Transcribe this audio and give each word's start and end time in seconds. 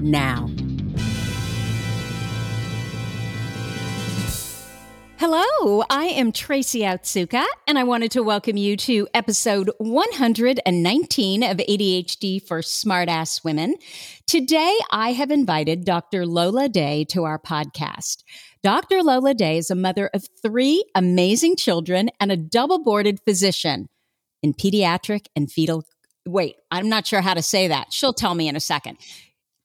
now. 0.00 0.48
Hello, 5.18 5.82
I 5.88 6.04
am 6.04 6.30
Tracy 6.30 6.80
Otsuka, 6.80 7.44
and 7.66 7.78
I 7.78 7.84
wanted 7.84 8.10
to 8.12 8.22
welcome 8.22 8.56
you 8.56 8.76
to 8.76 9.08
episode 9.14 9.70
119 9.78 11.42
of 11.42 11.56
ADHD 11.56 12.46
for 12.46 12.60
Smartass 12.60 13.42
Women. 13.42 13.76
Today, 14.26 14.78
I 14.90 15.12
have 15.12 15.30
invited 15.30 15.84
Dr. 15.84 16.26
Lola 16.26 16.68
Day 16.68 17.04
to 17.06 17.24
our 17.24 17.38
podcast. 17.38 18.24
Dr. 18.62 19.02
Lola 19.02 19.32
Day 19.32 19.56
is 19.56 19.70
a 19.70 19.74
mother 19.74 20.10
of 20.12 20.28
three 20.42 20.84
amazing 20.94 21.56
children 21.56 22.10
and 22.20 22.30
a 22.30 22.36
double 22.36 22.82
boarded 22.84 23.18
physician 23.24 23.88
in 24.42 24.52
pediatric 24.52 25.26
and 25.34 25.50
fetal. 25.50 25.82
Wait, 26.26 26.56
I'm 26.70 26.88
not 26.88 27.06
sure 27.06 27.20
how 27.20 27.34
to 27.34 27.42
say 27.42 27.68
that. 27.68 27.92
She'll 27.92 28.12
tell 28.12 28.34
me 28.34 28.48
in 28.48 28.54
a 28.56 28.60
second 28.60 28.98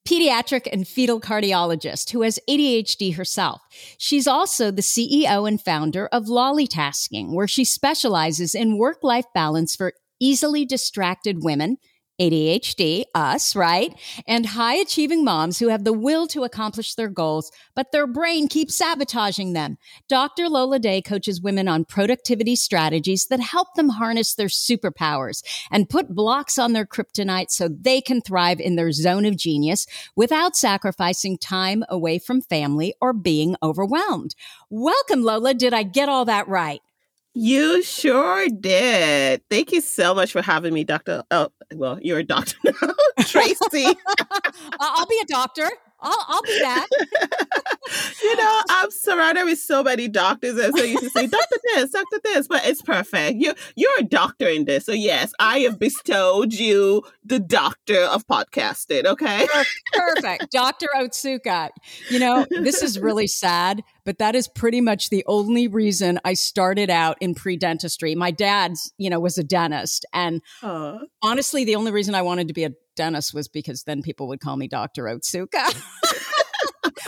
pediatric 0.08 0.68
and 0.72 0.88
fetal 0.88 1.20
cardiologist 1.22 2.12
who 2.12 2.22
has 2.22 2.40
ADHD 2.50 3.16
herself. 3.16 3.62
She's 3.98 4.28
also 4.28 4.72
the 4.72 4.82
CEO 4.82 5.48
and 5.48 5.62
founder 5.62 6.08
of 6.08 6.26
Lolatasking, 6.26 7.34
where 7.34 7.48
she 7.48 7.64
specializes 7.64 8.56
in 8.56 8.78
work 8.78 9.04
life 9.04 9.26
balance 9.34 9.76
for 9.76 9.94
easily 10.20 10.66
distracted 10.66 11.44
women 11.44 11.78
ADHD, 12.22 13.06
us, 13.16 13.56
right? 13.56 13.94
And 14.28 14.46
high 14.46 14.76
achieving 14.76 15.24
moms 15.24 15.58
who 15.58 15.70
have 15.70 15.84
the 15.84 15.92
will 15.92 16.28
to 16.28 16.44
accomplish 16.44 16.94
their 16.94 17.10
goals, 17.10 17.52
but 17.76 17.92
their 17.92 18.06
brain 18.06 18.48
keeps 18.48 18.76
sabotaging 18.76 19.54
them. 19.54 19.80
Dr. 20.08 20.48
Lola 20.48 20.78
Day 20.78 21.02
coaches 21.02 21.42
women 21.42 21.68
on 21.68 21.84
productivity 21.84 22.56
strategies 22.56 23.26
that 23.28 23.40
help 23.40 23.74
them 23.74 23.90
harness 23.90 24.36
their 24.36 24.48
superpowers 24.48 25.44
and 25.72 25.90
put 25.90 26.14
blocks 26.14 26.60
on 26.60 26.74
their 26.74 26.86
kryptonite 26.86 27.50
so 27.50 27.68
they 27.68 28.02
can 28.02 28.22
thrive 28.22 28.60
in 28.60 28.76
their 28.76 28.92
zone 28.92 29.26
of 29.26 29.36
genius 29.36 29.88
without 30.16 30.56
sacrificing 30.56 31.40
time 31.40 31.84
away 31.90 32.20
from 32.20 32.42
family 32.42 32.94
or 33.02 33.14
being 33.14 33.56
overwhelmed. 33.64 34.36
Welcome, 34.70 35.24
Lola. 35.24 35.56
Did 35.56 35.74
I 35.74 35.82
get 35.82 36.08
all 36.08 36.26
that 36.26 36.48
right? 36.48 36.82
You 37.34 37.82
sure 37.82 38.48
did. 38.50 39.42
Thank 39.50 39.72
you 39.72 39.80
so 39.80 40.14
much 40.14 40.34
for 40.34 40.42
having 40.42 40.74
me, 40.74 40.84
Dr. 40.84 41.24
Oh, 41.32 41.50
well, 41.74 41.98
you're 42.02 42.20
a 42.20 42.24
doctor 42.24 42.58
now, 42.66 42.94
Tracy. 43.22 43.88
I'll 44.80 45.06
be 45.06 45.20
a 45.22 45.26
doctor. 45.28 45.70
I'll, 46.02 46.26
I'll 46.28 46.42
be 46.42 46.60
that. 46.60 46.88
you 48.24 48.36
know, 48.36 48.62
I'm 48.70 48.92
surrounded 48.92 49.46
with 49.46 49.60
so 49.60 49.84
many 49.84 50.08
doctors, 50.08 50.58
and 50.58 50.76
so 50.76 50.84
you 50.84 50.98
can 50.98 51.10
say, 51.12 51.28
"Doctor 51.28 51.58
this, 51.64 51.92
Doctor 51.92 52.20
this," 52.24 52.48
but 52.48 52.66
it's 52.66 52.82
perfect. 52.82 53.38
You 53.38 53.54
you're 53.76 54.00
a 54.00 54.04
doctor 54.04 54.48
in 54.48 54.66
this, 54.66 54.86
so 54.86 54.94
yes, 54.94 55.32
I 55.40 55.60
have 55.60 55.78
bestowed 55.78 56.54
you 56.54 57.04
the 57.24 57.40
doctor 57.40 58.02
of 58.02 58.26
podcasting. 58.26 59.06
Okay, 59.06 59.48
perfect, 59.94 60.52
Doctor 60.52 60.88
Otsuka. 60.96 61.70
You 62.10 62.20
know, 62.20 62.48
this 62.50 62.82
is 62.82 63.00
really 63.00 63.28
sad, 63.28 63.84
but 64.06 64.18
that 64.20 64.36
is 64.36 64.48
pretty 64.48 64.82
much 64.82 65.10
the 65.10 65.24
only 65.28 65.68
reason 65.68 66.20
I 66.24 66.34
started 66.34 66.90
out 66.90 67.18
in 67.22 67.36
pre 67.36 67.58
dentistry. 67.58 68.16
My 68.16 68.32
dad's, 68.32 68.94
you 68.98 69.10
know, 69.10 69.20
was 69.20 69.38
a 69.38 69.44
dentist, 69.44 70.06
and 70.14 70.42
uh. 70.64 71.00
honestly, 71.22 71.64
the 71.64 71.76
only 71.76 71.92
reason 71.92 72.16
I 72.16 72.22
wanted 72.22 72.48
to 72.48 72.54
be 72.54 72.64
a 72.64 72.72
dentist 72.96 73.34
was 73.34 73.48
because 73.48 73.84
then 73.84 74.02
people 74.02 74.28
would 74.28 74.40
call 74.40 74.58
me 74.58 74.68
Dr. 74.68 75.04
Otsuka. 75.04 75.76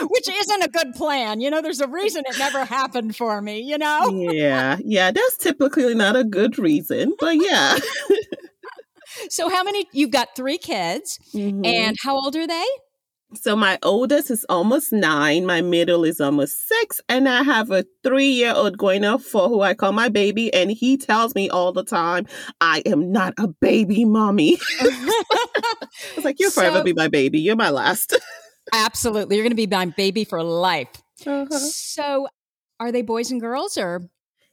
Which 0.00 0.28
isn't 0.28 0.62
a 0.62 0.68
good 0.68 0.94
plan. 0.94 1.40
You 1.40 1.50
know, 1.50 1.62
there's 1.62 1.80
a 1.80 1.88
reason 1.88 2.24
it 2.26 2.38
never 2.38 2.64
happened 2.64 3.16
for 3.16 3.40
me, 3.40 3.60
you 3.60 3.78
know? 3.78 4.10
Yeah. 4.10 4.76
Yeah. 4.84 5.10
That's 5.10 5.36
typically 5.36 5.94
not 5.94 6.16
a 6.16 6.24
good 6.24 6.58
reason, 6.58 7.14
but 7.18 7.36
yeah. 7.36 7.78
so, 9.30 9.48
how 9.48 9.62
many? 9.62 9.86
You've 9.92 10.10
got 10.10 10.36
three 10.36 10.58
kids, 10.58 11.18
mm-hmm. 11.34 11.64
and 11.64 11.96
how 12.02 12.16
old 12.16 12.36
are 12.36 12.46
they? 12.46 12.66
So 13.36 13.56
my 13.56 13.78
oldest 13.82 14.30
is 14.30 14.44
almost 14.48 14.92
nine, 14.92 15.46
my 15.46 15.60
middle 15.60 16.04
is 16.04 16.20
almost 16.20 16.68
six, 16.68 17.00
and 17.08 17.28
I 17.28 17.42
have 17.42 17.70
a 17.70 17.84
three 18.02 18.28
year 18.28 18.52
old 18.54 18.78
going 18.78 19.04
up 19.04 19.22
for 19.22 19.48
who 19.48 19.60
I 19.60 19.74
call 19.74 19.92
my 19.92 20.08
baby, 20.08 20.52
and 20.52 20.70
he 20.70 20.96
tells 20.96 21.34
me 21.34 21.48
all 21.50 21.72
the 21.72 21.84
time, 21.84 22.26
I 22.60 22.82
am 22.86 23.12
not 23.12 23.34
a 23.38 23.48
baby 23.48 24.04
mommy. 24.04 24.58
I 24.80 25.16
was 26.16 26.24
like, 26.24 26.36
You'll 26.38 26.50
so, 26.50 26.60
forever 26.60 26.82
be 26.82 26.92
my 26.92 27.08
baby. 27.08 27.40
You're 27.40 27.56
my 27.56 27.70
last. 27.70 28.18
absolutely. 28.72 29.36
You're 29.36 29.44
gonna 29.44 29.54
be 29.54 29.66
my 29.66 29.86
baby 29.86 30.24
for 30.24 30.42
life. 30.42 30.88
Uh-huh. 31.26 31.58
So 31.58 32.28
are 32.80 32.92
they 32.92 33.02
boys 33.02 33.30
and 33.30 33.40
girls 33.40 33.78
or 33.78 34.08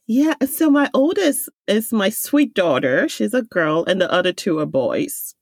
yeah, 0.06 0.34
so 0.44 0.68
my 0.68 0.90
oldest 0.92 1.48
is 1.68 1.92
my 1.92 2.10
sweet 2.10 2.54
daughter. 2.54 3.08
She's 3.08 3.34
a 3.34 3.42
girl, 3.42 3.84
and 3.84 4.00
the 4.00 4.10
other 4.12 4.32
two 4.32 4.58
are 4.58 4.66
boys. 4.66 5.34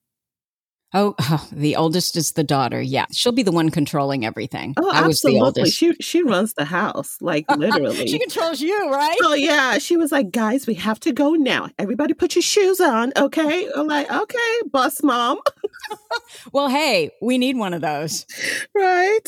Oh, 0.93 1.15
oh, 1.19 1.49
the 1.53 1.77
oldest 1.77 2.17
is 2.17 2.33
the 2.33 2.45
daughter. 2.45 2.81
Yeah, 2.81 3.07
she'll 3.13 3.33
be 3.33 3.43
the 3.43 3.53
one 3.53 3.71
controlling 3.71 4.25
everything. 4.25 4.75
Oh, 4.77 4.91
I 4.91 5.05
absolutely. 5.05 5.71
She 5.71 5.95
she 6.01 6.23
runs 6.23 6.55
the 6.55 6.65
house, 6.65 7.17
like 7.21 7.45
literally. 7.57 8.07
she 8.09 8.19
controls 8.19 8.61
you, 8.61 8.91
right? 8.91 9.17
Oh 9.23 9.35
yeah. 9.35 9.79
She 9.79 9.97
was 9.97 10.11
like, 10.11 10.31
"Guys, 10.31 10.67
we 10.67 10.75
have 10.75 10.99
to 11.01 11.13
go 11.13 11.35
now. 11.35 11.69
Everybody, 11.79 12.15
put 12.15 12.35
your 12.35 12.43
shoes 12.43 12.81
on, 12.81 13.13
okay?" 13.17 13.69
I'm 13.75 13.87
like, 13.87 14.11
"Okay, 14.11 14.61
bus 14.71 15.03
mom." 15.03 15.41
well, 16.53 16.69
hey, 16.69 17.11
we 17.23 17.39
need 17.39 17.57
one 17.57 17.73
of 17.73 17.81
those, 17.81 18.27
right? 18.75 19.21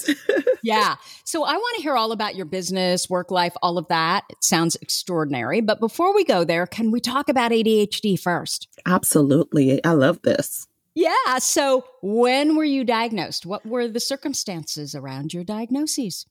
yeah. 0.62 0.96
So 1.24 1.44
I 1.44 1.54
want 1.54 1.76
to 1.76 1.82
hear 1.82 1.96
all 1.96 2.12
about 2.12 2.34
your 2.34 2.46
business, 2.46 3.08
work 3.08 3.30
life, 3.30 3.54
all 3.62 3.78
of 3.78 3.86
that. 3.88 4.24
It 4.30 4.42
sounds 4.42 4.76
extraordinary. 4.76 5.60
But 5.60 5.80
before 5.80 6.14
we 6.14 6.24
go 6.24 6.44
there, 6.44 6.66
can 6.66 6.90
we 6.90 7.00
talk 7.00 7.28
about 7.28 7.52
ADHD 7.52 8.18
first? 8.18 8.68
Absolutely. 8.84 9.82
I 9.84 9.92
love 9.92 10.20
this. 10.22 10.66
Yeah. 10.94 11.38
So, 11.38 11.84
when 12.02 12.56
were 12.56 12.64
you 12.64 12.84
diagnosed? 12.84 13.46
What 13.46 13.64
were 13.64 13.88
the 13.88 14.00
circumstances 14.00 14.94
around 14.94 15.32
your 15.32 15.44
diagnoses? 15.44 16.26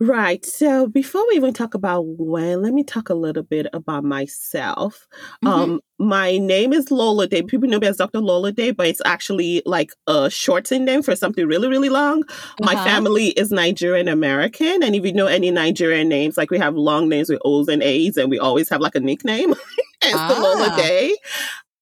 Right. 0.00 0.44
So 0.44 0.86
before 0.86 1.26
we 1.28 1.34
even 1.34 1.52
talk 1.52 1.74
about 1.74 2.06
when, 2.06 2.62
let 2.62 2.72
me 2.72 2.84
talk 2.84 3.08
a 3.08 3.14
little 3.14 3.42
bit 3.42 3.66
about 3.72 4.04
myself. 4.04 5.08
Mm-hmm. 5.44 5.48
Um, 5.48 5.80
my 5.98 6.38
name 6.38 6.72
is 6.72 6.92
Lola 6.92 7.26
Day. 7.26 7.42
People 7.42 7.68
know 7.68 7.80
me 7.80 7.88
as 7.88 7.96
Dr. 7.96 8.20
Lola 8.20 8.52
Day, 8.52 8.70
but 8.70 8.86
it's 8.86 9.02
actually 9.04 9.62
like 9.66 9.92
a 10.06 10.30
shortened 10.30 10.84
name 10.84 11.02
for 11.02 11.16
something 11.16 11.46
really, 11.46 11.66
really 11.68 11.88
long. 11.88 12.22
Uh-huh. 12.22 12.64
My 12.64 12.74
family 12.76 13.28
is 13.30 13.50
Nigerian 13.50 14.06
American. 14.06 14.84
And 14.84 14.94
if 14.94 15.04
you 15.04 15.12
know 15.12 15.26
any 15.26 15.50
Nigerian 15.50 16.08
names, 16.08 16.36
like 16.36 16.50
we 16.50 16.58
have 16.58 16.76
long 16.76 17.08
names 17.08 17.28
with 17.28 17.40
O's 17.44 17.66
and 17.66 17.82
A's, 17.82 18.16
and 18.16 18.30
we 18.30 18.38
always 18.38 18.68
have 18.68 18.80
like 18.80 18.94
a 18.94 19.00
nickname. 19.00 19.52
it's 20.02 20.14
ah. 20.14 20.38
Lola 20.40 20.76
Day. 20.76 21.16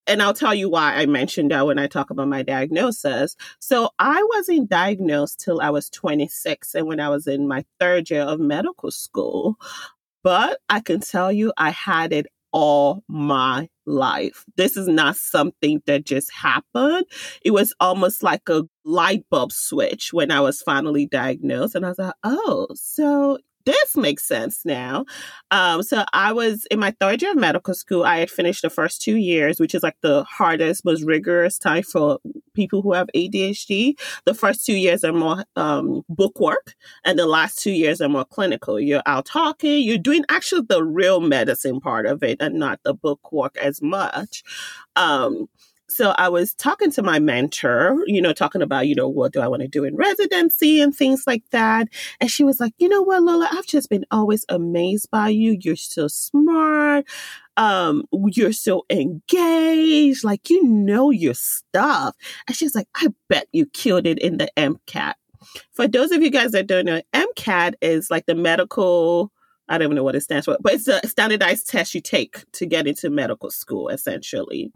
And 0.07 0.21
I'll 0.21 0.33
tell 0.33 0.55
you 0.55 0.69
why 0.69 0.95
I 0.95 1.05
mentioned 1.05 1.51
that 1.51 1.65
when 1.65 1.77
I 1.77 1.87
talk 1.87 2.09
about 2.09 2.27
my 2.27 2.41
diagnosis. 2.41 3.35
So 3.59 3.89
I 3.99 4.25
wasn't 4.35 4.69
diagnosed 4.69 5.39
till 5.39 5.61
I 5.61 5.69
was 5.69 5.89
26 5.89 6.75
and 6.75 6.87
when 6.87 6.99
I 6.99 7.09
was 7.09 7.27
in 7.27 7.47
my 7.47 7.65
third 7.79 8.09
year 8.09 8.21
of 8.21 8.39
medical 8.39 8.91
school. 8.91 9.57
But 10.23 10.59
I 10.69 10.79
can 10.79 10.99
tell 10.99 11.31
you 11.31 11.53
I 11.57 11.69
had 11.69 12.13
it 12.13 12.27
all 12.51 13.03
my 13.07 13.69
life. 13.85 14.45
This 14.55 14.77
is 14.77 14.87
not 14.87 15.15
something 15.15 15.81
that 15.85 16.05
just 16.05 16.31
happened. 16.33 17.05
It 17.43 17.51
was 17.51 17.73
almost 17.79 18.23
like 18.23 18.49
a 18.49 18.63
light 18.83 19.25
bulb 19.29 19.51
switch 19.51 20.11
when 20.13 20.31
I 20.31 20.39
was 20.39 20.61
finally 20.61 21.05
diagnosed. 21.05 21.75
And 21.75 21.85
I 21.85 21.89
was 21.89 21.99
like, 21.99 22.13
oh, 22.23 22.67
so 22.73 23.37
this 23.67 23.97
makes 23.97 24.25
sense 24.25 24.61
now. 24.63 25.03
Um, 25.51 25.83
so 25.83 26.05
I 26.13 26.31
was 26.31 26.65
in 26.71 26.79
my 26.79 26.95
third 27.01 27.21
year 27.21 27.31
of 27.31 27.37
medical 27.37 27.73
school. 27.73 28.05
I 28.05 28.19
had 28.19 28.31
finished 28.31 28.61
the 28.61 28.69
first 28.69 29.01
two 29.01 29.17
years, 29.17 29.59
which 29.59 29.75
is 29.75 29.83
like 29.83 29.97
the 30.01 30.23
hardest, 30.23 30.85
most 30.85 31.03
rigorous 31.03 31.59
time 31.59 31.83
for 31.83 32.19
people 32.53 32.81
who 32.81 32.93
have 32.93 33.09
ADHD. 33.13 33.99
The 34.23 34.33
first 34.33 34.65
two 34.65 34.75
years 34.75 35.03
are 35.03 35.11
more 35.11 35.43
um, 35.57 36.05
and 37.03 37.19
the 37.19 37.25
last 37.25 37.59
two 37.59 37.71
years 37.71 37.99
are 37.99 38.07
more 38.07 38.23
clinical. 38.23 38.79
You're 38.79 39.03
out 39.05 39.25
talking, 39.25 39.83
you're 39.83 39.97
doing 39.97 40.23
actually 40.29 40.61
the 40.69 40.81
real 40.81 41.19
medicine 41.19 41.81
part 41.81 42.05
of 42.05 42.23
it, 42.23 42.37
and 42.41 42.55
not 42.55 42.79
the 42.83 42.93
book 42.93 43.33
work 43.33 43.57
as 43.57 43.81
much. 43.81 44.43
Um, 44.95 45.49
so 45.89 46.13
I 46.17 46.29
was 46.29 46.53
talking 46.53 46.91
to 46.91 47.01
my 47.01 47.19
mentor, 47.19 48.03
you 48.05 48.21
know, 48.21 48.33
talking 48.33 48.61
about, 48.61 48.87
you 48.87 48.95
know, 48.95 49.07
what 49.07 49.31
do 49.31 49.39
I 49.39 49.47
want 49.47 49.61
to 49.61 49.67
do 49.67 49.83
in 49.83 49.95
residency 49.95 50.81
and 50.81 50.95
things 50.95 51.23
like 51.25 51.43
that. 51.51 51.87
And 52.19 52.29
she 52.29 52.43
was 52.43 52.59
like, 52.59 52.73
you 52.77 52.89
know 52.89 53.01
what, 53.01 53.23
Lola, 53.23 53.47
I've 53.51 53.65
just 53.65 53.89
been 53.89 54.05
always 54.11 54.45
amazed 54.49 55.09
by 55.11 55.29
you. 55.29 55.57
You're 55.59 55.77
so 55.77 56.07
smart. 56.07 57.05
Um, 57.55 58.03
you're 58.11 58.53
so 58.53 58.85
engaged. 58.89 60.23
Like, 60.23 60.49
you 60.49 60.63
know 60.63 61.09
your 61.09 61.33
stuff. 61.33 62.15
And 62.47 62.55
she's 62.55 62.75
like, 62.75 62.87
I 62.95 63.07
bet 63.29 63.47
you 63.53 63.65
killed 63.67 64.05
it 64.05 64.19
in 64.19 64.37
the 64.37 64.49
MCAT. 64.57 65.13
For 65.71 65.87
those 65.87 66.11
of 66.11 66.21
you 66.21 66.29
guys 66.29 66.51
that 66.51 66.67
don't 66.67 66.85
know, 66.85 67.01
MCAT 67.13 67.75
is 67.81 68.11
like 68.11 68.25
the 68.25 68.35
medical 68.35 69.31
I 69.69 69.77
don't 69.77 69.87
even 69.87 69.95
know 69.95 70.03
what 70.03 70.15
it 70.15 70.21
stands 70.21 70.45
for, 70.45 70.57
but 70.61 70.75
it's 70.75 70.87
a 70.87 71.05
standardized 71.05 71.67
test 71.67 71.93
you 71.93 71.99
take 71.99 72.49
to 72.53 72.65
get 72.65 72.87
into 72.87 73.09
medical 73.09 73.51
school, 73.51 73.89
essentially. 73.89 74.71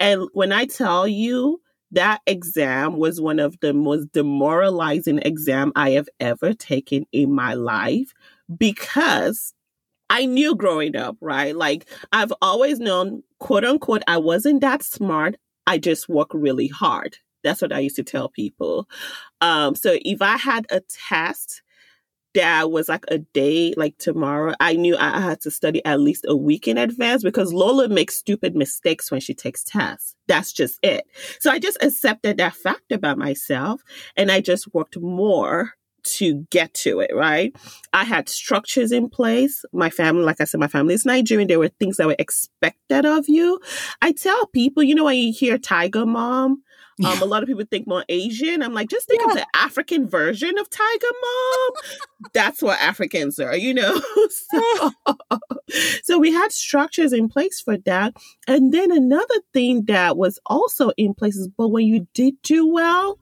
And 0.00 0.28
when 0.32 0.52
I 0.52 0.66
tell 0.66 1.06
you 1.06 1.60
that 1.92 2.20
exam 2.26 2.96
was 2.96 3.20
one 3.20 3.38
of 3.38 3.58
the 3.60 3.72
most 3.72 4.12
demoralizing 4.12 5.18
exam 5.20 5.72
I 5.76 5.90
have 5.90 6.08
ever 6.20 6.52
taken 6.52 7.06
in 7.12 7.32
my 7.32 7.54
life 7.54 8.12
because 8.56 9.54
I 10.10 10.26
knew 10.26 10.54
growing 10.54 10.96
up, 10.96 11.16
right? 11.20 11.54
Like 11.54 11.88
I've 12.12 12.32
always 12.42 12.78
known, 12.78 13.22
quote 13.38 13.64
unquote, 13.64 14.02
I 14.06 14.18
wasn't 14.18 14.60
that 14.60 14.82
smart. 14.82 15.36
I 15.66 15.78
just 15.78 16.08
work 16.08 16.30
really 16.32 16.68
hard. 16.68 17.16
That's 17.42 17.62
what 17.62 17.72
I 17.72 17.80
used 17.80 17.96
to 17.96 18.04
tell 18.04 18.28
people. 18.28 18.88
Um, 19.40 19.74
so 19.74 19.98
if 20.02 20.22
I 20.22 20.36
had 20.36 20.66
a 20.70 20.80
test 21.08 21.62
that 22.36 22.70
was 22.70 22.88
like 22.88 23.04
a 23.08 23.18
day 23.18 23.72
like 23.76 23.96
tomorrow, 23.96 24.54
I 24.60 24.74
knew 24.74 24.96
I 24.96 25.20
had 25.20 25.40
to 25.40 25.50
study 25.50 25.84
at 25.86 26.00
least 26.00 26.26
a 26.28 26.36
week 26.36 26.68
in 26.68 26.76
advance 26.76 27.22
because 27.22 27.52
Lola 27.52 27.88
makes 27.88 28.14
stupid 28.14 28.54
mistakes 28.54 29.10
when 29.10 29.20
she 29.20 29.34
takes 29.34 29.64
tests. 29.64 30.14
That's 30.26 30.52
just 30.52 30.78
it. 30.82 31.06
So 31.40 31.50
I 31.50 31.58
just 31.58 31.78
accepted 31.82 32.36
that 32.36 32.54
fact 32.54 32.92
about 32.92 33.16
myself 33.16 33.82
and 34.16 34.30
I 34.30 34.42
just 34.42 34.72
worked 34.74 34.98
more 34.98 35.72
to 36.04 36.46
get 36.50 36.72
to 36.74 37.00
it, 37.00 37.10
right? 37.14 37.56
I 37.92 38.04
had 38.04 38.28
structures 38.28 38.92
in 38.92 39.08
place. 39.08 39.64
My 39.72 39.90
family, 39.90 40.22
like 40.22 40.40
I 40.40 40.44
said, 40.44 40.60
my 40.60 40.68
family 40.68 40.94
is 40.94 41.06
Nigerian. 41.06 41.48
There 41.48 41.58
were 41.58 41.68
things 41.68 41.96
that 41.96 42.06
were 42.06 42.16
expected 42.18 43.06
of 43.06 43.28
you. 43.28 43.58
I 44.02 44.12
tell 44.12 44.46
people, 44.48 44.82
you 44.82 44.94
know, 44.94 45.04
when 45.04 45.16
you 45.16 45.32
hear 45.32 45.58
Tiger 45.58 46.06
Mom, 46.06 46.62
um, 47.04 47.22
a 47.22 47.24
lot 47.26 47.42
of 47.42 47.48
people 47.48 47.64
think 47.70 47.86
more 47.86 48.04
Asian. 48.08 48.62
I'm 48.62 48.74
like, 48.74 48.88
just 48.88 49.08
think 49.08 49.22
yeah. 49.22 49.28
of 49.28 49.34
the 49.34 49.46
African 49.54 50.08
version 50.08 50.58
of 50.58 50.70
Tiger 50.70 51.06
Mom. 51.22 52.30
That's 52.32 52.62
what 52.62 52.80
Africans 52.80 53.38
are, 53.38 53.56
you 53.56 53.74
know? 53.74 54.00
so, 54.30 54.90
so 56.02 56.18
we 56.18 56.32
had 56.32 56.52
structures 56.52 57.12
in 57.12 57.28
place 57.28 57.60
for 57.60 57.76
that. 57.78 58.14
And 58.46 58.72
then 58.72 58.90
another 58.90 59.40
thing 59.52 59.84
that 59.86 60.16
was 60.16 60.38
also 60.46 60.90
in 60.96 61.14
place 61.14 61.36
is, 61.36 61.48
but 61.48 61.68
when 61.68 61.86
you 61.86 62.06
did 62.14 62.34
do 62.42 62.66
well, 62.66 63.18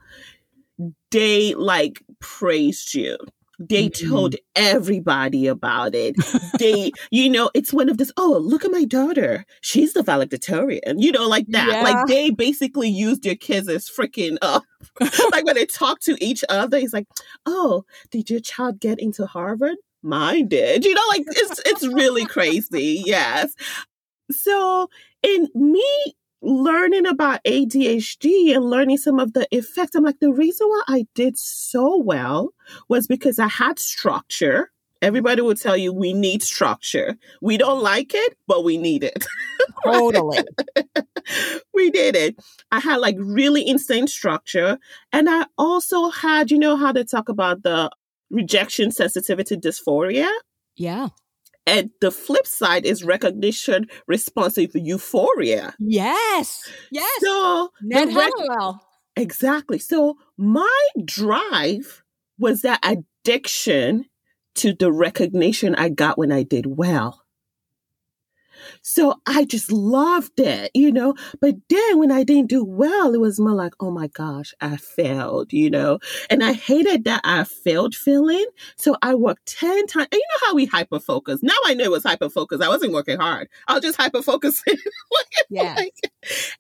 they 1.11 1.55
like 1.55 2.03
praised 2.21 2.95
you. 2.95 3.17
They 3.59 3.89
mm-hmm. 3.89 4.11
told 4.11 4.37
everybody 4.57 5.47
about 5.47 5.95
it. 5.95 6.17
they, 6.59 6.93
you 7.11 7.29
know, 7.29 7.51
it's 7.55 7.73
one 7.73 7.89
of 7.89 7.99
this, 7.99 8.13
oh, 8.17 8.39
look 8.43 8.65
at 8.65 8.71
my 8.71 8.85
daughter. 8.85 9.45
She's 9.61 9.93
the 9.93 10.03
valedictorian, 10.03 10.99
you 10.99 11.13
know, 11.13 11.29
like 11.29 11.47
that. 11.49 11.69
Yeah. 11.69 11.83
Like 11.83 12.07
they 12.07 12.31
basically 12.31 12.89
used 12.89 13.23
their 13.23 13.37
kids 13.37 13.69
as 13.69 13.89
freaking 13.89 14.39
up. 14.43 14.65
like 15.31 15.45
when 15.45 15.55
they 15.55 15.67
talk 15.67 16.01
to 16.01 16.17
each 16.25 16.45
other, 16.49 16.79
he's 16.79 16.93
like, 16.93 17.07
oh, 17.47 17.85
did 18.11 18.31
your 18.31 18.41
child 18.41 18.81
get 18.81 18.99
into 18.99 19.27
Harvard? 19.27 19.77
Mine 20.03 20.49
did. 20.49 20.85
You 20.85 20.95
know, 20.95 21.03
like 21.09 21.25
it's 21.29 21.61
it's 21.65 21.87
really 21.87 22.27
crazy. 22.27 23.03
Yes. 23.15 23.55
So 24.31 24.89
in 25.23 25.49
me 25.55 26.15
learning 26.45 27.07
about 27.07 27.43
ADHD 27.45 28.55
and 28.55 28.65
learning 28.65 28.99
some 28.99 29.19
of 29.19 29.33
the 29.33 29.49
effects, 29.51 29.95
I'm 29.95 30.05
like, 30.05 30.21
the 30.21 30.33
reason 30.33 30.69
why 30.69 30.83
I 30.89 31.07
did 31.15 31.39
so 31.39 31.97
well 31.97 32.51
was 32.89 33.07
because 33.07 33.39
I 33.39 33.49
had 33.49 33.79
structure. 33.79 34.71
Everybody 35.03 35.43
will 35.43 35.55
tell 35.55 35.77
you 35.77 35.93
we 35.93 36.13
need 36.13 36.43
structure. 36.43 37.17
We 37.43 37.57
don't 37.57 37.83
like 37.83 38.13
it, 38.15 38.37
but 38.47 38.65
we 38.65 38.79
need 38.79 39.05
it. 39.05 39.25
Totally. 39.85 40.45
we 41.75 41.91
did 41.91 42.17
it. 42.17 42.37
I 42.71 42.81
had 42.81 42.97
like 42.97 43.17
really 43.19 43.67
insane 43.67 44.07
structure. 44.07 44.79
And 45.13 45.29
I 45.29 45.47
also 45.59 46.09
had, 46.11 46.51
you 46.51 46.59
know, 46.59 46.77
how 46.77 46.93
they 46.93 47.05
talk 47.05 47.29
about 47.29 47.63
the 47.63 47.91
rejection 48.31 48.91
sensitivity 48.91 49.57
dysphoria? 49.57 50.31
Yeah. 50.77 51.09
And 51.67 51.91
the 52.01 52.11
flip 52.11 52.47
side 52.47 52.85
is 52.85 53.05
recognition 53.05 53.89
responsive 54.07 54.71
euphoria. 54.75 55.75
Yes. 55.79 56.69
Yes. 56.91 57.21
So 57.23 57.71
Ned 57.83 58.15
rec- 58.15 58.33
Exactly. 59.17 59.79
So 59.79 60.17
my 60.37 60.89
drive 61.05 62.03
was 62.39 62.63
that 62.63 62.81
addiction 62.83 64.07
to 64.57 64.75
the 64.75 64.93
recognition 64.93 65.75
I 65.75 65.89
got 65.89 66.19
when 66.19 66.33
I 66.33 66.43
did 66.43 66.67
well. 66.67 67.24
So 68.83 69.15
I 69.27 69.45
just 69.45 69.71
loved 69.73 70.41
it, 70.41 70.71
you 70.75 70.93
know. 70.93 71.15
But 71.41 71.57
then 71.69 71.99
when 71.99 72.11
I 72.11 72.25
didn't 72.25 72.51
do 72.51 72.65
well, 72.65 73.15
it 73.15 73.21
was 73.21 73.41
more 73.41 73.55
like, 73.55 73.75
oh 73.81 73.91
my 73.91 74.09
gosh, 74.09 74.55
I 74.61 74.77
failed, 74.77 75.53
you 75.53 75.71
know. 75.71 75.99
And 76.31 76.43
I 76.43 76.53
hated 76.53 77.05
that 77.05 77.21
I 77.25 77.45
failed 77.45 77.95
feeling. 77.95 78.47
So 78.77 78.97
I 79.03 79.15
worked 79.15 79.47
10 79.47 79.87
times. 79.87 80.09
And 80.13 80.19
you 80.19 80.19
know 80.19 80.47
how 80.49 80.55
we 80.55 80.67
hyper 80.67 81.01
focus. 81.01 81.41
Now 81.43 81.55
I 81.67 81.75
know 81.75 81.85
it 81.85 81.91
was 81.91 82.05
hyper 82.05 82.31
focus. 82.31 82.61
I 82.61 82.69
wasn't 82.69 82.93
working 82.93 83.19
hard. 83.19 83.49
I 83.69 83.75
was 83.75 83.83
just 83.83 83.97
hyper 83.99 84.23
focusing. 84.23 84.77
yeah. 85.51 85.77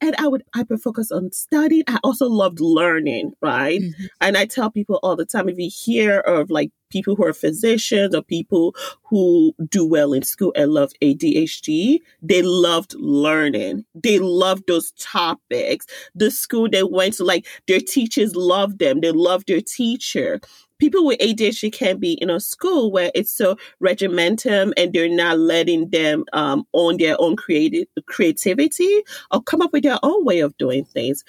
and 0.00 0.14
I 0.18 0.28
would 0.28 0.42
hyper 0.54 0.78
focus 0.78 1.10
on 1.10 1.32
studying. 1.32 1.84
I 1.88 1.98
also 2.02 2.28
loved 2.28 2.60
learning, 2.60 3.32
right? 3.40 3.80
Mm-hmm. 3.80 4.04
And 4.20 4.36
I 4.36 4.46
tell 4.46 4.70
people 4.70 5.00
all 5.02 5.16
the 5.16 5.26
time 5.26 5.48
if 5.48 5.58
you 5.58 5.70
hear 5.72 6.20
of 6.20 6.50
like 6.50 6.70
people 6.94 7.16
who 7.16 7.24
are 7.24 7.32
physicians 7.32 8.14
or 8.14 8.22
people 8.22 8.74
who 9.02 9.52
do 9.68 9.84
well 9.84 10.12
in 10.12 10.22
school 10.22 10.52
and 10.54 10.72
love 10.72 10.92
ADHD, 11.02 11.98
they 12.22 12.42
loved 12.42 12.94
learning. 12.94 13.84
They 13.94 14.20
loved 14.20 14.64
those 14.68 14.92
topics. 14.92 15.86
The 16.14 16.30
school 16.30 16.68
they 16.70 16.84
went 16.84 17.14
to, 17.14 17.24
like 17.24 17.46
their 17.66 17.80
teachers 17.80 18.36
loved 18.36 18.78
them. 18.78 19.00
They 19.00 19.10
loved 19.10 19.48
their 19.48 19.60
teacher 19.60 20.40
people 20.78 21.06
with 21.06 21.18
ADHD 21.18 21.72
can 21.72 21.98
be 21.98 22.14
in 22.14 22.30
a 22.30 22.40
school 22.40 22.90
where 22.90 23.10
it's 23.14 23.32
so 23.32 23.56
regimentum 23.82 24.72
and 24.76 24.92
they're 24.92 25.08
not 25.08 25.38
letting 25.38 25.88
them 25.90 26.24
um, 26.32 26.66
own 26.74 26.98
their 26.98 27.16
own 27.18 27.36
creative 27.36 27.86
creativity 28.06 29.02
or 29.30 29.42
come 29.42 29.62
up 29.62 29.72
with 29.72 29.82
their 29.82 29.98
own 30.02 30.24
way 30.24 30.40
of 30.40 30.56
doing 30.58 30.84
things. 30.84 31.24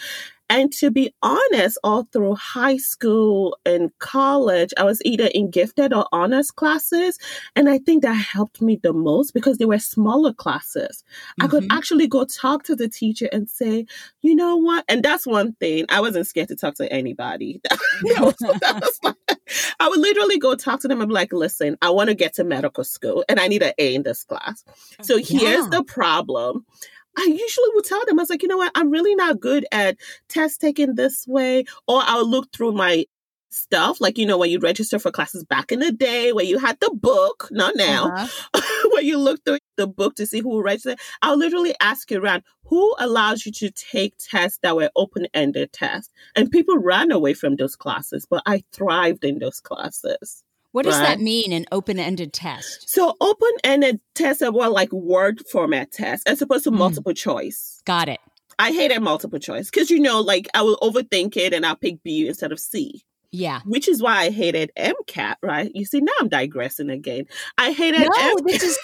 And 0.50 0.72
to 0.74 0.92
be 0.92 1.14
honest, 1.22 1.78
all 1.84 2.08
through 2.12 2.36
high 2.36 2.78
school 2.78 3.58
and 3.66 3.92
college, 4.00 4.74
I 4.78 4.84
was 4.84 5.02
either 5.04 5.30
in 5.34 5.50
gifted 5.50 5.94
or 5.94 6.08
honors 6.12 6.52
classes. 6.52 7.18
And 7.56 7.68
I 7.70 7.80
think 7.80 8.04
that 8.04 8.14
helped 8.14 8.62
me 8.62 8.80
the 8.82 8.94
most 8.94 9.34
because 9.34 9.58
they 9.58 9.66
were 9.66 9.80
smaller 9.80 10.34
classes. 10.34 11.04
Mm-hmm. 11.04 11.44
I 11.44 11.48
could 11.48 11.64
mm-hmm. 11.64 11.78
actually 11.78 12.08
go 12.08 12.26
talk 12.26 12.64
to 12.64 12.76
the 12.76 12.88
teacher 12.88 13.28
and 13.32 13.50
say, 13.50 13.86
you 14.22 14.36
know 14.36 14.56
what? 14.56 14.86
And 14.88 15.04
that's 15.04 15.26
one 15.26 15.54
thing. 15.54 15.86
I 15.90 16.02
wasn't 16.02 16.28
scared 16.28 16.50
to 16.50 16.56
talk 16.56 16.76
to 16.76 16.92
anybody. 16.92 17.62
I 19.80 19.90
would 19.90 20.00
literally 20.00 20.38
go 20.38 20.56
talk 20.56 20.80
to 20.82 20.88
them 20.88 21.02
and 21.02 21.10
be 21.10 21.14
like, 21.14 21.34
listen, 21.34 21.78
I 21.82 21.90
want 21.90 22.10
to 22.10 22.16
get 22.16 22.34
to 22.36 22.44
medical 22.44 22.84
school 22.84 23.24
and 23.30 23.40
I 23.40 23.48
need 23.48 23.64
an 23.64 23.74
A 23.78 23.96
in 23.96 24.04
this 24.04 24.24
class. 24.24 24.64
So 25.02 25.18
here's 25.18 25.66
yeah. 25.66 25.70
the 25.72 25.84
problem. 25.84 26.66
I 27.18 27.24
usually 27.24 27.70
would 27.74 27.86
tell 27.86 28.04
them, 28.06 28.20
I 28.20 28.24
was 28.24 28.30
like, 28.30 28.42
you 28.44 28.48
know 28.48 28.58
what, 28.58 28.72
I'm 28.76 28.90
really 28.90 29.16
not 29.16 29.40
good 29.40 29.66
at 29.72 29.98
test 30.30 30.62
taking 30.62 30.96
this 30.96 31.26
way. 31.28 31.66
Or 31.88 32.02
I'll 32.04 32.30
look 32.30 32.52
through 32.52 32.74
my 32.74 33.06
stuff, 33.50 34.02
like, 34.02 34.18
you 34.18 34.26
know, 34.26 34.38
when 34.38 34.50
you 34.50 34.60
register 34.60 35.00
for 35.00 35.12
classes 35.12 35.44
back 35.44 35.72
in 35.72 35.80
the 35.80 35.92
day, 35.92 36.34
where 36.34 36.46
you 36.46 36.60
had 36.60 36.80
the 36.80 36.92
book, 36.94 37.48
not 37.52 37.76
now, 37.76 38.12
uh-huh. 38.14 38.88
where 38.92 39.02
you 39.02 39.18
look 39.18 39.44
through 39.46 39.60
the 39.78 39.88
book 39.88 40.16
to 40.16 40.26
see 40.26 40.42
who 40.42 40.62
registered, 40.62 41.00
I'll 41.22 41.38
literally 41.38 41.74
ask 41.80 42.12
you 42.12 42.22
around 42.22 42.44
who 42.66 42.96
allows 43.00 43.46
you 43.46 43.52
to 43.54 43.72
take 43.72 44.16
tests 44.18 44.60
that 44.62 44.76
were 44.76 44.90
open 44.96 45.28
ended 45.34 45.72
tests. 45.72 46.12
And 46.36 46.52
people 46.52 46.78
ran 46.78 47.12
away 47.12 47.34
from 47.34 47.56
those 47.56 47.76
classes, 47.76 48.26
but 48.30 48.44
I 48.46 48.64
thrived 48.74 49.24
in 49.24 49.40
those 49.40 49.60
classes. 49.60 50.45
What 50.76 50.84
does 50.84 51.00
right? 51.00 51.18
that 51.18 51.22
mean, 51.22 51.54
an 51.54 51.66
open 51.72 52.00
ended 52.00 52.34
test? 52.34 52.90
So, 52.90 53.16
open 53.22 53.50
ended 53.64 54.02
tests 54.14 54.42
are 54.42 54.52
more 54.52 54.68
like 54.68 54.92
word 54.92 55.40
format 55.50 55.94
tests 55.94 56.26
as 56.26 56.42
opposed 56.42 56.66
to 56.66 56.72
mm. 56.72 56.78
multiple 56.78 57.14
choice. 57.14 57.82
Got 57.86 58.10
it. 58.10 58.20
I 58.60 58.74
hated 58.74 59.00
multiple 59.00 59.40
choice 59.40 59.70
because, 59.70 59.90
you 59.90 60.02
know, 60.02 60.20
like 60.20 60.50
I 60.54 60.64
will 60.64 60.76
overthink 60.82 61.38
it 61.38 61.54
and 61.54 61.66
I'll 61.66 61.78
pick 61.78 62.04
B 62.04 62.28
instead 62.28 62.52
of 62.52 62.60
C. 62.60 63.06
Yeah. 63.32 63.62
Which 63.64 63.88
is 63.88 64.02
why 64.02 64.24
I 64.24 64.32
hated 64.32 64.74
MCAT, 64.78 65.36
right? 65.42 65.72
You 65.74 65.86
see, 65.86 66.02
now 66.02 66.12
I'm 66.20 66.28
digressing 66.28 66.90
again. 66.90 67.24
I 67.58 67.72
hated 67.72 68.02
No, 68.02 68.10
MCAT. 68.10 68.46
this 68.46 68.64
is 68.64 68.78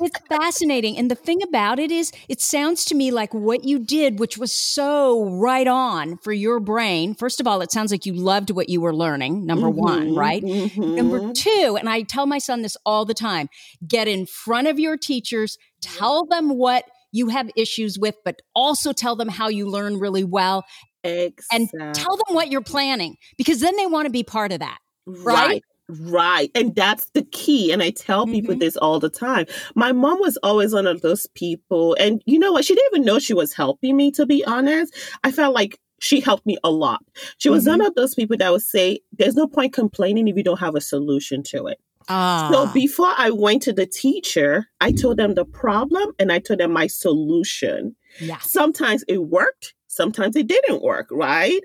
it's 0.00 0.20
fascinating. 0.28 0.96
And 0.96 1.10
the 1.10 1.14
thing 1.14 1.42
about 1.42 1.78
it 1.78 1.90
is 1.90 2.12
it 2.28 2.40
sounds 2.40 2.84
to 2.86 2.94
me 2.94 3.10
like 3.10 3.32
what 3.34 3.64
you 3.64 3.78
did, 3.78 4.18
which 4.18 4.38
was 4.38 4.54
so 4.54 5.24
right 5.24 5.66
on 5.66 6.16
for 6.18 6.32
your 6.32 6.60
brain. 6.60 7.14
First 7.14 7.40
of 7.40 7.46
all, 7.46 7.60
it 7.60 7.72
sounds 7.72 7.90
like 7.90 8.06
you 8.06 8.14
loved 8.14 8.50
what 8.50 8.68
you 8.68 8.80
were 8.80 8.94
learning, 8.94 9.46
number 9.46 9.68
mm-hmm, 9.68 9.78
one, 9.78 10.14
right? 10.14 10.42
Mm-hmm. 10.42 10.94
Number 10.94 11.32
two, 11.32 11.76
and 11.78 11.88
I 11.88 12.02
tell 12.02 12.26
my 12.26 12.38
son 12.38 12.62
this 12.62 12.76
all 12.84 13.04
the 13.04 13.14
time 13.14 13.48
get 13.86 14.08
in 14.08 14.26
front 14.26 14.68
of 14.68 14.78
your 14.78 14.96
teachers, 14.96 15.58
tell 15.80 16.24
them 16.26 16.56
what 16.56 16.84
you 17.12 17.28
have 17.28 17.50
issues 17.56 17.98
with, 17.98 18.16
but 18.24 18.40
also 18.54 18.92
tell 18.92 19.16
them 19.16 19.28
how 19.28 19.48
you 19.48 19.68
learn 19.68 19.98
really 19.98 20.24
well. 20.24 20.64
Exactly. 21.02 21.68
And 21.82 21.94
tell 21.94 22.16
them 22.16 22.34
what 22.34 22.50
you're 22.50 22.62
planning 22.62 23.16
because 23.38 23.60
then 23.60 23.76
they 23.76 23.86
want 23.86 24.06
to 24.06 24.10
be 24.10 24.24
part 24.24 24.52
of 24.52 24.58
that. 24.60 24.78
Right. 25.06 25.46
right. 25.48 25.62
Right. 25.88 26.50
And 26.54 26.74
that's 26.74 27.10
the 27.10 27.22
key. 27.22 27.72
And 27.72 27.82
I 27.82 27.90
tell 27.90 28.26
people 28.26 28.54
mm-hmm. 28.54 28.60
this 28.60 28.76
all 28.76 28.98
the 28.98 29.08
time. 29.08 29.46
My 29.74 29.92
mom 29.92 30.18
was 30.18 30.36
always 30.38 30.72
one 30.72 30.86
of 30.86 31.00
those 31.02 31.26
people. 31.34 31.96
And 32.00 32.22
you 32.26 32.38
know 32.38 32.52
what? 32.52 32.64
She 32.64 32.74
didn't 32.74 32.92
even 32.92 33.04
know 33.06 33.18
she 33.18 33.34
was 33.34 33.52
helping 33.52 33.96
me, 33.96 34.10
to 34.12 34.26
be 34.26 34.44
honest. 34.44 34.94
I 35.22 35.30
felt 35.30 35.54
like 35.54 35.78
she 36.00 36.20
helped 36.20 36.44
me 36.44 36.58
a 36.64 36.70
lot. 36.70 37.02
She 37.38 37.48
was 37.48 37.62
mm-hmm. 37.64 37.78
one 37.78 37.86
of 37.86 37.94
those 37.94 38.14
people 38.14 38.36
that 38.38 38.50
would 38.50 38.62
say, 38.62 39.00
there's 39.12 39.36
no 39.36 39.46
point 39.46 39.72
complaining 39.72 40.26
if 40.28 40.36
you 40.36 40.42
don't 40.42 40.60
have 40.60 40.74
a 40.74 40.80
solution 40.80 41.42
to 41.44 41.68
it. 41.68 41.78
Ah. 42.08 42.50
So 42.52 42.72
before 42.72 43.12
I 43.16 43.30
went 43.30 43.62
to 43.62 43.72
the 43.72 43.86
teacher, 43.86 44.66
I 44.80 44.92
told 44.92 45.16
them 45.16 45.34
the 45.34 45.44
problem 45.44 46.12
and 46.18 46.32
I 46.32 46.38
told 46.38 46.60
them 46.60 46.72
my 46.72 46.86
solution. 46.86 47.96
Yeah. 48.20 48.38
Sometimes 48.38 49.04
it 49.08 49.18
worked, 49.18 49.74
sometimes 49.88 50.36
it 50.36 50.46
didn't 50.46 50.82
work, 50.82 51.08
right? 51.10 51.60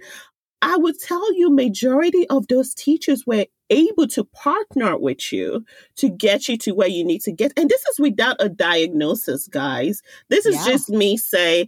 I 0.62 0.77
would 0.77 1.00
tell 1.00 1.34
you 1.34 1.50
majority 1.50 2.27
of 2.30 2.48
those 2.48 2.74
teachers 2.74 3.25
were 3.25 3.46
able 3.72 4.06
to 4.06 4.25
partner 4.25 4.98
with 4.98 5.32
you 5.32 5.65
to 5.96 6.10
get 6.10 6.48
you 6.48 6.58
to 6.58 6.74
where 6.74 6.89
you 6.89 7.03
need 7.03 7.22
to 7.22 7.32
get. 7.32 7.53
And 7.58 7.70
this 7.70 7.84
is 7.88 8.00
without 8.00 8.36
a 8.39 8.50
diagnosis, 8.50 9.48
guys. 9.48 10.01
This 10.30 10.46
is 10.46 10.56
yeah. 10.56 10.65
just 10.65 10.89
me 10.89 11.18
say, 11.18 11.68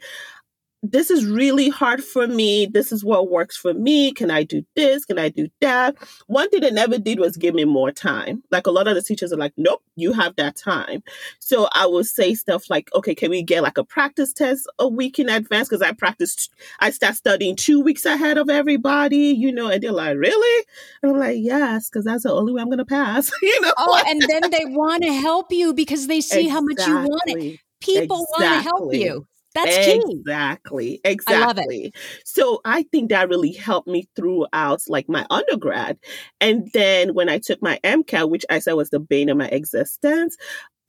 this 0.84 1.10
is 1.10 1.26
really 1.26 1.70
hard 1.70 2.04
for 2.04 2.28
me. 2.28 2.66
This 2.66 2.92
is 2.92 3.06
what 3.06 3.32
works 3.32 3.56
for 3.56 3.74
me. 3.74 4.12
Can 4.12 4.30
I 4.30 4.44
do 4.44 4.66
this? 4.76 5.06
Can 5.06 5.18
I 5.18 5.30
do 5.30 5.48
that? 5.62 5.96
One 6.28 6.50
thing 6.50 6.60
they 6.60 6.72
never 6.72 6.98
did 6.98 7.20
was 7.20 7.38
give 7.38 7.56
me 7.56 7.64
more 7.64 7.92
time. 7.92 8.44
Like 8.52 8.68
a 8.68 8.72
lot 8.72 8.90
of 8.90 8.96
the 8.96 9.02
teachers 9.02 9.32
are 9.32 9.38
like, 9.38 9.54
nope, 9.56 9.82
you 9.96 10.12
have 10.12 10.36
that 10.36 10.58
time. 10.58 11.02
So 11.40 11.70
I 11.74 11.86
will 11.86 12.04
say 12.04 12.36
stuff 12.36 12.70
like, 12.70 12.94
okay, 12.94 13.16
can 13.16 13.32
we 13.32 13.44
get 13.44 13.64
like 13.64 13.78
a 13.78 13.86
practice 13.86 14.34
test 14.34 14.70
a 14.78 14.88
week 14.88 15.20
in 15.20 15.30
advance? 15.30 15.70
Because 15.70 15.82
I 15.82 15.94
practiced, 15.94 16.52
I 16.82 16.90
start 16.90 17.16
studying 17.16 17.56
two 17.56 17.80
weeks 17.80 18.06
ahead 18.06 18.38
of 18.38 18.50
everybody, 18.50 19.18
you 19.18 19.54
know, 19.54 19.68
and 19.68 19.82
they're 19.82 19.94
like, 19.94 20.18
really? 20.18 20.66
And 21.02 21.14
I'm 21.14 21.18
like, 21.18 21.38
yes, 21.40 21.90
because 21.90 22.04
that's 22.04 22.24
the 22.24 22.34
only 22.34 22.52
way 22.52 22.62
I'm 22.62 22.68
going 22.68 22.80
to 22.80 22.86
pass, 22.86 23.32
you 23.42 23.62
know? 23.62 23.74
Oh, 23.78 24.04
and 24.06 24.22
then 24.22 24.52
they 24.52 24.66
want 24.66 25.04
to 25.04 25.14
help 25.14 25.54
you 25.54 25.74
because 25.74 26.08
they 26.08 26.20
see 26.20 26.48
exactly. 26.48 26.50
how 26.50 26.62
much 26.62 26.88
you 26.88 27.10
want 27.10 27.22
it. 27.28 27.60
People 27.80 28.26
exactly. 28.38 28.48
want 28.48 28.64
to 28.64 28.70
help 28.70 28.94
you. 28.94 29.28
That's 29.54 29.86
key. 29.86 30.04
Exactly. 30.08 31.02
Exactly. 31.04 31.44
I 31.44 31.48
love 31.48 31.58
it. 31.60 31.96
So 32.26 32.62
I 32.66 32.84
think 32.84 33.10
that 33.10 33.30
really 33.30 33.52
helped 33.52 33.88
me 33.88 34.08
throughout 34.16 34.82
like 34.88 35.08
my 35.08 35.26
undergrad. 35.30 35.98
And 36.42 36.70
then 36.74 37.14
when 37.14 37.30
I 37.30 37.40
took 37.40 37.62
my 37.62 37.80
MCAT, 37.84 38.30
which 38.30 38.46
I 38.50 38.60
said 38.60 38.74
was 38.74 38.90
the 38.90 39.00
bane 39.00 39.30
of 39.30 39.38
my 39.38 39.48
existence, 39.48 40.38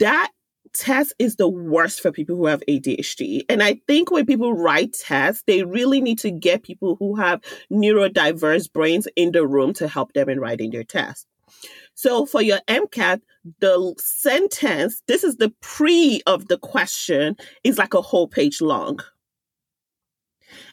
that 0.00 0.30
test 0.73 1.14
is 1.18 1.37
the 1.37 1.49
worst 1.49 2.00
for 2.00 2.11
people 2.11 2.37
who 2.37 2.47
have 2.47 2.62
ADHD. 2.68 3.42
And 3.49 3.62
I 3.62 3.80
think 3.87 4.11
when 4.11 4.26
people 4.26 4.54
write 4.54 4.94
tests, 4.94 5.44
they 5.47 5.62
really 5.62 6.00
need 6.00 6.18
to 6.21 6.30
get 6.30 6.62
people 6.62 6.97
who 6.99 7.16
have 7.16 7.40
neurodiverse 7.73 8.73
brains 8.73 9.06
in 9.14 9.33
the 9.33 9.47
room 9.47 9.73
to 9.75 9.88
help 9.88 10.12
them 10.14 10.28
in 10.28 10.40
writing 10.40 10.71
their 10.71 10.85
test. 10.85 11.26
So 11.95 12.27
for 12.27 12.43
your 12.43 12.61
MCAT, 12.69 13.21
the 13.61 13.95
sentence, 13.99 15.03
this 15.07 15.25
is 15.25 15.37
the 15.37 15.53
pre 15.61 16.23
of 16.27 16.49
the 16.49 16.59
question, 16.59 17.37
is 17.63 17.79
like 17.79 17.95
a 17.95 18.03
whole 18.03 18.29
page 18.29 18.61
long. 18.61 19.01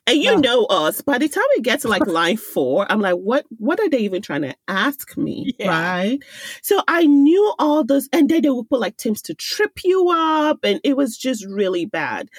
And 0.08 0.18
you 0.18 0.38
know 0.38 0.66
us, 0.66 1.02
by 1.02 1.18
the 1.18 1.30
time 1.30 1.44
we 1.56 1.62
get 1.62 1.82
to 1.82 1.88
like 1.88 2.06
line 2.08 2.38
four, 2.54 2.92
I'm 2.92 3.02
like, 3.02 3.16
what 3.16 3.46
what 3.58 3.80
are 3.80 3.90
they 3.90 4.00
even 4.00 4.22
trying 4.22 4.42
to 4.42 4.56
ask 4.68 5.16
me? 5.18 5.54
Yeah. 5.60 5.70
Right. 5.70 6.20
So 6.62 6.82
I 6.88 7.06
knew 7.06 7.54
all 7.60 7.84
those, 7.84 8.10
and 8.12 8.30
then 8.30 8.42
they 8.42 8.50
would 8.50 8.70
put 8.70 8.80
like 8.80 8.98
Tim's 8.98 9.22
to 9.24 9.34
trip 9.36 9.84
you 9.84 10.10
up, 10.10 10.60
and 10.64 10.80
it 10.84 10.98
was 10.98 11.18
just 11.18 11.46
really 11.46 11.86
bad. 11.86 12.30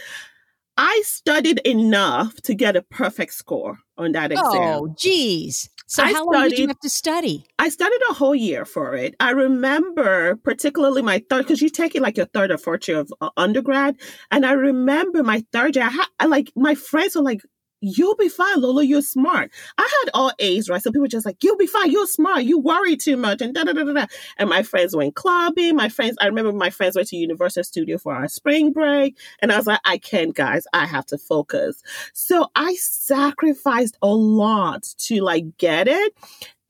I 0.76 1.02
studied 1.04 1.60
enough 1.60 2.34
to 2.42 2.54
get 2.54 2.76
a 2.76 2.82
perfect 2.82 3.34
score 3.34 3.78
on 3.98 4.12
that 4.12 4.32
exam. 4.32 4.46
Oh, 4.48 4.94
geez. 4.98 5.68
So 5.92 6.02
I 6.02 6.06
how 6.06 6.24
studied, 6.24 6.32
long 6.32 6.48
did 6.48 6.58
you 6.58 6.68
have 6.68 6.80
to 6.80 6.88
study? 6.88 7.44
I 7.58 7.68
studied 7.68 8.00
a 8.08 8.14
whole 8.14 8.34
year 8.34 8.64
for 8.64 8.94
it. 8.94 9.14
I 9.20 9.32
remember 9.32 10.36
particularly 10.36 11.02
my 11.02 11.22
third, 11.28 11.42
because 11.44 11.60
you 11.60 11.68
take 11.68 11.94
it 11.94 12.00
like 12.00 12.16
your 12.16 12.24
third 12.24 12.50
or 12.50 12.56
fourth 12.56 12.88
year 12.88 13.00
of 13.00 13.12
uh, 13.20 13.28
undergrad. 13.36 13.96
And 14.30 14.46
I 14.46 14.52
remember 14.52 15.22
my 15.22 15.44
third 15.52 15.76
year, 15.76 15.84
I, 15.84 15.90
had, 15.90 16.06
I 16.18 16.24
like 16.24 16.50
my 16.56 16.74
friends 16.74 17.14
were 17.14 17.20
like, 17.20 17.42
you'll 17.82 18.16
be 18.16 18.28
fine, 18.28 18.60
Lola. 18.60 18.84
You're 18.84 19.02
smart. 19.02 19.50
I 19.76 19.82
had 19.82 20.10
all 20.14 20.32
A's, 20.38 20.70
right? 20.70 20.80
So 20.80 20.90
people 20.90 21.02
were 21.02 21.08
just 21.08 21.26
like, 21.26 21.42
you'll 21.42 21.56
be 21.56 21.66
fine. 21.66 21.90
You're 21.90 22.06
smart. 22.06 22.44
You 22.44 22.58
worry 22.58 22.96
too 22.96 23.16
much. 23.16 23.42
And 23.42 23.54
da 23.54 23.64
da 23.64 23.72
da 23.72 23.84
da. 23.84 24.06
And 24.38 24.48
my 24.48 24.62
friends 24.62 24.96
went 24.96 25.16
clubbing. 25.16 25.76
My 25.76 25.88
friends, 25.88 26.16
I 26.20 26.26
remember 26.26 26.52
my 26.52 26.70
friends 26.70 26.96
went 26.96 27.08
to 27.08 27.16
Universal 27.16 27.64
Studio 27.64 27.98
for 27.98 28.14
our 28.14 28.28
spring 28.28 28.72
break. 28.72 29.18
And 29.40 29.52
I 29.52 29.56
was 29.56 29.66
like, 29.66 29.80
I 29.84 29.98
can't, 29.98 30.34
guys. 30.34 30.64
I 30.72 30.86
have 30.86 31.06
to 31.06 31.18
focus. 31.18 31.82
So 32.12 32.50
I 32.54 32.74
sacrificed 32.76 33.98
a 34.00 34.08
lot 34.08 34.84
to 34.98 35.20
like 35.20 35.58
get 35.58 35.88
it. 35.88 36.14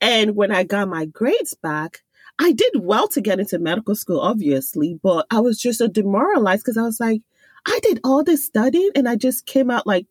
And 0.01 0.35
when 0.35 0.51
I 0.51 0.65
got 0.65 0.89
my 0.89 1.05
grades 1.05 1.55
back, 1.55 2.03
I 2.39 2.53
did 2.53 2.73
well 2.81 3.07
to 3.09 3.21
get 3.21 3.39
into 3.39 3.59
medical 3.59 3.95
school, 3.95 4.21
obviously, 4.21 4.99
but 5.03 5.27
I 5.31 5.41
was 5.41 5.61
just 5.61 5.79
so 5.79 5.87
demoralized 5.87 6.65
because 6.65 6.79
I 6.79 6.83
was 6.83 6.99
like, 6.99 7.23
I 7.67 7.79
did 7.83 8.01
all 8.03 8.25
this 8.25 8.45
studying 8.45 8.91
and 8.97 9.09
I 9.09 9.17
just 9.17 9.47
came 9.47 9.71
out 9.71 9.87
like 9.87 10.07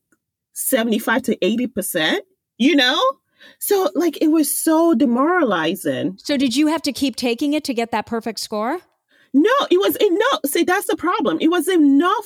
75 0.53 1.23
to 1.23 1.37
80%, 1.37 2.19
you 2.57 2.75
know? 2.75 3.01
So, 3.59 3.89
like, 3.95 4.21
it 4.21 4.27
was 4.27 4.55
so 4.55 4.93
demoralizing. 4.93 6.17
So, 6.17 6.37
did 6.37 6.55
you 6.55 6.67
have 6.67 6.81
to 6.83 6.93
keep 6.93 7.15
taking 7.15 7.53
it 7.53 7.63
to 7.65 7.73
get 7.73 7.91
that 7.91 8.05
perfect 8.05 8.39
score? 8.39 8.79
No, 9.33 9.51
it 9.69 9.77
was 9.77 9.95
enough. 9.95 10.39
See, 10.45 10.63
that's 10.63 10.87
the 10.87 10.95
problem. 10.95 11.37
It 11.41 11.49
was 11.49 11.67
enough. 11.67 12.25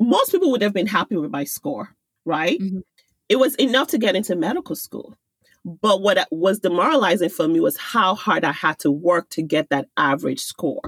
Most 0.00 0.32
people 0.32 0.50
would 0.50 0.62
have 0.62 0.72
been 0.72 0.86
happy 0.86 1.16
with 1.16 1.30
my 1.30 1.44
score, 1.44 1.94
right? 2.24 2.58
Mm-hmm. 2.58 2.80
It 3.28 3.36
was 3.36 3.54
enough 3.56 3.88
to 3.88 3.98
get 3.98 4.16
into 4.16 4.36
medical 4.36 4.76
school. 4.76 5.16
But 5.64 6.00
what 6.00 6.26
was 6.30 6.60
demoralizing 6.60 7.28
for 7.28 7.48
me 7.48 7.58
was 7.58 7.76
how 7.76 8.14
hard 8.14 8.44
I 8.44 8.52
had 8.52 8.78
to 8.80 8.90
work 8.90 9.28
to 9.30 9.42
get 9.42 9.68
that 9.70 9.88
average 9.96 10.40
score. 10.40 10.80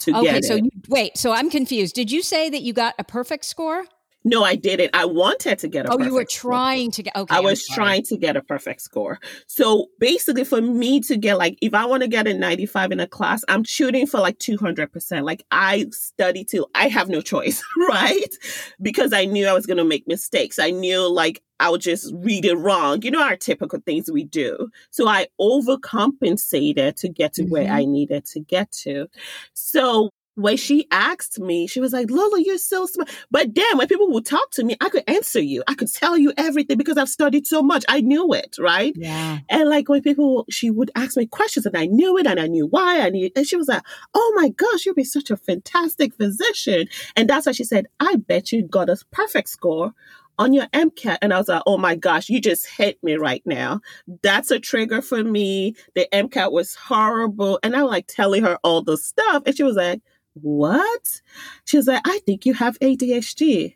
To 0.00 0.16
okay, 0.16 0.34
get 0.34 0.44
so 0.44 0.56
you, 0.56 0.70
wait, 0.88 1.16
so 1.16 1.32
I'm 1.32 1.50
confused. 1.50 1.94
Did 1.94 2.10
you 2.10 2.22
say 2.22 2.50
that 2.50 2.62
you 2.62 2.72
got 2.72 2.94
a 2.98 3.04
perfect 3.04 3.44
score? 3.44 3.84
No, 4.24 4.42
I 4.42 4.56
didn't. 4.56 4.90
I 4.94 5.04
wanted 5.04 5.60
to 5.60 5.68
get 5.68 5.86
a. 5.86 5.92
Oh, 5.92 5.98
you 6.00 6.12
were 6.12 6.24
trying 6.24 6.92
score. 6.92 6.96
to 6.96 7.02
get. 7.04 7.16
Okay, 7.16 7.36
I 7.36 7.40
was 7.40 7.64
trying 7.66 8.02
to 8.04 8.16
get 8.16 8.36
a 8.36 8.42
perfect 8.42 8.82
score. 8.82 9.20
So 9.46 9.86
basically, 10.00 10.44
for 10.44 10.60
me 10.60 11.00
to 11.02 11.16
get 11.16 11.38
like, 11.38 11.56
if 11.62 11.72
I 11.72 11.86
want 11.86 12.02
to 12.02 12.08
get 12.08 12.26
a 12.26 12.34
ninety-five 12.34 12.90
in 12.90 13.00
a 13.00 13.06
class, 13.06 13.42
I'm 13.48 13.64
shooting 13.64 14.06
for 14.06 14.20
like 14.20 14.38
two 14.38 14.56
hundred 14.56 14.92
percent. 14.92 15.24
Like 15.24 15.44
I 15.50 15.86
study 15.92 16.44
till 16.44 16.68
I 16.74 16.88
have 16.88 17.08
no 17.08 17.20
choice, 17.20 17.62
right? 17.88 18.34
Because 18.82 19.12
I 19.12 19.24
knew 19.24 19.46
I 19.46 19.52
was 19.52 19.66
going 19.66 19.78
to 19.78 19.84
make 19.84 20.08
mistakes. 20.08 20.58
I 20.58 20.70
knew 20.70 21.08
like 21.10 21.42
I 21.60 21.70
would 21.70 21.80
just 21.80 22.12
read 22.16 22.44
it 22.44 22.54
wrong. 22.54 23.02
You 23.02 23.10
know, 23.10 23.22
our 23.22 23.36
typical 23.36 23.80
things 23.80 24.10
we 24.10 24.24
do. 24.24 24.68
So 24.90 25.08
I 25.08 25.28
overcompensated 25.40 26.96
to 26.96 27.08
get 27.08 27.34
to 27.34 27.42
mm-hmm. 27.42 27.52
where 27.52 27.72
I 27.72 27.84
needed 27.84 28.24
to 28.26 28.40
get 28.40 28.70
to. 28.82 29.08
So 29.54 30.10
when 30.38 30.56
she 30.56 30.86
asked 30.92 31.40
me, 31.40 31.66
she 31.66 31.80
was 31.80 31.92
like, 31.92 32.10
Lola, 32.10 32.40
you're 32.40 32.58
so 32.58 32.86
smart. 32.86 33.10
But 33.28 33.56
then 33.56 33.76
when 33.76 33.88
people 33.88 34.08
would 34.12 34.24
talk 34.24 34.52
to 34.52 34.62
me, 34.62 34.76
I 34.80 34.88
could 34.88 35.02
answer 35.08 35.40
you. 35.40 35.64
I 35.66 35.74
could 35.74 35.92
tell 35.92 36.16
you 36.16 36.32
everything 36.36 36.78
because 36.78 36.96
I've 36.96 37.08
studied 37.08 37.44
so 37.44 37.60
much. 37.60 37.84
I 37.88 38.00
knew 38.00 38.32
it, 38.32 38.54
right? 38.56 38.92
Yeah. 38.96 39.38
And 39.50 39.68
like 39.68 39.88
when 39.88 40.00
people, 40.00 40.46
she 40.48 40.70
would 40.70 40.92
ask 40.94 41.16
me 41.16 41.26
questions 41.26 41.66
and 41.66 41.76
I 41.76 41.86
knew 41.86 42.16
it 42.18 42.26
and 42.26 42.38
I 42.38 42.46
knew 42.46 42.68
why 42.68 43.00
I 43.00 43.10
knew, 43.10 43.28
and 43.34 43.46
she 43.46 43.56
was 43.56 43.66
like, 43.66 43.82
oh 44.14 44.32
my 44.36 44.50
gosh, 44.50 44.86
you'll 44.86 44.94
be 44.94 45.02
such 45.02 45.30
a 45.30 45.36
fantastic 45.36 46.14
physician. 46.14 46.86
And 47.16 47.28
that's 47.28 47.46
why 47.46 47.52
she 47.52 47.64
said, 47.64 47.86
I 47.98 48.14
bet 48.14 48.52
you 48.52 48.62
got 48.62 48.88
a 48.88 48.96
perfect 49.10 49.48
score 49.48 49.92
on 50.38 50.52
your 50.52 50.66
MCAT. 50.68 51.18
And 51.20 51.34
I 51.34 51.38
was 51.38 51.48
like, 51.48 51.62
oh 51.66 51.78
my 51.78 51.96
gosh, 51.96 52.28
you 52.28 52.40
just 52.40 52.68
hit 52.68 53.02
me 53.02 53.16
right 53.16 53.42
now. 53.44 53.80
That's 54.22 54.52
a 54.52 54.60
trigger 54.60 55.02
for 55.02 55.24
me. 55.24 55.74
The 55.96 56.06
MCAT 56.12 56.52
was 56.52 56.76
horrible. 56.76 57.58
And 57.64 57.74
I'm 57.74 57.86
like 57.86 58.06
telling 58.06 58.44
her 58.44 58.56
all 58.62 58.82
the 58.82 58.96
stuff. 58.96 59.42
And 59.44 59.56
she 59.56 59.64
was 59.64 59.74
like, 59.74 60.00
what? 60.42 61.20
She 61.64 61.76
was 61.76 61.86
like, 61.86 62.02
I 62.04 62.18
think 62.26 62.46
you 62.46 62.54
have 62.54 62.78
ADHD. 62.80 63.74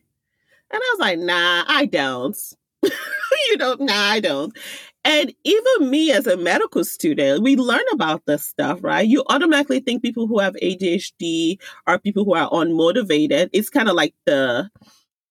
And 0.71 0.81
I 0.83 0.95
was 0.95 1.01
like, 1.01 1.19
nah, 1.19 1.65
I 1.67 1.87
don't. 1.87 2.37
you 2.83 3.57
know, 3.59 3.77
nah, 3.79 3.93
I 3.93 4.21
don't. 4.21 4.57
And 5.05 5.35
even 5.45 5.91
me 5.91 6.13
as 6.13 6.27
a 6.27 6.37
medical 6.37 6.85
student, 6.85 7.43
we 7.43 7.57
learn 7.57 7.85
about 7.93 8.25
this 8.27 8.45
stuff, 8.45 8.79
right? 8.83 9.07
You 9.07 9.25
automatically 9.29 9.81
think 9.81 10.03
people 10.03 10.29
who 10.29 10.39
have 10.39 10.55
ADHD 10.63 11.61
are 11.87 11.99
people 11.99 12.25
who 12.25 12.35
are 12.35 12.49
unmotivated. 12.51 13.51
It's 13.53 13.69
kind 13.69 13.89
of 13.89 13.97
like 13.97 14.15
the 14.27 14.71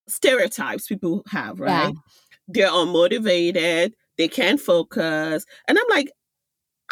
stereotypes 0.08 0.88
people 0.88 1.24
have, 1.30 1.60
right? 1.60 1.94
Yeah. 1.94 2.00
They're 2.50 2.70
unmotivated, 2.70 3.94
they 4.18 4.28
can't 4.28 4.60
focus. 4.60 5.46
And 5.68 5.78
I'm 5.78 5.86
like, 5.90 6.12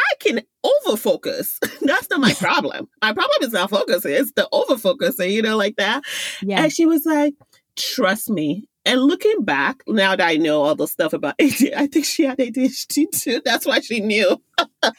I 0.09 0.15
can 0.19 0.41
overfocus. 0.65 1.57
That's 1.81 2.09
not 2.09 2.19
my 2.19 2.33
problem. 2.33 2.87
my 3.01 3.13
problem 3.13 3.37
is 3.41 3.53
not 3.53 3.69
focusing, 3.69 4.13
it's 4.13 4.31
the 4.33 4.47
overfocusing, 4.51 5.31
you 5.31 5.41
know, 5.41 5.57
like 5.57 5.75
that. 5.77 6.03
Yeah. 6.41 6.63
And 6.63 6.73
she 6.73 6.85
was 6.85 7.05
like, 7.05 7.33
trust 7.75 8.29
me, 8.29 8.69
and 8.85 9.01
looking 9.03 9.43
back, 9.43 9.83
now 9.87 10.15
that 10.15 10.27
I 10.27 10.37
know 10.37 10.63
all 10.63 10.73
the 10.73 10.87
stuff 10.87 11.13
about 11.13 11.37
ADHD, 11.41 11.75
I 11.75 11.87
think 11.87 12.05
she 12.05 12.23
had 12.23 12.37
ADHD 12.39 13.05
too. 13.11 13.41
That's 13.43 13.65
why 13.65 13.81
she 13.81 13.99
knew. 13.99 14.41
well, 14.57 14.93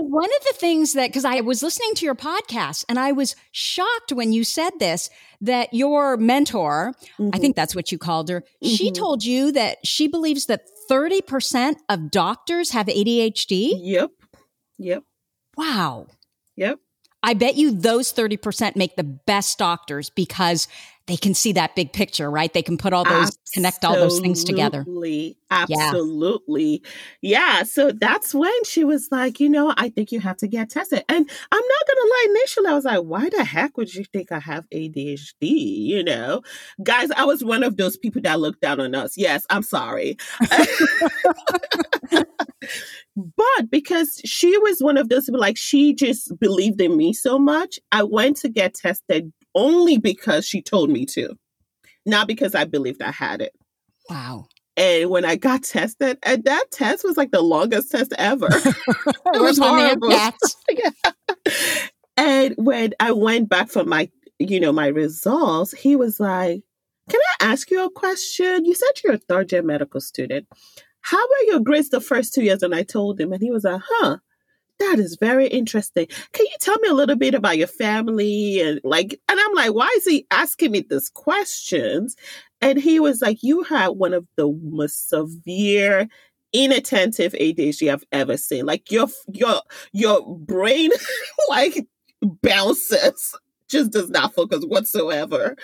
one 0.00 0.24
of 0.24 0.44
the 0.48 0.54
things 0.56 0.94
that, 0.94 1.10
because 1.10 1.24
I 1.24 1.42
was 1.42 1.62
listening 1.62 1.94
to 1.96 2.04
your 2.04 2.14
podcast 2.14 2.84
and 2.88 2.98
I 2.98 3.12
was 3.12 3.36
shocked 3.52 4.12
when 4.12 4.32
you 4.32 4.42
said 4.42 4.70
this, 4.80 5.10
that 5.42 5.72
your 5.72 6.16
mentor, 6.16 6.94
mm-hmm. 7.20 7.30
I 7.34 7.38
think 7.38 7.56
that's 7.56 7.76
what 7.76 7.92
you 7.92 7.98
called 7.98 8.30
her, 8.30 8.40
mm-hmm. 8.40 8.68
she 8.68 8.90
told 8.90 9.22
you 9.22 9.52
that 9.52 9.78
she 9.84 10.08
believes 10.08 10.46
that 10.46 10.62
30% 10.90 11.76
of 11.88 12.10
doctors 12.10 12.70
have 12.70 12.86
ADHD. 12.86 13.74
Yep. 13.76 14.10
Yep. 14.78 15.02
Wow. 15.56 16.06
Yep. 16.56 16.78
I 17.22 17.34
bet 17.34 17.56
you 17.56 17.70
those 17.72 18.12
30% 18.12 18.76
make 18.76 18.96
the 18.96 19.02
best 19.02 19.58
doctors 19.58 20.10
because 20.10 20.68
they 21.06 21.16
can 21.16 21.34
see 21.34 21.52
that 21.52 21.76
big 21.76 21.92
picture, 21.92 22.28
right? 22.28 22.52
They 22.52 22.62
can 22.62 22.76
put 22.76 22.92
all 22.92 23.04
those, 23.04 23.28
absolutely, 23.28 23.52
connect 23.54 23.84
all 23.84 23.94
those 23.94 24.18
things 24.18 24.42
together. 24.42 24.84
Absolutely. 25.50 26.82
Yeah. 27.22 27.58
yeah. 27.58 27.62
So 27.62 27.92
that's 27.92 28.34
when 28.34 28.64
she 28.64 28.82
was 28.82 29.08
like, 29.12 29.38
you 29.38 29.48
know, 29.48 29.72
I 29.76 29.90
think 29.90 30.10
you 30.10 30.18
have 30.20 30.36
to 30.38 30.48
get 30.48 30.70
tested. 30.70 31.04
And 31.08 31.30
I'm 31.52 31.60
not 31.60 31.86
going 31.86 31.96
to 31.96 32.10
lie, 32.10 32.26
initially 32.30 32.68
I 32.68 32.74
was 32.74 32.84
like, 32.84 33.02
why 33.02 33.28
the 33.28 33.44
heck 33.44 33.76
would 33.76 33.94
you 33.94 34.04
think 34.04 34.32
I 34.32 34.40
have 34.40 34.68
ADHD? 34.70 35.42
You 35.42 36.02
know, 36.02 36.42
guys, 36.82 37.12
I 37.12 37.24
was 37.24 37.44
one 37.44 37.62
of 37.62 37.76
those 37.76 37.96
people 37.96 38.22
that 38.22 38.40
looked 38.40 38.60
down 38.60 38.80
on 38.80 38.94
us. 38.96 39.16
Yes, 39.16 39.46
I'm 39.48 39.62
sorry. 39.62 40.16
but 43.16 43.70
because 43.70 44.20
she 44.24 44.58
was 44.58 44.80
one 44.80 44.96
of 44.96 45.08
those 45.08 45.26
people, 45.26 45.40
like 45.40 45.56
she 45.56 45.94
just 45.94 46.36
believed 46.40 46.80
in 46.80 46.96
me 46.96 47.12
so 47.12 47.38
much, 47.38 47.78
I 47.92 48.02
went 48.02 48.38
to 48.38 48.48
get 48.48 48.74
tested 48.74 49.32
only 49.56 49.98
because 49.98 50.46
she 50.46 50.62
told 50.62 50.90
me 50.90 51.06
to, 51.06 51.36
not 52.04 52.28
because 52.28 52.54
I 52.54 52.64
believed 52.64 53.02
I 53.02 53.10
had 53.10 53.40
it. 53.40 53.52
Wow. 54.08 54.46
And 54.76 55.08
when 55.10 55.24
I 55.24 55.36
got 55.36 55.62
tested, 55.62 56.18
and 56.22 56.44
that 56.44 56.70
test 56.70 57.02
was 57.02 57.16
like 57.16 57.30
the 57.30 57.40
longest 57.40 57.90
test 57.90 58.12
ever. 58.18 58.48
it 58.50 59.40
was 59.40 59.58
horrible. 59.58 60.10
yeah. 60.70 60.90
And 62.18 62.54
when 62.58 62.92
I 63.00 63.12
went 63.12 63.48
back 63.48 63.68
for 63.68 63.84
my, 63.84 64.10
you 64.38 64.60
know, 64.60 64.72
my 64.72 64.88
results, 64.88 65.72
he 65.72 65.96
was 65.96 66.20
like, 66.20 66.62
"Can 67.08 67.20
I 67.40 67.46
ask 67.46 67.70
you 67.70 67.84
a 67.84 67.90
question? 67.90 68.66
You 68.66 68.74
said 68.74 68.88
you're 69.02 69.14
a 69.14 69.18
third 69.18 69.50
year 69.50 69.62
medical 69.62 70.00
student. 70.00 70.46
How 71.00 71.22
were 71.22 71.46
your 71.46 71.60
grades 71.60 71.88
the 71.88 72.00
first 72.00 72.34
two 72.34 72.42
years?" 72.42 72.62
And 72.62 72.74
I 72.74 72.82
told 72.82 73.18
him, 73.18 73.32
and 73.32 73.42
he 73.42 73.50
was 73.50 73.64
like, 73.64 73.80
"Huh." 73.82 74.18
That 74.78 74.98
is 74.98 75.16
very 75.20 75.46
interesting. 75.48 76.06
Can 76.32 76.46
you 76.46 76.56
tell 76.60 76.78
me 76.80 76.88
a 76.88 76.94
little 76.94 77.16
bit 77.16 77.34
about 77.34 77.58
your 77.58 77.66
family 77.66 78.60
and 78.60 78.80
like 78.84 79.20
and 79.28 79.40
I'm 79.40 79.54
like, 79.54 79.74
why 79.74 79.88
is 79.96 80.04
he 80.04 80.26
asking 80.30 80.72
me 80.72 80.86
these 80.88 81.10
questions? 81.10 82.16
And 82.60 82.78
he 82.78 83.00
was 83.00 83.22
like, 83.22 83.42
You 83.42 83.62
had 83.62 83.88
one 83.88 84.14
of 84.14 84.26
the 84.36 84.52
most 84.62 85.08
severe 85.08 86.08
inattentive 86.52 87.32
ADHD 87.32 87.92
I've 87.92 88.04
ever 88.12 88.36
seen. 88.36 88.66
Like 88.66 88.90
your 88.90 89.08
your 89.32 89.60
your 89.92 90.36
brain 90.38 90.90
like 91.48 91.86
bounces, 92.42 93.34
just 93.68 93.92
does 93.92 94.10
not 94.10 94.34
focus 94.34 94.64
whatsoever. 94.64 95.56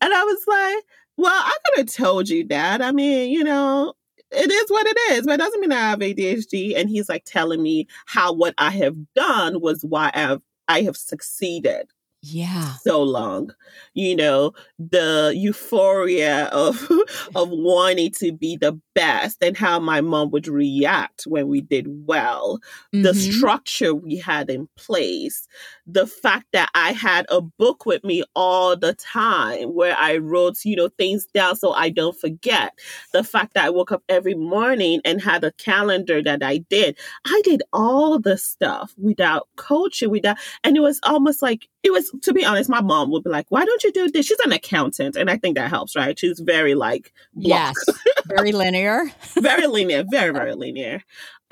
And 0.00 0.14
I 0.14 0.24
was 0.24 0.44
like, 0.46 0.84
well, 1.16 1.32
I 1.32 1.56
could 1.66 1.78
have 1.86 1.94
told 1.94 2.28
you 2.28 2.46
that. 2.48 2.82
I 2.82 2.90
mean, 2.92 3.30
you 3.30 3.44
know, 3.44 3.94
it 4.32 4.50
is 4.50 4.70
what 4.70 4.86
it 4.86 4.98
is, 5.12 5.26
but 5.26 5.34
it 5.34 5.38
doesn't 5.38 5.60
mean 5.60 5.72
I 5.72 5.90
have 5.90 5.98
ADHD. 6.00 6.76
And 6.76 6.88
he's 6.88 7.08
like 7.08 7.24
telling 7.24 7.62
me 7.62 7.86
how 8.06 8.32
what 8.32 8.54
I 8.58 8.70
have 8.70 8.96
done 9.14 9.60
was 9.60 9.84
why 9.84 10.10
I've 10.14 10.42
I 10.68 10.82
have 10.82 10.96
succeeded 10.96 11.88
yeah 12.22 12.74
so 12.82 13.02
long 13.02 13.52
you 13.94 14.14
know 14.14 14.52
the 14.78 15.32
euphoria 15.34 16.44
of 16.46 16.88
of 17.34 17.50
wanting 17.50 18.12
to 18.12 18.30
be 18.30 18.56
the 18.56 18.80
best 18.94 19.42
and 19.42 19.56
how 19.56 19.80
my 19.80 20.00
mom 20.00 20.30
would 20.30 20.46
react 20.46 21.24
when 21.24 21.48
we 21.48 21.60
did 21.60 21.86
well 22.06 22.60
mm-hmm. 22.94 23.02
the 23.02 23.12
structure 23.12 23.92
we 23.92 24.16
had 24.16 24.48
in 24.48 24.68
place 24.76 25.48
the 25.86 26.06
fact 26.06 26.46
that 26.52 26.68
i 26.74 26.92
had 26.92 27.26
a 27.28 27.40
book 27.40 27.86
with 27.86 28.04
me 28.04 28.22
all 28.36 28.76
the 28.76 28.94
time 28.94 29.74
where 29.74 29.96
i 29.98 30.16
wrote 30.16 30.56
you 30.64 30.76
know 30.76 30.88
things 30.88 31.26
down 31.34 31.56
so 31.56 31.72
i 31.72 31.88
don't 31.88 32.18
forget. 32.18 32.72
The 33.12 33.24
fact 33.24 33.54
that 33.54 33.64
i 33.64 33.70
woke 33.70 33.92
up 33.92 34.02
every 34.08 34.34
morning 34.34 35.00
and 35.04 35.20
had 35.20 35.44
a 35.44 35.52
calendar 35.52 36.22
that 36.22 36.42
i 36.42 36.58
did. 36.58 36.96
I 37.26 37.40
did 37.44 37.62
all 37.72 38.18
the 38.18 38.38
stuff 38.38 38.94
without 38.96 39.48
coaching 39.56 40.10
without 40.10 40.36
and 40.64 40.76
it 40.76 40.80
was 40.80 41.00
almost 41.02 41.42
like 41.42 41.68
it 41.82 41.92
was 41.92 42.14
to 42.22 42.32
be 42.32 42.44
honest 42.44 42.70
my 42.70 42.80
mom 42.80 43.10
would 43.10 43.24
be 43.24 43.30
like 43.30 43.46
why 43.48 43.64
don't 43.64 43.82
you 43.82 43.92
do 43.92 44.10
this? 44.10 44.26
She's 44.26 44.38
an 44.40 44.52
accountant 44.52 45.16
and 45.16 45.30
i 45.30 45.36
think 45.36 45.56
that 45.56 45.70
helps 45.70 45.96
right? 45.96 46.18
She's 46.18 46.40
very 46.40 46.74
like 46.74 47.12
block. 47.34 47.74
yes. 47.86 47.98
Very 48.26 48.52
linear. 48.62 49.04
Very 49.34 49.66
linear 49.66 50.04
very 50.10 50.32
very 50.32 50.54
linear 50.54 51.02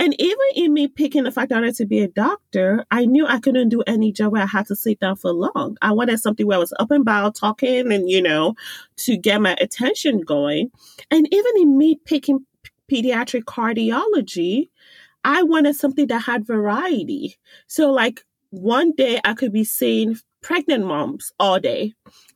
and 0.00 0.14
even 0.18 0.46
in 0.54 0.72
me 0.72 0.88
picking 0.88 1.24
the 1.24 1.30
fact 1.30 1.52
I 1.52 1.56
wanted 1.56 1.76
to 1.76 1.84
be 1.84 2.00
a 2.00 2.08
doctor, 2.08 2.86
I 2.90 3.04
knew 3.04 3.26
I 3.26 3.38
couldn't 3.38 3.68
do 3.68 3.82
any 3.86 4.12
job 4.12 4.32
where 4.32 4.42
I 4.42 4.46
had 4.46 4.66
to 4.68 4.74
sit 4.74 4.98
down 4.98 5.16
for 5.16 5.30
long. 5.30 5.76
I 5.82 5.92
wanted 5.92 6.18
something 6.20 6.46
where 6.46 6.56
I 6.56 6.58
was 6.58 6.72
up 6.80 6.90
and 6.90 7.02
about 7.02 7.34
talking 7.34 7.92
and, 7.92 8.08
you 8.08 8.22
know, 8.22 8.54
to 8.96 9.18
get 9.18 9.42
my 9.42 9.56
attention 9.60 10.22
going. 10.22 10.70
And 11.10 11.28
even 11.30 11.52
in 11.56 11.76
me 11.76 12.00
picking 12.06 12.46
pediatric 12.90 13.42
cardiology, 13.42 14.70
I 15.22 15.42
wanted 15.42 15.76
something 15.76 16.06
that 16.06 16.22
had 16.22 16.46
variety. 16.46 17.36
So, 17.66 17.92
like, 17.92 18.24
one 18.48 18.92
day 18.92 19.20
I 19.22 19.34
could 19.34 19.52
be 19.52 19.64
seeing 19.64 20.16
pregnant 20.42 20.86
moms 20.86 21.32
all 21.38 21.58
day. 21.58 21.92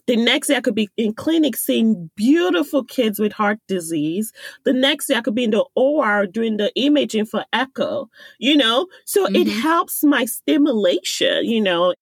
The 0.06 0.16
next 0.16 0.48
day 0.48 0.56
I 0.56 0.60
could 0.60 0.74
be 0.74 0.90
in 0.96 1.14
clinic 1.14 1.56
seeing 1.56 2.10
beautiful 2.14 2.84
kids 2.84 3.18
with 3.18 3.32
heart 3.32 3.58
disease. 3.68 4.32
The 4.64 4.72
next 4.72 5.06
day 5.06 5.14
I 5.14 5.22
could 5.22 5.34
be 5.34 5.44
in 5.44 5.50
the 5.50 5.64
OR 5.74 6.26
doing 6.26 6.58
the 6.58 6.70
imaging 6.74 7.26
for 7.26 7.44
echo, 7.52 8.08
you 8.38 8.56
know? 8.56 8.86
So 9.06 9.26
mm-hmm. 9.26 9.36
it 9.36 9.48
helps 9.48 10.04
my 10.04 10.26
stimulation, 10.26 11.46
you 11.46 11.60
know? 11.60 11.94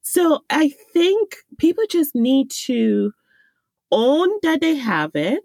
So 0.00 0.40
I 0.48 0.72
think 0.92 1.36
people 1.58 1.84
just 1.90 2.14
need 2.14 2.50
to 2.66 3.12
own 3.92 4.30
that 4.42 4.60
they 4.60 4.76
have 4.76 5.14
it 5.14 5.42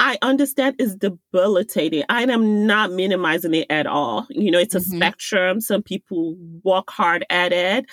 I 0.00 0.16
understand 0.22 0.76
it's 0.78 0.94
debilitating. 0.94 2.04
I 2.08 2.22
am 2.22 2.66
not 2.66 2.92
minimizing 2.92 3.54
it 3.54 3.66
at 3.68 3.86
all. 3.86 4.26
You 4.30 4.50
know, 4.50 4.58
it's 4.58 4.74
a 4.74 4.78
mm-hmm. 4.78 4.96
spectrum. 4.96 5.60
Some 5.60 5.82
people 5.82 6.36
work 6.62 6.90
hard 6.90 7.26
at 7.30 7.52
it. 7.52 7.86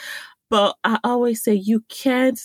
But 0.50 0.76
I 0.84 1.00
always 1.04 1.44
say 1.44 1.54
you 1.54 1.82
can't 1.90 2.40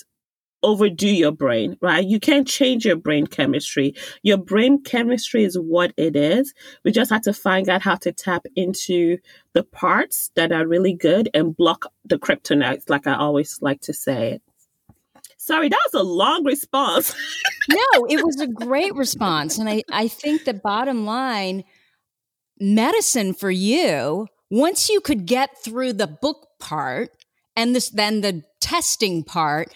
overdo 0.62 1.08
your 1.08 1.32
brain, 1.32 1.76
right? 1.80 2.06
You 2.06 2.20
can't 2.20 2.46
change 2.46 2.84
your 2.84 2.96
brain 2.96 3.26
chemistry. 3.26 3.94
Your 4.22 4.36
brain 4.36 4.82
chemistry 4.82 5.44
is 5.44 5.58
what 5.58 5.92
it 5.96 6.16
is. 6.16 6.52
We 6.84 6.92
just 6.92 7.10
have 7.10 7.22
to 7.22 7.32
find 7.32 7.68
out 7.68 7.82
how 7.82 7.96
to 7.96 8.12
tap 8.12 8.46
into 8.56 9.18
the 9.52 9.62
parts 9.62 10.30
that 10.36 10.52
are 10.52 10.66
really 10.66 10.94
good 10.94 11.30
and 11.34 11.56
block 11.56 11.86
the 12.04 12.18
kryptonites, 12.18 12.88
like 12.90 13.06
I 13.06 13.14
always 13.14 13.58
like 13.62 13.80
to 13.82 13.92
say 13.92 14.32
it. 14.32 14.42
Sorry, 15.38 15.68
that 15.68 15.80
was 15.92 16.00
a 16.00 16.04
long 16.04 16.44
response. 16.44 17.14
no, 17.70 18.06
it 18.08 18.24
was 18.24 18.40
a 18.40 18.46
great 18.46 18.94
response. 18.94 19.58
And 19.58 19.68
I, 19.68 19.82
I 19.90 20.06
think 20.08 20.44
the 20.44 20.54
bottom 20.54 21.06
line 21.06 21.64
medicine 22.60 23.32
for 23.32 23.50
you, 23.50 24.26
once 24.50 24.88
you 24.90 25.00
could 25.00 25.26
get 25.26 25.62
through 25.62 25.94
the 25.94 26.06
book 26.06 26.48
part 26.58 27.10
and 27.56 27.74
this 27.74 27.90
then 27.90 28.20
the 28.20 28.42
testing 28.60 29.22
part 29.24 29.72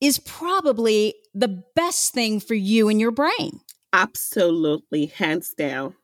is 0.00 0.18
probably 0.18 1.14
the 1.34 1.62
best 1.74 2.12
thing 2.12 2.40
for 2.40 2.54
you 2.54 2.88
and 2.88 3.00
your 3.00 3.10
brain. 3.10 3.60
Absolutely, 3.92 5.06
hands 5.06 5.54
down. 5.54 5.94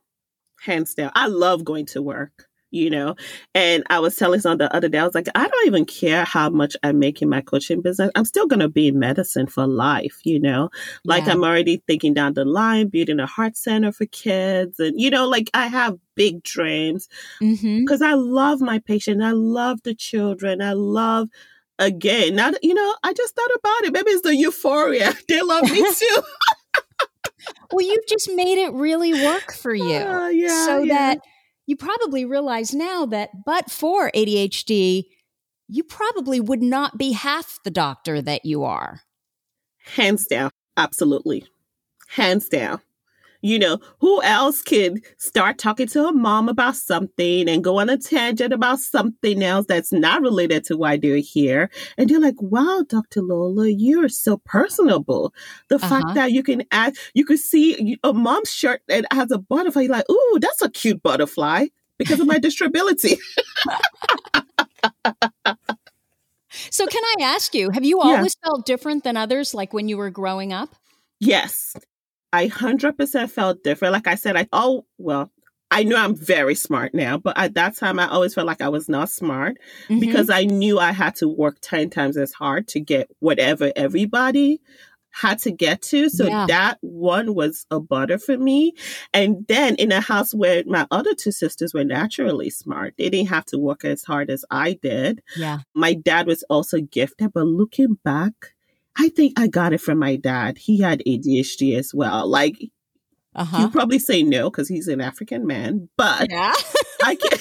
Hands 0.62 0.92
down. 0.94 1.10
I 1.14 1.26
love 1.26 1.64
going 1.64 1.86
to 1.86 2.02
work. 2.02 2.47
You 2.70 2.90
know? 2.90 3.14
And 3.54 3.84
I 3.90 3.98
was 3.98 4.16
telling 4.16 4.40
someone 4.40 4.58
the 4.58 4.74
other 4.74 4.88
day, 4.88 4.98
I 4.98 5.04
was 5.04 5.14
like, 5.14 5.28
I 5.34 5.48
don't 5.48 5.66
even 5.66 5.84
care 5.84 6.24
how 6.24 6.50
much 6.50 6.76
I 6.82 6.92
make 6.92 7.22
in 7.22 7.28
my 7.28 7.40
coaching 7.40 7.80
business. 7.80 8.10
I'm 8.14 8.24
still 8.24 8.46
going 8.46 8.60
to 8.60 8.68
be 8.68 8.88
in 8.88 8.98
medicine 8.98 9.46
for 9.46 9.66
life, 9.66 10.20
you 10.24 10.38
know? 10.40 10.70
Like 11.04 11.26
yeah. 11.26 11.32
I'm 11.32 11.44
already 11.44 11.82
thinking 11.86 12.14
down 12.14 12.34
the 12.34 12.44
line, 12.44 12.88
building 12.88 13.20
a 13.20 13.26
heart 13.26 13.56
center 13.56 13.92
for 13.92 14.06
kids. 14.06 14.78
And, 14.78 15.00
you 15.00 15.10
know, 15.10 15.26
like 15.28 15.50
I 15.54 15.66
have 15.66 15.98
big 16.14 16.42
dreams 16.42 17.08
because 17.40 17.60
mm-hmm. 17.60 18.04
I 18.04 18.14
love 18.14 18.60
my 18.60 18.78
patient. 18.80 19.22
I 19.22 19.32
love 19.32 19.82
the 19.82 19.94
children. 19.94 20.60
I 20.60 20.72
love, 20.72 21.28
again, 21.78 22.34
now 22.34 22.50
that, 22.50 22.64
you 22.64 22.74
know, 22.74 22.94
I 23.02 23.12
just 23.12 23.34
thought 23.34 23.54
about 23.54 23.84
it. 23.84 23.92
Maybe 23.92 24.10
it's 24.10 24.22
the 24.22 24.36
euphoria. 24.36 25.14
They 25.28 25.42
love 25.42 25.70
me 25.70 25.84
too. 25.94 26.22
well, 27.72 27.86
you've 27.86 28.06
just 28.06 28.30
made 28.34 28.58
it 28.58 28.72
really 28.72 29.12
work 29.12 29.52
for 29.52 29.74
you. 29.74 29.96
Uh, 29.96 30.28
yeah, 30.32 30.64
so 30.64 30.82
yeah. 30.82 30.94
that 30.94 31.18
you 31.68 31.76
probably 31.76 32.24
realize 32.24 32.74
now 32.74 33.04
that 33.06 33.44
but 33.44 33.70
for 33.70 34.10
ADHD, 34.14 35.04
you 35.68 35.84
probably 35.84 36.40
would 36.40 36.62
not 36.62 36.96
be 36.96 37.12
half 37.12 37.58
the 37.62 37.70
doctor 37.70 38.22
that 38.22 38.46
you 38.46 38.64
are. 38.64 39.02
Hands 39.84 40.26
down. 40.26 40.50
Absolutely. 40.78 41.44
Hands 42.08 42.48
down 42.48 42.80
you 43.40 43.58
know, 43.58 43.78
who 44.00 44.22
else 44.22 44.62
could 44.62 45.04
start 45.18 45.58
talking 45.58 45.86
to 45.88 46.06
a 46.06 46.12
mom 46.12 46.48
about 46.48 46.76
something 46.76 47.48
and 47.48 47.62
go 47.62 47.78
on 47.78 47.88
a 47.88 47.96
tangent 47.96 48.52
about 48.52 48.80
something 48.80 49.42
else 49.42 49.66
that's 49.66 49.92
not 49.92 50.22
related 50.22 50.64
to 50.64 50.76
why 50.76 50.96
they're 50.96 51.16
here? 51.16 51.70
And 51.96 52.08
they're 52.08 52.20
like, 52.20 52.40
wow, 52.40 52.84
Dr. 52.88 53.22
Lola, 53.22 53.68
you're 53.68 54.08
so 54.08 54.38
personable. 54.38 55.32
The 55.68 55.76
uh-huh. 55.76 55.88
fact 55.88 56.14
that 56.14 56.32
you 56.32 56.42
can 56.42 56.64
add, 56.70 56.96
you 57.14 57.24
could 57.24 57.38
see 57.38 57.98
a 58.02 58.12
mom's 58.12 58.52
shirt 58.52 58.82
that 58.88 59.06
has 59.12 59.30
a 59.30 59.38
butterfly, 59.38 59.82
you're 59.82 59.92
like, 59.92 60.10
ooh, 60.10 60.38
that's 60.40 60.62
a 60.62 60.70
cute 60.70 61.02
butterfly 61.02 61.66
because 61.98 62.20
of 62.20 62.26
my 62.26 62.38
disability. 62.38 63.18
so, 66.70 66.86
can 66.86 67.02
I 67.04 67.14
ask 67.22 67.54
you, 67.54 67.70
have 67.70 67.84
you 67.84 68.00
always 68.00 68.36
yeah. 68.42 68.48
felt 68.48 68.66
different 68.66 69.04
than 69.04 69.16
others, 69.16 69.54
like 69.54 69.72
when 69.72 69.88
you 69.88 69.96
were 69.96 70.10
growing 70.10 70.52
up? 70.52 70.74
Yes. 71.20 71.74
I 72.32 72.48
100% 72.48 73.30
felt 73.30 73.62
different. 73.62 73.92
Like 73.92 74.06
I 74.06 74.14
said, 74.14 74.36
I, 74.36 74.48
oh, 74.52 74.84
well, 74.98 75.30
I 75.70 75.82
know 75.84 75.96
I'm 75.96 76.16
very 76.16 76.54
smart 76.54 76.94
now, 76.94 77.18
but 77.18 77.38
at 77.38 77.54
that 77.54 77.76
time, 77.76 77.98
I 77.98 78.08
always 78.08 78.34
felt 78.34 78.46
like 78.46 78.62
I 78.62 78.70
was 78.70 78.88
not 78.88 79.10
smart 79.10 79.58
mm-hmm. 79.88 80.00
because 80.00 80.30
I 80.30 80.44
knew 80.44 80.78
I 80.78 80.92
had 80.92 81.14
to 81.16 81.28
work 81.28 81.58
10 81.60 81.90
times 81.90 82.16
as 82.16 82.32
hard 82.32 82.68
to 82.68 82.80
get 82.80 83.10
whatever 83.20 83.72
everybody 83.76 84.60
had 85.10 85.38
to 85.40 85.50
get 85.50 85.82
to. 85.82 86.08
So 86.08 86.26
yeah. 86.26 86.46
that 86.46 86.78
one 86.80 87.34
was 87.34 87.66
a 87.70 87.80
butter 87.80 88.18
for 88.18 88.38
me. 88.38 88.74
And 89.12 89.46
then 89.48 89.74
in 89.76 89.90
a 89.92 90.00
house 90.00 90.34
where 90.34 90.62
my 90.66 90.86
other 90.90 91.14
two 91.14 91.32
sisters 91.32 91.74
were 91.74 91.84
naturally 91.84 92.50
smart, 92.50 92.94
they 92.96 93.10
didn't 93.10 93.28
have 93.28 93.44
to 93.46 93.58
work 93.58 93.84
as 93.84 94.04
hard 94.04 94.30
as 94.30 94.44
I 94.50 94.74
did. 94.80 95.22
Yeah. 95.36 95.58
My 95.74 95.94
dad 95.94 96.26
was 96.26 96.44
also 96.44 96.80
gifted, 96.80 97.32
but 97.32 97.46
looking 97.46 97.98
back, 98.04 98.32
I 98.98 99.08
think 99.10 99.38
I 99.38 99.46
got 99.46 99.72
it 99.72 99.80
from 99.80 99.98
my 99.98 100.16
dad. 100.16 100.58
He 100.58 100.80
had 100.80 101.02
ADHD 101.06 101.76
as 101.76 101.94
well. 101.94 102.28
Like, 102.28 102.56
uh-huh. 103.34 103.58
you 103.58 103.70
probably 103.70 104.00
say 104.00 104.24
no 104.24 104.50
because 104.50 104.68
he's 104.68 104.88
an 104.88 105.00
African 105.00 105.46
man, 105.46 105.88
but 105.96 106.28
yeah. 106.30 106.52
I 107.04 107.14
can, 107.14 107.38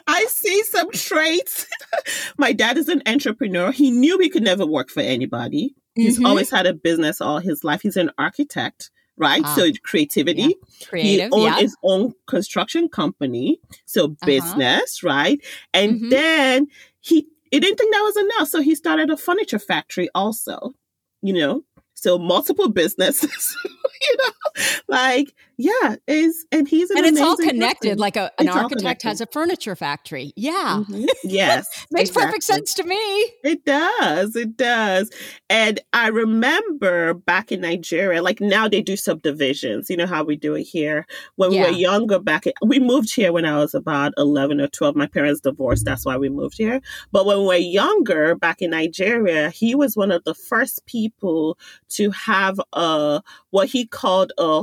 I 0.06 0.26
see 0.26 0.62
some 0.64 0.90
traits. 0.90 1.66
my 2.38 2.52
dad 2.52 2.76
is 2.76 2.88
an 2.88 3.02
entrepreneur. 3.06 3.72
He 3.72 3.90
knew 3.90 4.18
he 4.18 4.28
could 4.28 4.42
never 4.42 4.66
work 4.66 4.90
for 4.90 5.00
anybody. 5.00 5.74
He's 5.94 6.16
mm-hmm. 6.16 6.26
always 6.26 6.50
had 6.50 6.66
a 6.66 6.74
business 6.74 7.20
all 7.20 7.38
his 7.38 7.64
life. 7.64 7.80
He's 7.80 7.96
an 7.96 8.10
architect, 8.18 8.90
right? 9.16 9.42
Ah. 9.42 9.54
So 9.54 9.70
creativity. 9.82 10.42
Yeah. 10.42 10.86
Creative, 10.86 11.30
he 11.32 11.32
owned 11.32 11.54
yeah. 11.54 11.60
his 11.60 11.76
own 11.82 12.12
construction 12.26 12.88
company, 12.88 13.60
so 13.86 14.04
uh-huh. 14.04 14.26
business, 14.26 15.00
uh-huh. 15.02 15.08
right? 15.08 15.40
And 15.72 15.92
mm-hmm. 15.94 16.08
then 16.10 16.66
he 17.00 17.26
he 17.50 17.60
didn't 17.60 17.78
think 17.78 17.94
that 17.94 18.02
was 18.02 18.16
enough, 18.18 18.48
so 18.48 18.60
he 18.60 18.74
started 18.74 19.08
a 19.08 19.16
furniture 19.16 19.58
factory 19.58 20.10
also 20.14 20.74
you 21.22 21.32
know, 21.32 21.62
so 21.94 22.18
multiple 22.18 22.68
businesses, 22.68 23.56
you 24.02 24.16
know, 24.18 24.62
like 24.88 25.34
yeah, 25.60 25.96
is 26.06 26.46
and 26.52 26.68
he's 26.68 26.88
an 26.90 26.98
and 26.98 27.06
it's 27.06 27.20
all 27.20 27.36
connected. 27.36 27.88
Person. 27.88 27.98
Like 27.98 28.16
a, 28.16 28.30
an 28.38 28.46
it's 28.46 28.56
architect 28.56 29.02
has 29.02 29.20
a 29.20 29.26
furniture 29.26 29.74
factory. 29.74 30.32
Yeah, 30.36 30.84
mm-hmm. 30.88 31.04
yes, 31.24 31.66
makes 31.90 32.10
exactly. 32.10 32.26
perfect 32.26 32.44
sense 32.44 32.74
to 32.74 32.84
me. 32.84 32.96
It 33.42 33.64
does, 33.64 34.36
it 34.36 34.56
does. 34.56 35.10
And 35.50 35.80
I 35.92 36.08
remember 36.08 37.12
back 37.12 37.50
in 37.50 37.60
Nigeria, 37.60 38.22
like 38.22 38.40
now 38.40 38.68
they 38.68 38.80
do 38.80 38.96
subdivisions. 38.96 39.90
You 39.90 39.96
know 39.96 40.06
how 40.06 40.22
we 40.22 40.36
do 40.36 40.54
it 40.54 40.62
here. 40.62 41.04
When 41.34 41.50
yeah. 41.50 41.64
we 41.64 41.72
were 41.72 41.76
younger, 41.76 42.20
back 42.20 42.46
in, 42.46 42.52
we 42.62 42.78
moved 42.78 43.12
here 43.12 43.32
when 43.32 43.44
I 43.44 43.56
was 43.56 43.74
about 43.74 44.12
eleven 44.16 44.60
or 44.60 44.68
twelve. 44.68 44.94
My 44.94 45.08
parents 45.08 45.40
divorced, 45.40 45.84
that's 45.84 46.06
why 46.06 46.16
we 46.16 46.28
moved 46.28 46.56
here. 46.56 46.80
But 47.10 47.26
when 47.26 47.40
we 47.40 47.46
were 47.46 47.56
younger, 47.56 48.36
back 48.36 48.62
in 48.62 48.70
Nigeria, 48.70 49.50
he 49.50 49.74
was 49.74 49.96
one 49.96 50.12
of 50.12 50.22
the 50.22 50.34
first 50.34 50.86
people 50.86 51.58
to 51.88 52.12
have 52.12 52.60
a 52.74 53.22
what 53.50 53.66
he 53.66 53.86
called 53.86 54.32
a 54.38 54.62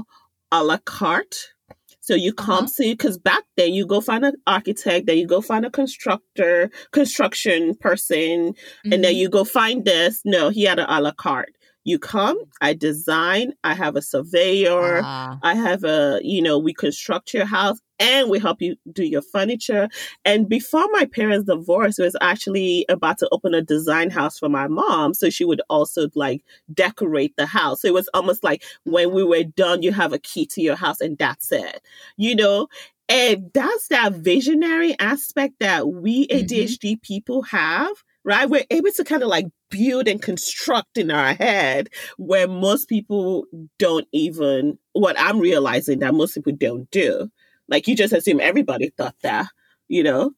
a 0.52 0.64
la 0.64 0.78
carte. 0.78 1.54
So 2.02 2.14
you 2.14 2.34
come 2.34 2.66
uh-huh. 2.66 2.68
see 2.68 2.94
because 2.94 3.18
back 3.18 3.44
then 3.58 3.74
you 3.74 3.88
go 3.88 4.00
find 4.00 4.24
an 4.24 4.36
architect, 4.46 5.08
then 5.08 5.18
you 5.18 5.26
go 5.26 5.42
find 5.42 5.66
a 5.66 5.72
constructor, 5.72 6.70
construction 6.92 7.74
person, 7.76 8.54
mm-hmm. 8.54 8.94
and 8.94 9.04
then 9.04 9.14
mm-hmm. 9.14 9.22
you 9.22 9.30
go 9.30 9.44
find 9.44 9.86
this. 9.86 10.22
No, 10.24 10.50
he 10.50 10.64
had 10.64 10.78
an 10.78 10.86
a 10.88 11.02
la 11.02 11.14
carte. 11.14 11.55
You 11.86 12.00
come, 12.00 12.38
I 12.62 12.74
design, 12.74 13.54
I 13.64 13.76
have 13.76 13.96
a 13.96 14.02
surveyor, 14.02 14.98
uh. 15.04 15.38
I 15.42 15.56
have 15.56 15.84
a, 15.84 16.20
you 16.24 16.42
know, 16.42 16.58
we 16.58 16.74
construct 16.74 17.34
your 17.34 17.46
house 17.46 17.80
and 18.00 18.30
we 18.30 18.40
help 18.40 18.62
you 18.62 18.76
do 18.92 19.04
your 19.04 19.22
furniture. 19.22 19.88
And 20.26 20.50
before 20.50 20.88
my 20.92 21.06
parents 21.06 21.46
divorce, 21.46 21.98
was 21.98 22.16
actually 22.22 22.86
about 22.90 23.20
to 23.20 23.30
open 23.32 23.54
a 23.54 23.62
design 23.62 24.10
house 24.10 24.38
for 24.38 24.50
my 24.50 24.68
mom. 24.68 25.14
So 25.14 25.30
she 25.30 25.46
would 25.46 25.62
also 25.70 26.10
like 26.16 26.44
decorate 26.74 27.36
the 27.38 27.46
house. 27.46 27.84
So 27.84 27.88
it 27.88 27.94
was 27.94 28.10
almost 28.14 28.44
like 28.44 28.64
when 28.84 29.14
we 29.14 29.24
were 29.24 29.44
done, 29.44 29.84
you 29.84 29.92
have 29.94 30.12
a 30.12 30.20
key 30.20 30.46
to 30.48 30.62
your 30.62 30.76
house 30.76 31.00
and 31.02 31.18
that's 31.18 31.52
it, 31.52 31.82
you 32.18 32.36
know? 32.36 32.68
And 33.08 33.52
that's 33.54 33.90
that 33.90 34.14
visionary 34.14 34.96
aspect 35.00 35.60
that 35.60 35.88
we 35.88 36.28
ADHD 36.28 36.94
mm-hmm. 36.94 37.00
people 37.02 37.44
have 37.44 38.04
right? 38.26 38.50
We're 38.50 38.66
able 38.72 38.92
to 38.92 39.04
kind 39.04 39.22
of 39.22 39.30
like 39.30 39.46
build 39.78 40.08
and 40.08 40.22
construct 40.22 40.98
in 40.98 41.12
our 41.12 41.34
head 41.34 41.90
where 42.18 42.48
most 42.48 42.88
people 42.88 43.46
don't 43.80 44.08
even, 44.12 44.78
what 44.94 45.20
I'm 45.20 45.40
realizing 45.40 46.00
that 46.00 46.14
most 46.14 46.36
people 46.36 46.54
don't 46.54 46.90
do. 46.92 47.30
Like 47.68 47.88
you 47.88 47.96
just 47.96 48.14
assume 48.14 48.40
everybody 48.40 48.92
thought 48.98 49.16
that, 49.24 49.48
you 49.88 50.04
know? 50.04 50.32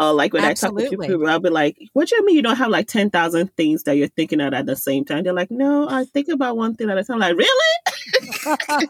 Uh, 0.00 0.14
like 0.14 0.32
when 0.32 0.42
Absolutely. 0.42 0.84
I 0.84 0.88
talk 0.88 0.98
to 1.00 1.08
people, 1.08 1.28
I'll 1.28 1.40
be 1.40 1.50
like, 1.50 1.76
"What 1.92 2.08
do 2.08 2.16
you 2.16 2.24
mean 2.24 2.34
you 2.34 2.40
don't 2.40 2.56
have 2.56 2.70
like 2.70 2.88
ten 2.88 3.10
thousand 3.10 3.54
things 3.54 3.82
that 3.82 3.98
you're 3.98 4.08
thinking 4.08 4.40
of 4.40 4.54
at 4.54 4.64
the 4.64 4.74
same 4.74 5.04
time?" 5.04 5.24
They're 5.24 5.34
like, 5.34 5.50
"No, 5.50 5.90
I 5.90 6.06
think 6.06 6.28
about 6.28 6.56
one 6.56 6.74
thing 6.74 6.88
at 6.88 6.96
a 6.96 7.04
time." 7.04 7.20
I'm 7.22 7.36
like, 7.36 7.36
really? 7.36 8.86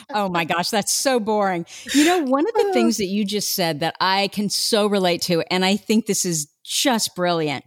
oh 0.14 0.28
my 0.28 0.44
gosh, 0.44 0.70
that's 0.70 0.92
so 0.92 1.18
boring. 1.18 1.66
You 1.92 2.04
know, 2.04 2.22
one 2.22 2.46
of 2.46 2.54
the 2.54 2.70
things 2.72 2.98
that 2.98 3.06
you 3.06 3.24
just 3.24 3.56
said 3.56 3.80
that 3.80 3.96
I 4.00 4.28
can 4.28 4.48
so 4.48 4.86
relate 4.86 5.22
to, 5.22 5.42
and 5.50 5.64
I 5.64 5.76
think 5.76 6.06
this 6.06 6.24
is 6.24 6.46
just 6.62 7.16
brilliant, 7.16 7.64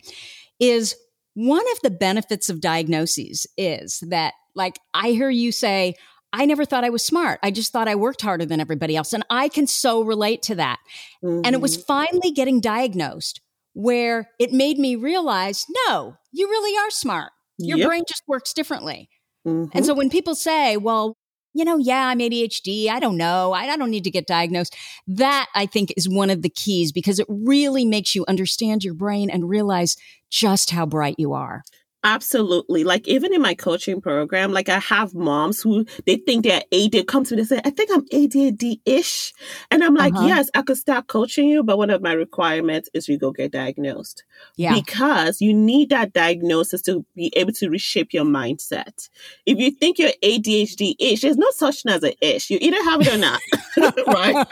is 0.61 0.95
one 1.35 1.63
of 1.73 1.81
the 1.83 1.91
benefits 1.91 2.49
of 2.49 2.59
diagnoses 2.59 3.45
is 3.57 3.99
that, 4.07 4.33
like, 4.55 4.79
I 4.93 5.09
hear 5.09 5.29
you 5.29 5.51
say, 5.51 5.95
I 6.33 6.45
never 6.45 6.65
thought 6.65 6.83
I 6.83 6.89
was 6.89 7.05
smart. 7.05 7.39
I 7.43 7.51
just 7.51 7.71
thought 7.71 7.87
I 7.87 7.95
worked 7.95 8.21
harder 8.21 8.45
than 8.45 8.59
everybody 8.59 8.97
else. 8.97 9.13
And 9.13 9.23
I 9.29 9.47
can 9.47 9.67
so 9.67 10.01
relate 10.01 10.41
to 10.43 10.55
that. 10.55 10.79
Mm-hmm. 11.23 11.41
And 11.45 11.55
it 11.55 11.61
was 11.61 11.77
mm-hmm. 11.77 11.85
finally 11.85 12.31
getting 12.31 12.59
diagnosed 12.59 13.39
where 13.73 14.29
it 14.39 14.51
made 14.51 14.77
me 14.77 14.95
realize 14.95 15.65
no, 15.87 16.15
you 16.31 16.47
really 16.47 16.77
are 16.77 16.89
smart. 16.89 17.31
Your 17.57 17.77
yep. 17.77 17.87
brain 17.87 18.03
just 18.07 18.23
works 18.27 18.53
differently. 18.53 19.09
Mm-hmm. 19.47 19.77
And 19.77 19.85
so 19.85 19.93
when 19.93 20.09
people 20.09 20.35
say, 20.35 20.75
well, 20.75 21.15
you 21.55 21.63
know, 21.63 21.77
yeah, 21.77 22.07
I'm 22.07 22.19
ADHD. 22.19 22.89
I 22.89 22.99
don't 22.99 23.15
know. 23.15 23.53
I, 23.53 23.61
I, 23.69 23.77
don't 23.77 23.89
need 23.89 24.03
to 24.03 24.11
get 24.11 24.27
diagnosed. 24.27 24.75
That 25.07 25.47
I 25.55 25.65
think 25.65 25.93
is 25.95 26.07
one 26.07 26.29
of 26.29 26.41
the 26.41 26.49
keys 26.49 26.91
because 26.91 27.17
it 27.17 27.25
really 27.29 27.85
makes 27.85 28.13
you 28.13 28.25
understand 28.27 28.83
your 28.83 28.93
brain 28.93 29.29
and 29.29 29.49
realize 29.49 29.95
just 30.29 30.71
how 30.71 30.85
bright 30.85 31.15
you 31.17 31.31
are. 31.31 31.63
Absolutely. 32.05 32.83
Like 32.83 33.07
even 33.07 33.33
in 33.33 33.41
my 33.41 33.55
coaching 33.55 33.99
program, 33.99 34.53
like 34.53 34.69
I 34.69 34.77
have 34.77 35.15
moms 35.15 35.59
who 35.59 35.85
they 36.05 36.17
think 36.17 36.45
they're 36.45 36.61
ADD 36.71 37.07
come 37.07 37.23
to 37.25 37.35
me 37.35 37.41
and 37.41 37.49
say, 37.49 37.59
I 37.65 37.71
think 37.71 37.89
I'm 37.91 38.05
ADD-ish. 38.13 39.33
And 39.71 39.83
I'm 39.83 39.95
like, 39.95 40.13
uh-huh. 40.13 40.27
yes, 40.27 40.49
I 40.53 40.61
could 40.61 40.77
start 40.77 41.07
coaching 41.07 41.49
you, 41.49 41.63
but 41.63 41.79
one 41.79 41.89
of 41.89 42.03
my 42.03 42.13
requirements 42.13 42.91
is 42.93 43.07
you 43.07 43.17
go 43.17 43.31
get 43.31 43.51
diagnosed. 43.51 44.23
Yeah. 44.55 44.75
Because 44.75 45.41
you 45.41 45.51
need 45.51 45.89
that 45.89 46.13
diagnosis 46.13 46.83
to 46.83 47.03
be 47.15 47.33
able 47.35 47.53
to 47.53 47.69
reshape 47.71 48.13
your 48.13 48.25
mindset. 48.25 49.09
If 49.47 49.57
you 49.57 49.71
think 49.71 49.97
you're 49.97 50.11
ADHD-ish, 50.23 51.21
there's 51.21 51.37
no 51.37 51.49
such 51.51 51.81
thing 51.81 51.93
as 51.93 52.03
an 52.03 52.13
ish. 52.21 52.51
You 52.51 52.59
either 52.61 52.83
have 52.83 53.01
it 53.01 53.13
or 53.13 53.17
not. 53.17 53.41
right? 54.07 54.47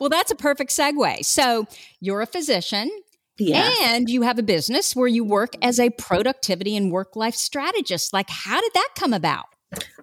well, 0.00 0.10
that's 0.10 0.32
a 0.32 0.36
perfect 0.36 0.72
segue. 0.72 1.24
So 1.24 1.68
you're 2.00 2.20
a 2.20 2.26
physician 2.26 2.90
Yes. 3.38 3.76
And 3.82 4.08
you 4.08 4.22
have 4.22 4.38
a 4.38 4.42
business 4.42 4.94
where 4.94 5.08
you 5.08 5.24
work 5.24 5.54
as 5.62 5.80
a 5.80 5.90
productivity 5.90 6.76
and 6.76 6.92
work 6.92 7.16
life 7.16 7.34
strategist. 7.34 8.12
Like, 8.12 8.30
how 8.30 8.60
did 8.60 8.72
that 8.74 8.90
come 8.96 9.12
about? 9.12 9.46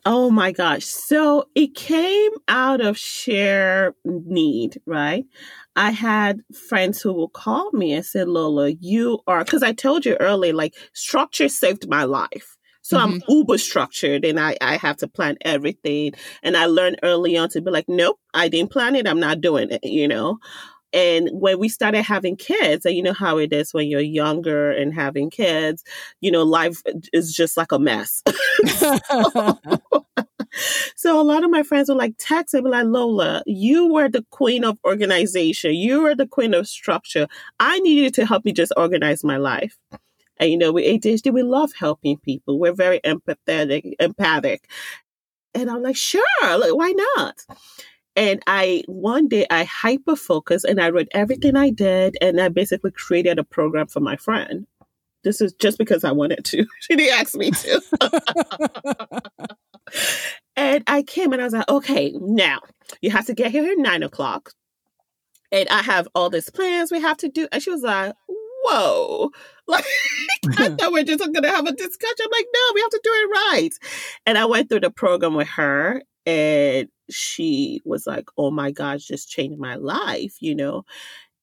Oh 0.05 0.29
my 0.29 0.51
gosh. 0.51 0.85
So 0.85 1.45
it 1.55 1.75
came 1.75 2.31
out 2.47 2.81
of 2.81 2.97
sheer 2.97 3.95
need, 4.03 4.81
right? 4.85 5.25
I 5.75 5.91
had 5.91 6.41
friends 6.67 7.01
who 7.01 7.13
will 7.13 7.29
call 7.29 7.71
me 7.71 7.93
and 7.93 8.05
say, 8.05 8.23
Lola, 8.23 8.69
you 8.69 9.19
are, 9.27 9.45
because 9.45 9.63
I 9.63 9.71
told 9.71 10.05
you 10.05 10.17
earlier, 10.19 10.53
like 10.53 10.73
structure 10.93 11.47
saved 11.47 11.87
my 11.87 12.03
life. 12.03 12.57
So 12.81 12.97
mm-hmm. 12.97 13.13
I'm 13.13 13.21
uber 13.29 13.57
structured 13.57 14.25
and 14.25 14.39
I, 14.39 14.57
I 14.59 14.77
have 14.77 14.97
to 14.97 15.07
plan 15.07 15.37
everything. 15.41 16.13
And 16.43 16.57
I 16.57 16.65
learned 16.65 16.99
early 17.03 17.37
on 17.37 17.49
to 17.49 17.61
be 17.61 17.71
like, 17.71 17.87
nope, 17.87 18.19
I 18.33 18.49
didn't 18.49 18.71
plan 18.71 18.95
it. 18.95 19.07
I'm 19.07 19.19
not 19.19 19.39
doing 19.39 19.69
it, 19.69 19.83
you 19.83 20.07
know? 20.07 20.39
And 20.93 21.29
when 21.31 21.59
we 21.59 21.69
started 21.69 22.03
having 22.03 22.35
kids, 22.35 22.85
and 22.85 22.95
you 22.95 23.03
know 23.03 23.13
how 23.13 23.37
it 23.37 23.53
is 23.53 23.73
when 23.73 23.87
you're 23.87 24.01
younger 24.01 24.71
and 24.71 24.93
having 24.93 25.29
kids, 25.29 25.83
you 26.19 26.31
know, 26.31 26.43
life 26.43 26.81
is 27.13 27.33
just 27.33 27.57
like 27.57 27.71
a 27.71 27.79
mess. 27.79 28.21
so, 30.95 31.19
a 31.19 31.23
lot 31.23 31.43
of 31.43 31.51
my 31.51 31.63
friends 31.63 31.89
were 31.89 31.95
like, 31.95 32.15
text 32.17 32.53
and 32.53 32.63
be 32.63 32.69
like, 32.69 32.85
Lola, 32.85 33.43
you 33.45 33.87
were 33.87 34.09
the 34.09 34.25
queen 34.31 34.63
of 34.63 34.77
organization. 34.85 35.73
You 35.73 36.01
were 36.01 36.15
the 36.15 36.27
queen 36.27 36.53
of 36.53 36.67
structure. 36.67 37.27
I 37.59 37.79
need 37.79 37.97
you 37.97 38.11
to 38.11 38.25
help 38.25 38.45
me 38.45 38.51
just 38.51 38.73
organize 38.75 39.23
my 39.23 39.37
life. 39.37 39.77
And 40.37 40.51
you 40.51 40.57
know, 40.57 40.71
with 40.71 40.85
ADHD, 40.85 41.31
we 41.31 41.43
love 41.43 41.71
helping 41.77 42.17
people. 42.17 42.59
We're 42.59 42.73
very 42.73 42.99
empathetic, 43.01 43.93
empathic. 43.99 44.67
And 45.53 45.69
I'm 45.69 45.83
like, 45.83 45.97
sure, 45.97 46.23
like, 46.41 46.75
why 46.75 46.93
not? 47.15 47.45
And 48.15 48.41
I, 48.45 48.83
one 48.87 49.27
day 49.27 49.45
I 49.49 49.63
hyper 49.63 50.15
focused 50.15 50.65
and 50.65 50.81
I 50.81 50.89
wrote 50.89 51.07
everything 51.11 51.55
I 51.55 51.69
did 51.69 52.17
and 52.21 52.41
I 52.41 52.49
basically 52.49 52.91
created 52.91 53.39
a 53.39 53.43
program 53.43 53.87
for 53.87 54.01
my 54.01 54.17
friend. 54.17 54.67
This 55.23 55.39
is 55.39 55.53
just 55.53 55.77
because 55.77 56.03
I 56.03 56.11
wanted 56.11 56.43
to. 56.45 56.65
She 56.81 56.95
didn't 56.95 57.19
ask 57.19 57.35
me 57.35 57.51
to. 57.51 57.81
and 60.55 60.83
I 60.87 61.03
came 61.03 61.31
and 61.31 61.41
I 61.41 61.45
was 61.45 61.53
like, 61.53 61.69
okay, 61.69 62.11
now 62.19 62.59
you 63.01 63.11
have 63.11 63.27
to 63.27 63.33
get 63.33 63.51
here 63.51 63.71
at 63.71 63.77
nine 63.77 64.03
o'clock. 64.03 64.51
And 65.51 65.67
I 65.69 65.81
have 65.81 66.07
all 66.15 66.29
these 66.29 66.49
plans 66.49 66.91
we 66.91 67.01
have 67.01 67.17
to 67.17 67.29
do. 67.29 67.47
And 67.51 67.61
she 67.61 67.69
was 67.69 67.83
like, 67.83 68.13
whoa. 68.63 69.29
Like, 69.67 69.85
I 70.57 70.69
thought 70.77 70.91
we're 70.91 71.03
just 71.05 71.19
going 71.19 71.43
to 71.43 71.49
have 71.49 71.65
a 71.65 71.71
discussion. 71.71 72.25
I'm 72.25 72.31
like, 72.31 72.47
no, 72.53 72.59
we 72.73 72.81
have 72.81 72.89
to 72.89 72.99
do 73.01 73.09
it 73.13 73.29
right. 73.29 73.69
And 74.25 74.37
I 74.37 74.43
went 74.43 74.67
through 74.67 74.81
the 74.81 74.91
program 74.91 75.33
with 75.35 75.47
her 75.49 76.01
and 76.25 76.89
she 77.11 77.81
was 77.85 78.07
like, 78.07 78.29
"Oh 78.37 78.51
my 78.51 78.71
gosh, 78.71 79.05
just 79.05 79.29
changed 79.29 79.59
my 79.59 79.75
life," 79.75 80.35
you 80.39 80.55
know, 80.55 80.85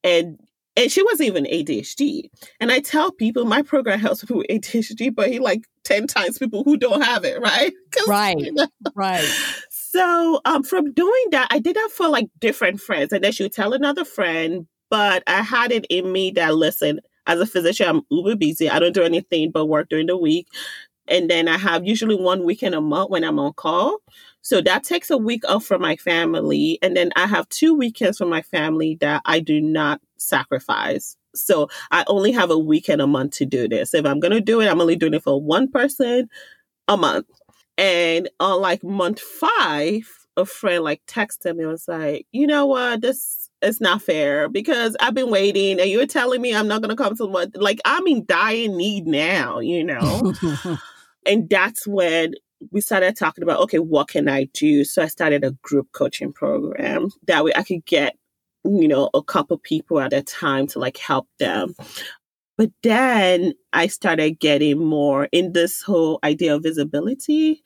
and 0.04 0.38
and 0.76 0.92
she 0.92 1.02
wasn't 1.02 1.28
even 1.28 1.44
ADHD. 1.44 2.30
And 2.60 2.70
I 2.70 2.78
tell 2.78 3.10
people 3.10 3.44
my 3.44 3.62
program 3.62 3.98
helps 3.98 4.20
people 4.20 4.38
with 4.38 4.46
ADHD, 4.48 5.14
but 5.14 5.28
he 5.28 5.40
like 5.40 5.64
ten 5.84 6.06
times 6.06 6.38
people 6.38 6.62
who 6.62 6.76
don't 6.76 7.02
have 7.02 7.24
it, 7.24 7.40
right? 7.40 7.72
Right, 8.06 8.38
you 8.38 8.52
know? 8.52 8.68
right. 8.94 9.28
So 9.70 10.40
um, 10.44 10.62
from 10.62 10.92
doing 10.92 11.24
that, 11.32 11.48
I 11.50 11.58
did 11.58 11.74
that 11.76 11.90
for 11.92 12.08
like 12.08 12.28
different 12.38 12.80
friends, 12.80 13.12
and 13.12 13.24
then 13.24 13.32
she 13.32 13.42
would 13.42 13.52
tell 13.52 13.72
another 13.72 14.04
friend. 14.04 14.66
But 14.90 15.22
I 15.26 15.42
had 15.42 15.72
it 15.72 15.84
in 15.90 16.12
me 16.12 16.30
that 16.32 16.54
listen, 16.54 17.00
as 17.26 17.40
a 17.40 17.46
physician, 17.46 17.88
I'm 17.88 18.02
uber 18.10 18.36
busy. 18.36 18.70
I 18.70 18.78
don't 18.78 18.94
do 18.94 19.02
anything 19.02 19.50
but 19.50 19.66
work 19.66 19.88
during 19.90 20.06
the 20.06 20.16
week. 20.16 20.46
And 21.10 21.30
then 21.30 21.48
I 21.48 21.58
have 21.58 21.86
usually 21.86 22.16
one 22.16 22.44
weekend 22.44 22.74
a 22.74 22.80
month 22.80 23.10
when 23.10 23.24
I'm 23.24 23.38
on 23.38 23.52
call. 23.54 23.98
So 24.42 24.60
that 24.62 24.84
takes 24.84 25.10
a 25.10 25.18
week 25.18 25.48
off 25.48 25.64
from 25.64 25.82
my 25.82 25.96
family. 25.96 26.78
And 26.82 26.96
then 26.96 27.10
I 27.16 27.26
have 27.26 27.48
two 27.48 27.74
weekends 27.74 28.18
from 28.18 28.30
my 28.30 28.42
family 28.42 28.96
that 29.00 29.22
I 29.24 29.40
do 29.40 29.60
not 29.60 30.00
sacrifice. 30.16 31.16
So 31.34 31.68
I 31.90 32.04
only 32.06 32.32
have 32.32 32.50
a 32.50 32.58
weekend 32.58 33.00
a 33.00 33.06
month 33.06 33.32
to 33.34 33.46
do 33.46 33.68
this. 33.68 33.94
If 33.94 34.06
I'm 34.06 34.20
going 34.20 34.32
to 34.32 34.40
do 34.40 34.60
it, 34.60 34.68
I'm 34.68 34.80
only 34.80 34.96
doing 34.96 35.14
it 35.14 35.22
for 35.22 35.40
one 35.40 35.70
person 35.70 36.28
a 36.88 36.96
month. 36.96 37.26
And 37.76 38.28
on 38.40 38.60
like 38.60 38.82
month 38.82 39.20
five, 39.20 40.08
a 40.36 40.44
friend 40.44 40.82
like 40.82 41.04
texted 41.06 41.56
me 41.56 41.64
and 41.64 41.72
was 41.72 41.88
like, 41.88 42.26
you 42.32 42.46
know 42.46 42.66
what, 42.66 43.02
this 43.02 43.50
is 43.60 43.80
not 43.80 44.02
fair 44.02 44.48
because 44.48 44.96
I've 45.00 45.14
been 45.14 45.30
waiting 45.30 45.80
and 45.80 45.90
you're 45.90 46.06
telling 46.06 46.40
me 46.40 46.54
I'm 46.54 46.68
not 46.68 46.80
going 46.80 46.96
to 46.96 47.02
come 47.02 47.16
to 47.16 47.26
what, 47.26 47.54
like 47.56 47.80
I'm 47.84 48.06
in 48.06 48.24
dire 48.24 48.68
need 48.68 49.06
now, 49.06 49.58
you 49.60 49.84
know? 49.84 50.32
and 51.28 51.48
that's 51.48 51.86
when 51.86 52.34
we 52.72 52.80
started 52.80 53.16
talking 53.16 53.44
about, 53.44 53.60
okay, 53.60 53.78
what 53.78 54.08
can 54.08 54.28
I 54.28 54.48
do? 54.52 54.84
So 54.84 55.02
I 55.02 55.06
started 55.06 55.44
a 55.44 55.52
group 55.62 55.92
coaching 55.92 56.32
program. 56.32 57.10
That 57.26 57.44
way 57.44 57.52
I 57.54 57.62
could 57.62 57.86
get, 57.86 58.16
you 58.64 58.88
know, 58.88 59.10
a 59.14 59.22
couple 59.22 59.58
people 59.58 60.00
at 60.00 60.12
a 60.12 60.22
time 60.22 60.66
to 60.68 60.80
like 60.80 60.96
help 60.96 61.28
them. 61.38 61.74
But 62.56 62.72
then 62.82 63.54
I 63.72 63.86
started 63.86 64.40
getting 64.40 64.84
more 64.84 65.28
in 65.30 65.52
this 65.52 65.82
whole 65.82 66.18
idea 66.24 66.56
of 66.56 66.64
visibility. 66.64 67.62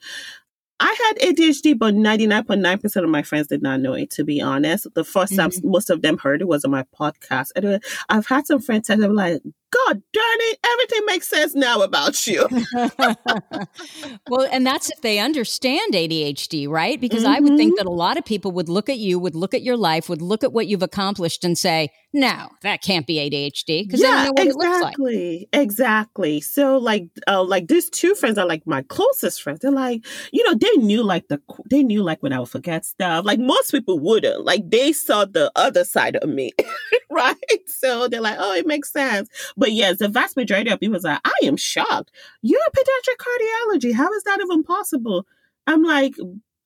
I 0.79 0.95
had 1.07 1.35
ADHD, 1.35 1.77
but 1.77 1.95
99.9% 1.95 3.03
of 3.03 3.09
my 3.09 3.23
friends 3.23 3.47
did 3.47 3.63
not 3.63 3.79
know 3.79 3.93
it, 3.93 4.11
to 4.11 4.23
be 4.23 4.41
honest. 4.41 4.85
The 4.93 5.03
1st 5.03 5.23
mm-hmm. 5.23 5.35
time 5.37 5.51
most 5.63 5.89
of 5.89 6.01
them 6.01 6.17
heard 6.17 6.41
it 6.41 6.47
was 6.47 6.65
on 6.65 6.71
my 6.71 6.83
podcast. 6.99 7.51
And 7.55 7.81
I've 8.09 8.27
had 8.27 8.45
some 8.45 8.59
friends 8.59 8.87
tell 8.87 8.97
me, 8.97 9.07
like, 9.07 9.41
God 9.73 10.01
darn 10.13 10.37
it, 10.39 10.59
everything 10.65 11.05
makes 11.05 11.27
sense 11.27 11.55
now 11.55 11.81
about 11.81 12.27
you. 12.27 12.47
well, 14.29 14.47
and 14.51 14.65
that's 14.65 14.91
if 14.91 15.01
they 15.01 15.19
understand 15.19 15.93
ADHD, 15.93 16.67
right? 16.67 16.99
Because 16.99 17.23
mm-hmm. 17.23 17.33
I 17.33 17.39
would 17.39 17.57
think 17.57 17.73
mm-hmm. 17.73 17.87
that 17.87 17.89
a 17.89 17.93
lot 17.93 18.17
of 18.17 18.25
people 18.25 18.51
would 18.51 18.69
look 18.69 18.89
at 18.89 18.97
you, 18.97 19.17
would 19.19 19.35
look 19.35 19.53
at 19.53 19.63
your 19.63 19.77
life, 19.77 20.09
would 20.09 20.21
look 20.21 20.43
at 20.43 20.53
what 20.53 20.67
you've 20.67 20.83
accomplished 20.83 21.43
and 21.43 21.57
say, 21.57 21.89
no, 22.13 22.49
that 22.61 22.83
can't 22.83 23.07
be 23.07 23.15
ADHD 23.15 23.87
because 23.87 23.99
yeah, 23.99 24.07
they 24.07 24.25
don't 24.25 24.35
know 24.35 24.53
what 24.53 24.65
exactly, 24.67 25.15
it 25.15 25.39
looks 25.39 25.49
like. 25.53 25.63
Exactly. 25.63 26.41
So 26.41 26.77
like 26.77 27.07
uh, 27.27 27.43
like 27.43 27.67
these 27.67 27.89
two 27.89 28.13
friends 28.13 28.37
are 28.37 28.45
like 28.45 28.67
my 28.67 28.83
closest 28.83 29.41
friends. 29.41 29.61
They're 29.61 29.71
like, 29.71 30.05
you 30.31 30.43
know, 30.43 30.53
they 30.53 30.71
knew 30.77 31.01
like 31.01 31.27
the 31.29 31.41
they 31.71 31.81
knew 31.81 32.03
like 32.03 32.21
when 32.21 32.31
I 32.31 32.39
would 32.39 32.49
forget 32.49 32.85
stuff. 32.85 33.25
Like 33.25 33.39
most 33.39 33.71
people 33.71 33.97
wouldn't. 33.97 34.45
Like 34.45 34.69
they 34.69 34.93
saw 34.93 35.25
the 35.25 35.51
other 35.55 35.83
side 35.83 36.15
of 36.17 36.29
me. 36.29 36.51
right? 37.09 37.37
So 37.67 38.07
they're 38.07 38.21
like, 38.21 38.37
oh, 38.39 38.53
it 38.53 38.67
makes 38.67 38.91
sense. 38.91 39.29
But 39.55 39.62
yes, 39.71 39.99
the 39.99 40.07
vast 40.07 40.35
majority 40.35 40.69
of 40.69 40.79
people 40.79 40.97
are 40.97 40.99
like, 40.99 41.21
I 41.23 41.33
am 41.43 41.57
shocked. 41.57 42.11
You're 42.41 42.59
a 42.59 42.71
pediatric 42.71 43.17
cardiology. 43.17 43.93
How 43.93 44.11
is 44.13 44.23
that 44.23 44.39
even 44.41 44.63
possible? 44.63 45.25
I'm 45.67 45.83
like, 45.83 46.15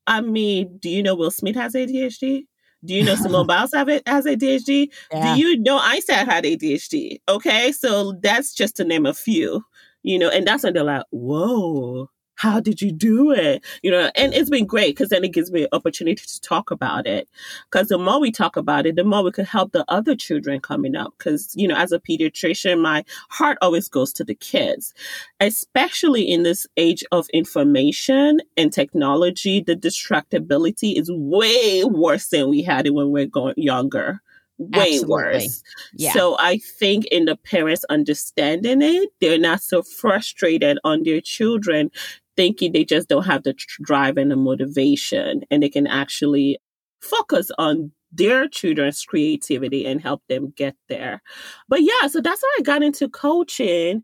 I 0.07 0.21
mean, 0.21 0.77
do 0.79 0.89
you 0.89 1.03
know 1.03 1.15
Will 1.15 1.31
Smith 1.31 1.55
has 1.55 1.73
ADHD? 1.73 2.45
Do 2.85 2.93
you 2.93 3.03
know 3.03 3.15
Simone 3.15 3.47
Biles 3.47 3.73
have 3.73 3.89
it 3.89 4.07
has 4.07 4.25
ADHD? 4.25 4.89
Yeah. 5.11 5.35
Do 5.35 5.41
you 5.41 5.59
know 5.59 5.79
Einstein 5.81 6.25
had 6.25 6.43
ADHD? 6.43 7.21
Okay, 7.27 7.71
so 7.71 8.13
that's 8.21 8.53
just 8.53 8.75
to 8.77 8.83
name 8.83 9.05
a 9.05 9.13
few, 9.13 9.63
you 10.03 10.17
know, 10.17 10.29
and 10.29 10.47
that's 10.47 10.63
when 10.63 10.73
they're 10.73 10.83
like, 10.83 11.03
whoa, 11.11 12.09
how 12.37 12.59
did 12.59 12.81
you 12.81 12.91
do 12.91 13.31
it? 13.31 13.65
You 13.81 13.91
know, 13.91 14.11
and 14.15 14.33
it's 14.33 14.49
been 14.49 14.65
great 14.65 14.95
because 14.95 15.09
then 15.09 15.23
it 15.23 15.33
gives 15.33 15.51
me 15.51 15.63
an 15.63 15.69
opportunity 15.73 16.23
to 16.25 16.41
talk 16.41 16.71
about 16.71 17.07
it. 17.07 17.27
Because 17.69 17.89
the 17.89 17.97
more 17.97 18.19
we 18.19 18.31
talk 18.31 18.55
about 18.55 18.85
it, 18.85 18.95
the 18.95 19.03
more 19.03 19.23
we 19.23 19.31
could 19.31 19.47
help 19.47 19.71
the 19.71 19.83
other 19.87 20.15
children 20.15 20.61
coming 20.61 20.95
up. 20.95 21.13
Because, 21.17 21.51
you 21.55 21.67
know, 21.67 21.75
as 21.75 21.91
a 21.91 21.99
pediatrician, 21.99 22.79
my 22.79 23.03
heart 23.29 23.57
always 23.61 23.89
goes 23.89 24.13
to 24.13 24.23
the 24.23 24.35
kids, 24.35 24.93
especially 25.39 26.21
in 26.21 26.43
this 26.43 26.67
age 26.77 27.03
of 27.11 27.27
information 27.33 28.39
and 28.55 28.71
technology. 28.71 29.59
The 29.59 29.75
distractibility 29.75 30.97
is 30.97 31.11
way 31.11 31.83
worse 31.85 32.27
than 32.27 32.49
we 32.49 32.61
had 32.61 32.85
it 32.85 32.93
when 32.93 33.11
we 33.11 33.23
are 33.23 33.27
going 33.27 33.55
younger 33.57 34.21
way 34.59 34.95
Absolutely. 34.95 35.07
worse. 35.07 35.63
Yeah. 35.93 36.13
So 36.13 36.35
I 36.39 36.57
think 36.57 37.05
in 37.05 37.25
the 37.25 37.35
parents 37.35 37.85
understanding 37.89 38.81
it, 38.81 39.09
they're 39.21 39.37
not 39.37 39.61
so 39.61 39.83
frustrated 39.83 40.79
on 40.83 41.03
their 41.03 41.21
children 41.21 41.91
thinking 42.37 42.71
they 42.71 42.85
just 42.85 43.09
don't 43.09 43.25
have 43.25 43.43
the 43.43 43.53
drive 43.81 44.17
and 44.17 44.31
the 44.31 44.35
motivation 44.35 45.41
and 45.51 45.61
they 45.61 45.69
can 45.69 45.87
actually 45.87 46.57
focus 47.01 47.51
on 47.57 47.91
their 48.11 48.47
children's 48.47 49.03
creativity 49.03 49.85
and 49.85 50.01
help 50.01 50.21
them 50.29 50.53
get 50.55 50.75
there. 50.87 51.21
But 51.67 51.81
yeah, 51.81 52.07
so 52.07 52.21
that's 52.21 52.41
how 52.41 52.59
I 52.59 52.61
got 52.61 52.83
into 52.83 53.09
coaching. 53.09 54.03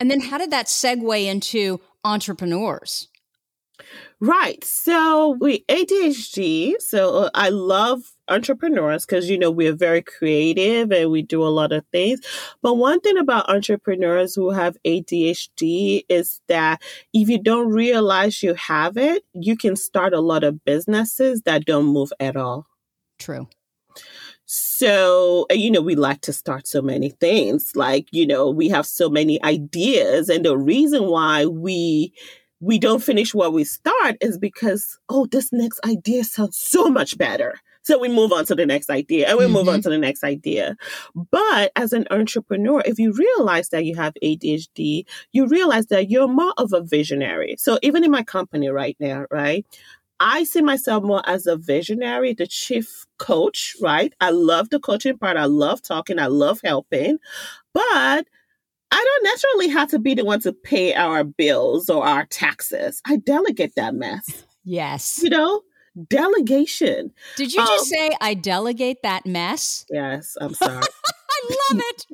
And 0.00 0.10
then 0.10 0.20
how 0.20 0.38
did 0.38 0.50
that 0.50 0.66
segue 0.66 1.24
into 1.24 1.80
entrepreneurs? 2.02 3.08
Right. 4.20 4.62
So 4.64 5.36
we 5.40 5.64
ADHD. 5.68 6.74
So 6.80 7.24
uh, 7.24 7.30
I 7.34 7.50
love 7.50 8.00
entrepreneurs 8.28 9.04
because 9.06 9.28
you 9.28 9.38
know 9.38 9.50
we're 9.50 9.74
very 9.74 10.02
creative 10.02 10.90
and 10.92 11.10
we 11.10 11.22
do 11.22 11.42
a 11.42 11.48
lot 11.48 11.72
of 11.72 11.84
things. 11.92 12.20
But 12.62 12.74
one 12.74 13.00
thing 13.00 13.18
about 13.18 13.48
entrepreneurs 13.48 14.34
who 14.34 14.50
have 14.50 14.76
ADHD 14.84 16.04
is 16.08 16.40
that 16.48 16.82
if 17.12 17.28
you 17.28 17.42
don't 17.42 17.70
realize 17.70 18.42
you 18.42 18.54
have 18.54 18.96
it, 18.96 19.24
you 19.32 19.56
can 19.56 19.76
start 19.76 20.14
a 20.14 20.20
lot 20.20 20.44
of 20.44 20.64
businesses 20.64 21.42
that 21.42 21.64
don't 21.64 21.86
move 21.86 22.12
at 22.20 22.36
all. 22.36 22.66
True. 23.18 23.48
So, 24.46 25.46
you 25.50 25.70
know, 25.70 25.80
we 25.80 25.94
like 25.94 26.20
to 26.22 26.32
start 26.32 26.66
so 26.66 26.82
many 26.82 27.10
things. 27.10 27.72
Like, 27.74 28.08
you 28.12 28.26
know, 28.26 28.50
we 28.50 28.68
have 28.68 28.86
so 28.86 29.08
many 29.08 29.42
ideas. 29.42 30.28
And 30.28 30.44
the 30.44 30.56
reason 30.56 31.06
why 31.06 31.46
we 31.46 32.12
we 32.60 32.78
don't 32.78 33.02
finish 33.02 33.34
what 33.34 33.52
we 33.52 33.64
start 33.64 34.16
is 34.20 34.38
because, 34.38 34.98
oh, 35.08 35.26
this 35.26 35.52
next 35.52 35.80
idea 35.84 36.24
sounds 36.24 36.56
so 36.56 36.88
much 36.88 37.18
better. 37.18 37.54
So 37.84 37.98
we 37.98 38.08
move 38.08 38.32
on 38.32 38.46
to 38.46 38.54
the 38.54 38.66
next 38.66 38.90
idea 38.90 39.28
and 39.28 39.38
we 39.38 39.44
mm-hmm. 39.44 39.52
move 39.52 39.68
on 39.68 39.74
mm-hmm. 39.74 39.82
to 39.82 39.90
the 39.90 39.98
next 39.98 40.24
idea. 40.24 40.76
But 41.14 41.70
as 41.76 41.92
an 41.92 42.06
entrepreneur, 42.10 42.82
if 42.84 42.98
you 42.98 43.12
realize 43.12 43.68
that 43.68 43.84
you 43.84 43.94
have 43.96 44.14
ADHD, 44.22 45.04
you 45.32 45.46
realize 45.46 45.86
that 45.86 46.10
you're 46.10 46.28
more 46.28 46.54
of 46.56 46.72
a 46.72 46.80
visionary. 46.80 47.56
So 47.58 47.78
even 47.82 48.02
in 48.02 48.10
my 48.10 48.22
company 48.22 48.68
right 48.68 48.96
now, 48.98 49.26
right? 49.30 49.66
I 50.20 50.44
see 50.44 50.62
myself 50.62 51.04
more 51.04 51.22
as 51.28 51.46
a 51.46 51.56
visionary, 51.56 52.32
the 52.32 52.46
chief 52.46 53.04
coach, 53.18 53.76
right? 53.82 54.14
I 54.20 54.30
love 54.30 54.70
the 54.70 54.80
coaching 54.80 55.18
part. 55.18 55.36
I 55.36 55.44
love 55.44 55.82
talking. 55.82 56.18
I 56.18 56.26
love 56.26 56.60
helping. 56.64 57.18
But 57.72 58.26
I 58.90 59.04
don't 59.04 59.24
necessarily 59.24 59.68
have 59.68 59.90
to 59.90 59.98
be 59.98 60.14
the 60.14 60.24
one 60.24 60.40
to 60.40 60.52
pay 60.52 60.94
our 60.94 61.24
bills 61.24 61.90
or 61.90 62.06
our 62.06 62.26
taxes. 62.26 63.02
I 63.04 63.16
delegate 63.16 63.74
that 63.74 63.94
mess. 63.94 64.44
Yes. 64.64 65.20
You 65.22 65.30
know, 65.30 65.62
delegation. 66.08 67.12
Did 67.36 67.52
you 67.52 67.64
just 67.64 67.92
um, 67.92 67.98
say 67.98 68.10
I 68.20 68.34
delegate 68.34 69.02
that 69.02 69.26
mess? 69.26 69.86
Yes, 69.90 70.36
I'm 70.40 70.54
sorry. 70.54 70.82
I 70.82 71.72
love 71.72 71.82
it. 71.82 72.06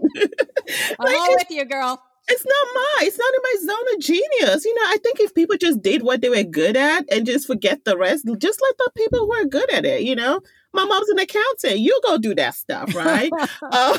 I'm 0.98 1.14
all 1.14 1.34
with 1.36 1.50
you, 1.50 1.64
girl. 1.64 2.02
It's 2.28 2.44
not 2.44 2.68
my, 2.74 2.98
it's 3.00 3.18
not 3.18 3.34
in 3.34 3.40
my 3.42 3.74
zone 3.74 3.94
of 3.94 4.00
genius. 4.00 4.64
You 4.64 4.74
know, 4.74 4.82
I 4.86 4.98
think 5.02 5.18
if 5.18 5.34
people 5.34 5.56
just 5.56 5.82
did 5.82 6.02
what 6.02 6.20
they 6.20 6.28
were 6.28 6.44
good 6.44 6.76
at 6.76 7.04
and 7.10 7.26
just 7.26 7.46
forget 7.46 7.84
the 7.84 7.96
rest, 7.96 8.24
just 8.38 8.60
let 8.62 8.78
the 8.78 8.90
people 8.96 9.20
who 9.20 9.32
are 9.34 9.46
good 9.46 9.72
at 9.72 9.84
it, 9.84 10.02
you 10.02 10.14
know? 10.14 10.40
My 10.72 10.84
mom's 10.84 11.08
an 11.08 11.18
accountant. 11.18 11.80
You 11.80 11.98
go 12.04 12.18
do 12.18 12.34
that 12.36 12.54
stuff, 12.54 12.94
right? 12.94 13.32
uh, 13.62 13.98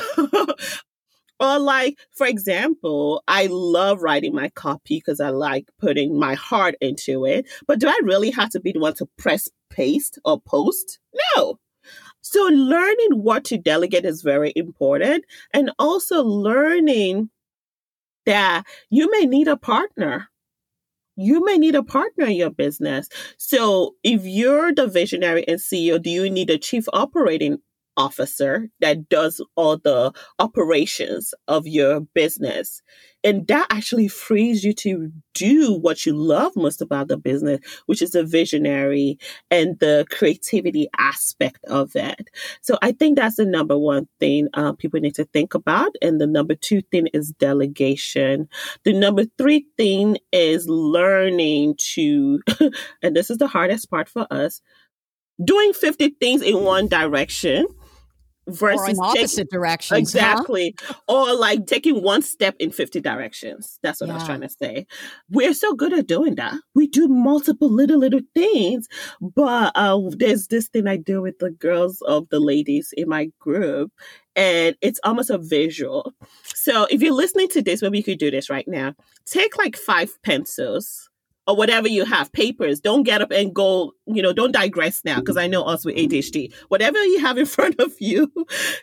or 1.40 1.58
like, 1.58 1.98
for 2.12 2.26
example, 2.26 3.22
I 3.28 3.48
love 3.50 4.00
writing 4.00 4.34
my 4.34 4.48
copy 4.50 4.98
because 4.98 5.20
I 5.20 5.30
like 5.30 5.68
putting 5.78 6.18
my 6.18 6.34
heart 6.34 6.76
into 6.80 7.26
it. 7.26 7.46
But 7.66 7.80
do 7.80 7.88
I 7.88 8.00
really 8.04 8.30
have 8.30 8.50
to 8.50 8.60
be 8.60 8.72
the 8.72 8.78
one 8.78 8.94
to 8.94 9.06
press 9.18 9.48
paste 9.72 10.18
or 10.24 10.40
post? 10.40 10.98
No. 11.36 11.58
So 12.20 12.44
learning 12.44 13.22
what 13.22 13.44
to 13.46 13.58
delegate 13.58 14.04
is 14.04 14.22
very 14.22 14.52
important. 14.54 15.24
And 15.52 15.72
also 15.78 16.22
learning 16.22 17.30
that 18.26 18.64
you 18.90 19.10
may 19.10 19.26
need 19.26 19.48
a 19.48 19.56
partner. 19.56 20.28
You 21.16 21.44
may 21.44 21.58
need 21.58 21.74
a 21.74 21.82
partner 21.82 22.26
in 22.26 22.36
your 22.36 22.50
business. 22.50 23.08
So 23.36 23.96
if 24.02 24.24
you're 24.24 24.72
the 24.72 24.86
visionary 24.86 25.46
and 25.46 25.58
CEO, 25.58 26.00
do 26.00 26.10
you 26.10 26.30
need 26.30 26.48
a 26.48 26.58
chief 26.58 26.84
operating 26.92 27.58
officer 27.96 28.68
that 28.80 29.08
does 29.08 29.44
all 29.56 29.76
the 29.76 30.12
operations 30.38 31.34
of 31.48 31.66
your 31.66 32.00
business. 32.00 32.82
And 33.24 33.46
that 33.46 33.66
actually 33.70 34.08
frees 34.08 34.64
you 34.64 34.72
to 34.74 35.12
do 35.34 35.78
what 35.78 36.04
you 36.04 36.14
love 36.14 36.52
most 36.56 36.80
about 36.80 37.08
the 37.08 37.16
business, 37.16 37.60
which 37.86 38.02
is 38.02 38.10
the 38.10 38.24
visionary 38.24 39.18
and 39.50 39.78
the 39.78 40.06
creativity 40.10 40.88
aspect 40.98 41.64
of 41.66 41.94
it. 41.94 42.28
So 42.60 42.78
I 42.82 42.92
think 42.92 43.16
that's 43.16 43.36
the 43.36 43.46
number 43.46 43.78
one 43.78 44.08
thing 44.18 44.48
uh, 44.54 44.72
people 44.72 45.00
need 45.00 45.14
to 45.16 45.24
think 45.26 45.54
about. 45.54 45.94
And 46.02 46.20
the 46.20 46.26
number 46.26 46.54
two 46.54 46.82
thing 46.90 47.08
is 47.12 47.32
delegation. 47.32 48.48
The 48.84 48.92
number 48.92 49.24
three 49.38 49.66
thing 49.76 50.18
is 50.32 50.66
learning 50.68 51.76
to, 51.94 52.40
and 53.02 53.14
this 53.14 53.30
is 53.30 53.38
the 53.38 53.46
hardest 53.46 53.90
part 53.90 54.08
for 54.08 54.26
us, 54.30 54.60
doing 55.42 55.72
50 55.72 56.16
things 56.20 56.42
in 56.42 56.62
one 56.64 56.88
direction 56.88 57.66
versus 58.48 58.98
opposite 58.98 59.50
directions. 59.50 59.98
Exactly. 59.98 60.74
Huh? 60.80 60.94
Or 61.08 61.34
like 61.34 61.66
taking 61.66 62.02
one 62.02 62.22
step 62.22 62.56
in 62.58 62.70
50 62.70 63.00
directions. 63.00 63.78
That's 63.82 64.00
what 64.00 64.08
yeah. 64.08 64.14
I 64.14 64.16
was 64.16 64.24
trying 64.24 64.40
to 64.40 64.48
say. 64.48 64.86
We're 65.30 65.54
so 65.54 65.74
good 65.74 65.92
at 65.92 66.06
doing 66.06 66.34
that. 66.36 66.54
We 66.74 66.86
do 66.86 67.08
multiple 67.08 67.70
little, 67.70 67.98
little 67.98 68.20
things. 68.34 68.88
But 69.20 69.72
uh, 69.74 70.00
there's 70.10 70.48
this 70.48 70.68
thing 70.68 70.86
I 70.86 70.96
do 70.96 71.22
with 71.22 71.38
the 71.38 71.50
girls 71.50 72.02
of 72.02 72.28
the 72.30 72.40
ladies 72.40 72.92
in 72.96 73.08
my 73.08 73.30
group. 73.38 73.92
And 74.34 74.76
it's 74.80 75.00
almost 75.04 75.30
a 75.30 75.38
visual. 75.38 76.14
So 76.44 76.86
if 76.90 77.02
you're 77.02 77.12
listening 77.12 77.48
to 77.48 77.62
this, 77.62 77.82
maybe 77.82 77.98
you 77.98 78.04
could 78.04 78.18
do 78.18 78.30
this 78.30 78.48
right 78.48 78.66
now. 78.66 78.94
Take 79.26 79.58
like 79.58 79.76
five 79.76 80.10
pencils 80.22 81.10
or 81.46 81.56
whatever 81.56 81.88
you 81.88 82.04
have, 82.04 82.32
papers. 82.32 82.80
Don't 82.80 83.02
get 83.02 83.22
up 83.22 83.30
and 83.30 83.54
go, 83.54 83.92
you 84.06 84.22
know, 84.22 84.32
don't 84.32 84.52
digress 84.52 85.04
now 85.04 85.18
because 85.18 85.36
I 85.36 85.46
know 85.46 85.64
us 85.64 85.84
with 85.84 85.96
mm-hmm. 85.96 86.12
ADHD. 86.12 86.54
Whatever 86.68 87.02
you 87.04 87.20
have 87.20 87.38
in 87.38 87.46
front 87.56 87.80
of 87.80 87.92
you, 87.98 88.32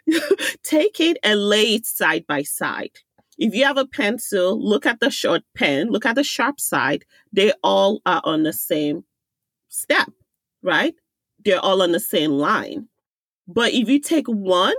take 0.63 0.99
it 0.99 1.17
and 1.23 1.47
lay 1.47 1.75
it 1.75 1.85
side 1.85 2.25
by 2.27 2.43
side. 2.43 2.91
If 3.37 3.55
you 3.55 3.63
have 3.63 3.77
a 3.77 3.85
pencil, 3.85 4.61
look 4.61 4.85
at 4.85 4.99
the 4.99 5.09
short 5.09 5.43
pen, 5.55 5.89
look 5.89 6.05
at 6.05 6.15
the 6.15 6.23
sharp 6.25 6.59
side. 6.59 7.05
They 7.31 7.53
all 7.63 8.01
are 8.05 8.21
on 8.25 8.43
the 8.43 8.51
same 8.51 9.05
step, 9.69 10.11
right? 10.61 10.93
They're 11.45 11.59
all 11.59 11.81
on 11.81 11.93
the 11.93 12.01
same 12.01 12.31
line. 12.31 12.89
But 13.47 13.71
if 13.71 13.87
you 13.87 13.99
take 13.99 14.27
one, 14.27 14.75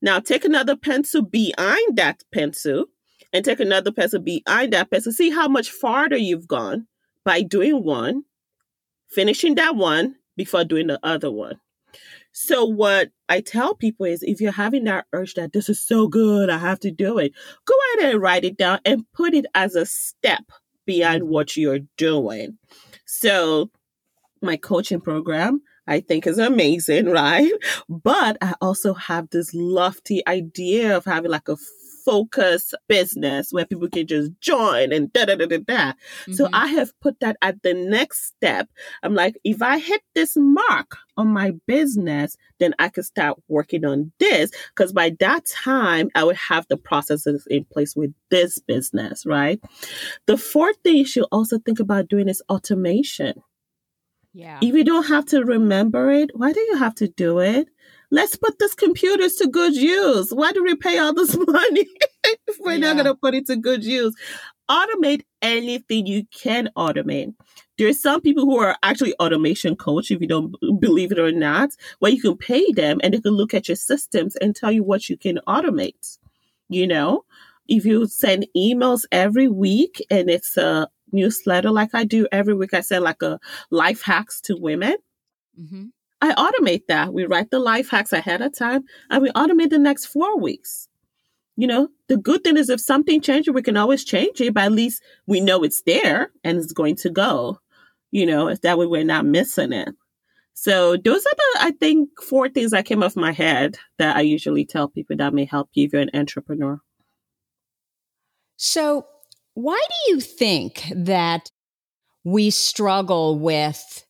now 0.00 0.20
take 0.20 0.44
another 0.44 0.76
pencil 0.76 1.22
behind 1.22 1.96
that 1.96 2.22
pencil 2.32 2.86
and 3.32 3.44
take 3.44 3.58
another 3.58 3.90
pencil 3.90 4.20
behind 4.20 4.72
that 4.72 4.92
pencil. 4.92 5.10
See 5.10 5.30
how 5.30 5.48
much 5.48 5.70
farther 5.70 6.16
you've 6.16 6.46
gone 6.46 6.86
by 7.24 7.42
doing 7.42 7.82
one, 7.82 8.24
finishing 9.08 9.54
that 9.56 9.76
one 9.76 10.16
before 10.36 10.64
doing 10.64 10.86
the 10.86 11.00
other 11.02 11.30
one. 11.30 11.60
So, 12.32 12.64
what 12.64 13.10
I 13.28 13.40
tell 13.40 13.74
people 13.74 14.06
is 14.06 14.22
if 14.22 14.40
you're 14.40 14.52
having 14.52 14.84
that 14.84 15.06
urge 15.12 15.34
that 15.34 15.52
this 15.52 15.68
is 15.68 15.84
so 15.84 16.06
good, 16.06 16.50
I 16.50 16.58
have 16.58 16.78
to 16.80 16.90
do 16.90 17.18
it, 17.18 17.32
go 17.64 17.74
ahead 17.96 18.12
and 18.12 18.22
write 18.22 18.44
it 18.44 18.56
down 18.56 18.78
and 18.84 19.04
put 19.12 19.34
it 19.34 19.46
as 19.54 19.74
a 19.74 19.86
step 19.86 20.44
behind 20.86 21.22
mm-hmm. 21.22 21.32
what 21.32 21.56
you're 21.56 21.80
doing. 21.96 22.56
So, 23.06 23.70
my 24.40 24.56
coaching 24.56 25.00
program, 25.00 25.62
I 25.86 26.00
think 26.00 26.26
is 26.26 26.38
amazing, 26.38 27.06
right? 27.10 27.50
But 27.88 28.36
I 28.40 28.54
also 28.60 28.94
have 28.94 29.30
this 29.30 29.52
lofty 29.54 30.26
idea 30.28 30.96
of 30.96 31.04
having 31.04 31.30
like 31.30 31.48
a 31.48 31.56
focus 32.08 32.72
business 32.88 33.52
where 33.52 33.66
people 33.66 33.86
can 33.86 34.06
just 34.06 34.30
join 34.40 34.94
and 34.94 35.12
da 35.12 35.26
da 35.26 35.34
da 35.34 35.44
da 35.44 35.58
da. 35.58 35.92
Mm-hmm. 35.92 36.32
So 36.32 36.48
I 36.54 36.68
have 36.68 36.98
put 37.00 37.20
that 37.20 37.36
at 37.42 37.62
the 37.62 37.74
next 37.74 38.24
step. 38.24 38.70
I'm 39.02 39.14
like, 39.14 39.36
if 39.44 39.60
I 39.60 39.78
hit 39.78 40.00
this 40.14 40.34
mark 40.34 40.96
on 41.18 41.28
my 41.28 41.52
business, 41.66 42.38
then 42.60 42.74
I 42.78 42.88
can 42.88 43.02
start 43.02 43.38
working 43.48 43.84
on 43.84 44.10
this. 44.18 44.50
Because 44.70 44.94
by 44.94 45.14
that 45.20 45.44
time, 45.44 46.08
I 46.14 46.24
would 46.24 46.36
have 46.36 46.66
the 46.68 46.78
processes 46.78 47.46
in 47.50 47.66
place 47.66 47.94
with 47.94 48.14
this 48.30 48.58
business, 48.58 49.26
right? 49.26 49.60
The 50.24 50.38
fourth 50.38 50.76
thing 50.82 50.96
you 50.96 51.04
should 51.04 51.26
also 51.30 51.58
think 51.58 51.78
about 51.78 52.08
doing 52.08 52.30
is 52.30 52.42
automation. 52.48 53.42
Yeah. 54.32 54.60
If 54.62 54.74
you 54.74 54.84
don't 54.84 55.08
have 55.08 55.26
to 55.26 55.44
remember 55.44 56.10
it, 56.10 56.30
why 56.32 56.54
do 56.54 56.60
you 56.60 56.76
have 56.76 56.94
to 56.96 57.08
do 57.08 57.40
it? 57.40 57.68
Let's 58.10 58.36
put 58.36 58.58
this 58.58 58.74
computers 58.74 59.34
to 59.36 59.48
good 59.48 59.74
use. 59.74 60.30
Why 60.30 60.52
do 60.52 60.62
we 60.62 60.74
pay 60.74 60.98
all 60.98 61.14
this 61.14 61.36
money 61.46 61.86
if 62.24 62.56
we're 62.60 62.72
yeah. 62.72 62.92
not 62.92 62.94
going 62.94 63.06
to 63.06 63.14
put 63.14 63.34
it 63.34 63.46
to 63.46 63.56
good 63.56 63.84
use? 63.84 64.14
Automate 64.70 65.22
anything 65.40 66.06
you 66.06 66.24
can 66.30 66.68
automate. 66.76 67.34
There 67.78 67.88
are 67.88 67.94
some 67.94 68.20
people 68.20 68.44
who 68.44 68.58
are 68.58 68.76
actually 68.82 69.14
automation 69.14 69.76
coach, 69.76 70.10
if 70.10 70.20
you 70.20 70.26
don't 70.26 70.54
believe 70.80 71.12
it 71.12 71.18
or 71.18 71.32
not, 71.32 71.70
where 72.00 72.12
you 72.12 72.20
can 72.20 72.36
pay 72.36 72.70
them 72.72 73.00
and 73.02 73.14
they 73.14 73.20
can 73.20 73.32
look 73.32 73.54
at 73.54 73.68
your 73.68 73.76
systems 73.76 74.36
and 74.36 74.54
tell 74.54 74.72
you 74.72 74.82
what 74.82 75.08
you 75.08 75.16
can 75.16 75.38
automate. 75.46 76.18
You 76.68 76.86
know, 76.86 77.24
if 77.68 77.84
you 77.84 78.06
send 78.06 78.46
emails 78.56 79.04
every 79.12 79.48
week 79.48 80.04
and 80.10 80.28
it's 80.28 80.56
a 80.56 80.88
newsletter 81.12 81.70
like 81.70 81.94
I 81.94 82.04
do 82.04 82.26
every 82.32 82.54
week, 82.54 82.74
I 82.74 82.80
send 82.80 83.04
like 83.04 83.22
a 83.22 83.38
life 83.70 84.02
hacks 84.02 84.40
to 84.42 84.56
women. 84.56 84.96
Mm-hmm. 85.58 85.86
I 86.20 86.32
automate 86.34 86.86
that. 86.88 87.12
We 87.12 87.26
write 87.26 87.50
the 87.50 87.58
life 87.58 87.90
hacks 87.90 88.12
ahead 88.12 88.42
of 88.42 88.56
time 88.56 88.84
and 89.10 89.22
we 89.22 89.30
automate 89.30 89.70
the 89.70 89.78
next 89.78 90.06
four 90.06 90.38
weeks. 90.38 90.88
You 91.56 91.66
know, 91.66 91.88
the 92.08 92.16
good 92.16 92.44
thing 92.44 92.56
is 92.56 92.68
if 92.70 92.80
something 92.80 93.20
changes, 93.20 93.52
we 93.52 93.62
can 93.62 93.76
always 93.76 94.04
change 94.04 94.40
it, 94.40 94.54
but 94.54 94.64
at 94.64 94.72
least 94.72 95.02
we 95.26 95.40
know 95.40 95.62
it's 95.62 95.82
there 95.82 96.30
and 96.44 96.58
it's 96.58 96.72
going 96.72 96.96
to 96.96 97.10
go. 97.10 97.60
You 98.10 98.26
know, 98.26 98.48
if 98.48 98.60
that 98.62 98.78
way 98.78 98.86
we're 98.86 99.04
not 99.04 99.26
missing 99.26 99.72
it. 99.72 99.94
So 100.54 100.96
those 100.96 101.24
are 101.24 101.36
the, 101.36 101.58
I 101.60 101.70
think, 101.78 102.08
four 102.20 102.48
things 102.48 102.72
that 102.72 102.84
came 102.84 103.02
off 103.02 103.14
my 103.14 103.30
head 103.30 103.78
that 103.98 104.16
I 104.16 104.22
usually 104.22 104.64
tell 104.64 104.88
people 104.88 105.16
that 105.16 105.32
may 105.32 105.44
help 105.44 105.70
you 105.74 105.86
if 105.86 105.92
you're 105.92 106.02
an 106.02 106.10
entrepreneur. 106.14 106.80
So 108.56 109.06
why 109.54 109.80
do 109.88 110.12
you 110.12 110.20
think 110.20 110.92
that 110.94 111.50
we 112.24 112.50
struggle 112.50 113.38
with 113.38 114.04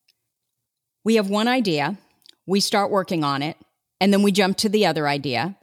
we 1.08 1.14
have 1.14 1.30
one 1.30 1.48
idea, 1.48 1.96
we 2.46 2.60
start 2.60 2.90
working 2.90 3.24
on 3.24 3.40
it, 3.40 3.56
and 3.98 4.12
then 4.12 4.22
we 4.22 4.30
jump 4.30 4.58
to 4.58 4.68
the 4.68 4.84
other 4.84 5.08
idea, 5.08 5.56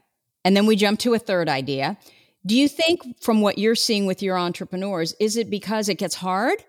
and 0.44 0.58
then 0.58 0.66
we 0.66 0.76
jump 0.76 0.98
to 1.02 1.14
a 1.14 1.20
third 1.20 1.48
idea. 1.48 2.00
Do 2.48 2.58
you 2.58 2.68
think, 2.68 3.02
from 3.22 3.42
what 3.42 3.60
you're 3.60 3.76
seeing 3.76 4.08
with 4.08 4.24
your 4.24 4.40
entrepreneurs, 4.40 5.14
is 5.20 5.38
it 5.38 5.52
because 5.52 5.88
it 5.88 6.00
gets 6.00 6.16
hard 6.16 6.64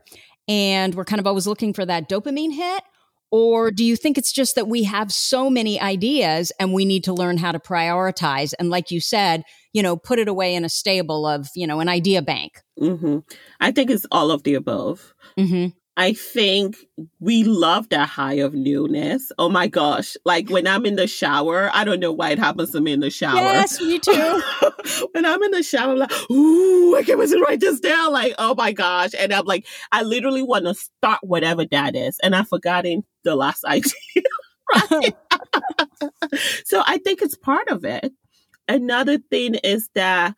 and 0.47 0.95
we're 0.95 1.07
kind 1.07 1.21
of 1.21 1.27
always 1.27 1.47
looking 1.47 1.73
for 1.73 1.87
that 1.87 2.07
dopamine 2.11 2.53
hit? 2.53 2.83
Or 3.31 3.71
do 3.71 3.83
you 3.83 3.97
think 3.97 4.19
it's 4.19 4.31
just 4.31 4.57
that 4.57 4.69
we 4.69 4.83
have 4.83 5.11
so 5.11 5.49
many 5.49 5.81
ideas 5.81 6.53
and 6.61 6.75
we 6.75 6.85
need 6.85 7.05
to 7.05 7.15
learn 7.15 7.39
how 7.39 7.53
to 7.53 7.59
prioritize? 7.59 8.53
And 8.59 8.69
like 8.69 8.91
you 8.91 9.01
said, 9.01 9.43
you 9.73 9.83
know, 9.83 9.97
put 9.97 10.19
it 10.19 10.29
away 10.29 10.55
in 10.55 10.67
a 10.67 10.69
stable 10.69 11.27
of, 11.27 11.49
you 11.55 11.67
know, 11.67 11.81
an 11.81 11.89
idea 11.89 12.21
bank. 12.21 12.61
Mm-hmm. 12.79 13.21
I 13.59 13.73
think 13.73 13.91
it's 13.91 14.07
all 14.13 14.31
of 14.31 14.43
the 14.43 14.53
above. 14.53 15.15
Mm-hmm 15.39 15.69
I 15.99 16.13
think 16.13 16.77
we 17.21 17.45
love 17.45 17.89
that 17.89 18.09
high 18.09 18.35
of 18.35 18.53
newness. 18.53 19.33
Oh 19.39 19.49
my 19.49 19.67
gosh. 19.67 20.15
Like 20.27 20.51
when 20.51 20.67
I'm 20.67 20.85
in 20.85 20.97
the 20.97 21.07
shower, 21.07 21.71
I 21.73 21.85
don't 21.85 22.01
know 22.01 22.13
why 22.13 22.31
it 22.31 22.39
happens 22.39 22.73
to 22.73 22.83
me 22.83 22.93
in 22.93 23.01
the 23.01 23.09
shower. 23.09 23.37
Yes, 23.37 23.81
me 23.81 23.99
too. 23.99 24.43
when 25.13 25.25
I'm 25.25 25.43
in 25.43 25.53
the 25.53 25.63
shower, 25.63 25.93
I'm 25.93 25.99
like, 25.99 26.31
ooh, 26.31 26.95
I 26.97 27.03
can't 27.03 27.19
wait 27.19 27.31
to 27.31 27.41
write 27.41 27.61
this 27.61 27.81
down. 27.81 28.13
Like, 28.13 28.35
oh 28.39 28.55
my 28.55 28.73
gosh. 28.73 29.13
And 29.19 29.33
I'm 29.33 29.47
like, 29.47 29.67
I 29.91 30.03
literally 30.03 30.43
want 30.43 30.67
to 30.67 30.75
start 30.75 31.21
whatever 31.23 31.65
that 31.65 31.97
is. 31.97 32.19
And 32.23 32.37
I've 32.37 32.49
forgotten 32.49 33.03
the 33.25 33.35
last 33.35 33.65
idea. 33.67 33.93
right. 34.75 35.17
so 36.67 36.83
I 36.87 36.99
think 36.99 37.23
it's 37.23 37.37
part 37.37 37.69
of 37.69 37.87
it. 37.87 38.13
Another 38.69 39.17
thing 39.17 39.55
is 39.57 39.89
that 39.95 40.35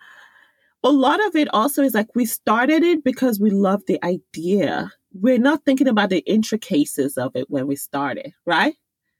a 0.84 0.90
lot 0.90 1.24
of 1.26 1.34
it 1.34 1.48
also 1.52 1.82
is 1.82 1.94
like 1.94 2.14
we 2.14 2.26
started 2.26 2.84
it 2.84 3.02
because 3.02 3.40
we 3.40 3.50
love 3.50 3.82
the 3.86 3.98
idea 4.04 4.92
we're 5.20 5.38
not 5.38 5.64
thinking 5.64 5.88
about 5.88 6.10
the 6.10 6.18
intricacies 6.20 7.16
of 7.16 7.34
it 7.34 7.50
when 7.50 7.66
we 7.66 7.76
started, 7.76 8.32
right? 8.46 8.74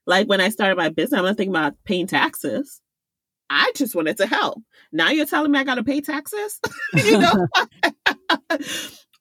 Like 0.07 0.29
when 0.29 0.41
I 0.41 0.49
started 0.49 0.77
my 0.77 0.89
business, 0.89 1.19
I'm 1.19 1.25
not 1.25 1.37
thinking 1.37 1.55
about 1.55 1.75
paying 1.85 2.07
taxes. 2.07 2.81
I 3.51 3.73
just 3.75 3.95
wanted 3.95 4.17
to 4.19 4.27
help. 4.27 4.59
Now 4.93 5.11
you're 5.11 5.27
telling 5.27 5.51
me 5.53 5.59
I 5.59 5.65
got 5.65 5.77
to 5.77 5.85
pay 5.85 6.01
taxes? 6.01 6.61
you 6.95 7.19
know? 7.19 7.47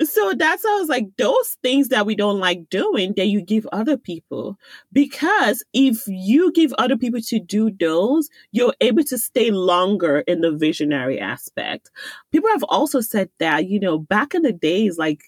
so 0.04 0.34
that's 0.38 0.64
how 0.64 0.78
I 0.78 0.80
was 0.80 0.90
like, 0.90 1.08
those 1.18 1.58
things 1.64 1.90
that 1.90 2.06
we 2.06 2.16
don't 2.16 2.40
like 2.40 2.70
doing, 2.70 3.14
that 3.18 3.28
you 3.28 3.42
give 3.42 3.68
other 3.72 3.98
people. 3.98 4.58
Because 4.92 5.64
if 5.74 6.04
you 6.08 6.52
give 6.52 6.74
other 6.74 6.98
people 6.98 7.22
to 7.22 7.40
do 7.40 7.72
those, 7.72 8.30
you're 8.52 8.76
able 8.82 9.04
to 9.06 9.18
stay 9.18 9.52
longer 9.52 10.20
in 10.20 10.42
the 10.42 10.52
visionary 10.52 11.20
aspect. 11.20 11.90
People 12.32 12.50
have 12.50 12.64
also 12.64 13.02
said 13.02 13.30
that, 13.40 13.68
you 13.68 13.80
know, 13.80 13.98
back 13.98 14.36
in 14.36 14.44
the 14.44 14.54
days, 14.54 14.98
like 14.98 15.22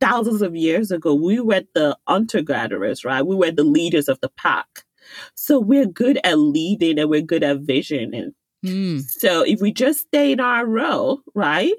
thousands 0.00 0.42
of 0.42 0.54
years 0.54 0.90
ago, 0.90 1.14
we 1.14 1.40
were 1.40 1.62
the 1.74 1.96
hunter-gatherers, 2.06 3.04
right? 3.04 3.26
We 3.26 3.36
were 3.36 3.50
the 3.50 3.64
leaders 3.64 4.08
of 4.08 4.20
the 4.20 4.30
pack. 4.30 4.84
So 5.34 5.58
we're 5.58 5.86
good 5.86 6.18
at 6.24 6.38
leading 6.38 6.98
and 6.98 7.10
we're 7.10 7.20
good 7.20 7.42
at 7.42 7.60
visioning. 7.60 8.32
Mm. 8.64 9.02
So 9.02 9.42
if 9.42 9.60
we 9.60 9.72
just 9.72 10.00
stay 10.00 10.32
in 10.32 10.40
our 10.40 10.64
role, 10.64 11.20
right? 11.34 11.74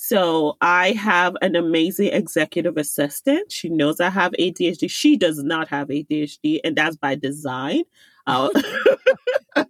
So 0.00 0.56
I 0.60 0.92
have 0.92 1.36
an 1.42 1.56
amazing 1.56 2.12
executive 2.12 2.76
assistant. 2.76 3.50
She 3.50 3.68
knows 3.68 4.00
I 4.00 4.10
have 4.10 4.32
ADHD. 4.38 4.88
She 4.88 5.16
does 5.16 5.42
not 5.42 5.66
have 5.68 5.88
ADHD, 5.88 6.60
and 6.62 6.76
that's 6.76 6.96
by 6.96 7.16
design. 7.16 7.82
Uh, 8.24 8.48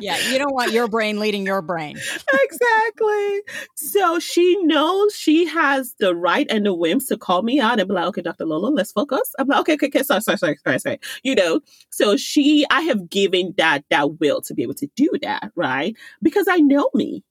yeah, 0.00 0.16
you 0.30 0.38
don't 0.38 0.54
want 0.54 0.72
your 0.72 0.88
brain 0.88 1.18
leading 1.18 1.44
your 1.44 1.60
brain. 1.60 1.98
exactly. 2.32 3.40
So 3.76 4.18
she 4.20 4.56
knows 4.62 5.14
she 5.14 5.44
has 5.46 5.94
the 5.98 6.14
right 6.14 6.46
and 6.48 6.64
the 6.64 6.72
whims 6.72 7.06
to 7.08 7.18
call 7.18 7.42
me 7.42 7.60
out 7.60 7.78
and 7.78 7.86
be 7.86 7.94
like, 7.94 8.06
okay, 8.06 8.22
Dr. 8.22 8.46
Lola, 8.46 8.68
let's 8.68 8.92
focus. 8.92 9.34
I'm 9.38 9.48
like, 9.48 9.60
okay, 9.60 9.74
okay, 9.74 9.88
okay, 9.88 10.02
sorry, 10.02 10.22
sorry, 10.22 10.38
sorry, 10.38 10.56
sorry, 10.64 10.78
sorry. 10.78 11.00
You 11.22 11.34
know, 11.34 11.60
so 11.90 12.16
she, 12.16 12.64
I 12.70 12.80
have 12.82 13.10
given 13.10 13.52
that, 13.58 13.84
that 13.90 14.18
will 14.18 14.40
to 14.42 14.54
be 14.54 14.62
able 14.62 14.74
to 14.74 14.88
do 14.96 15.10
that, 15.20 15.52
right? 15.56 15.94
Because 16.22 16.46
I 16.48 16.56
know 16.58 16.88
me 16.94 17.22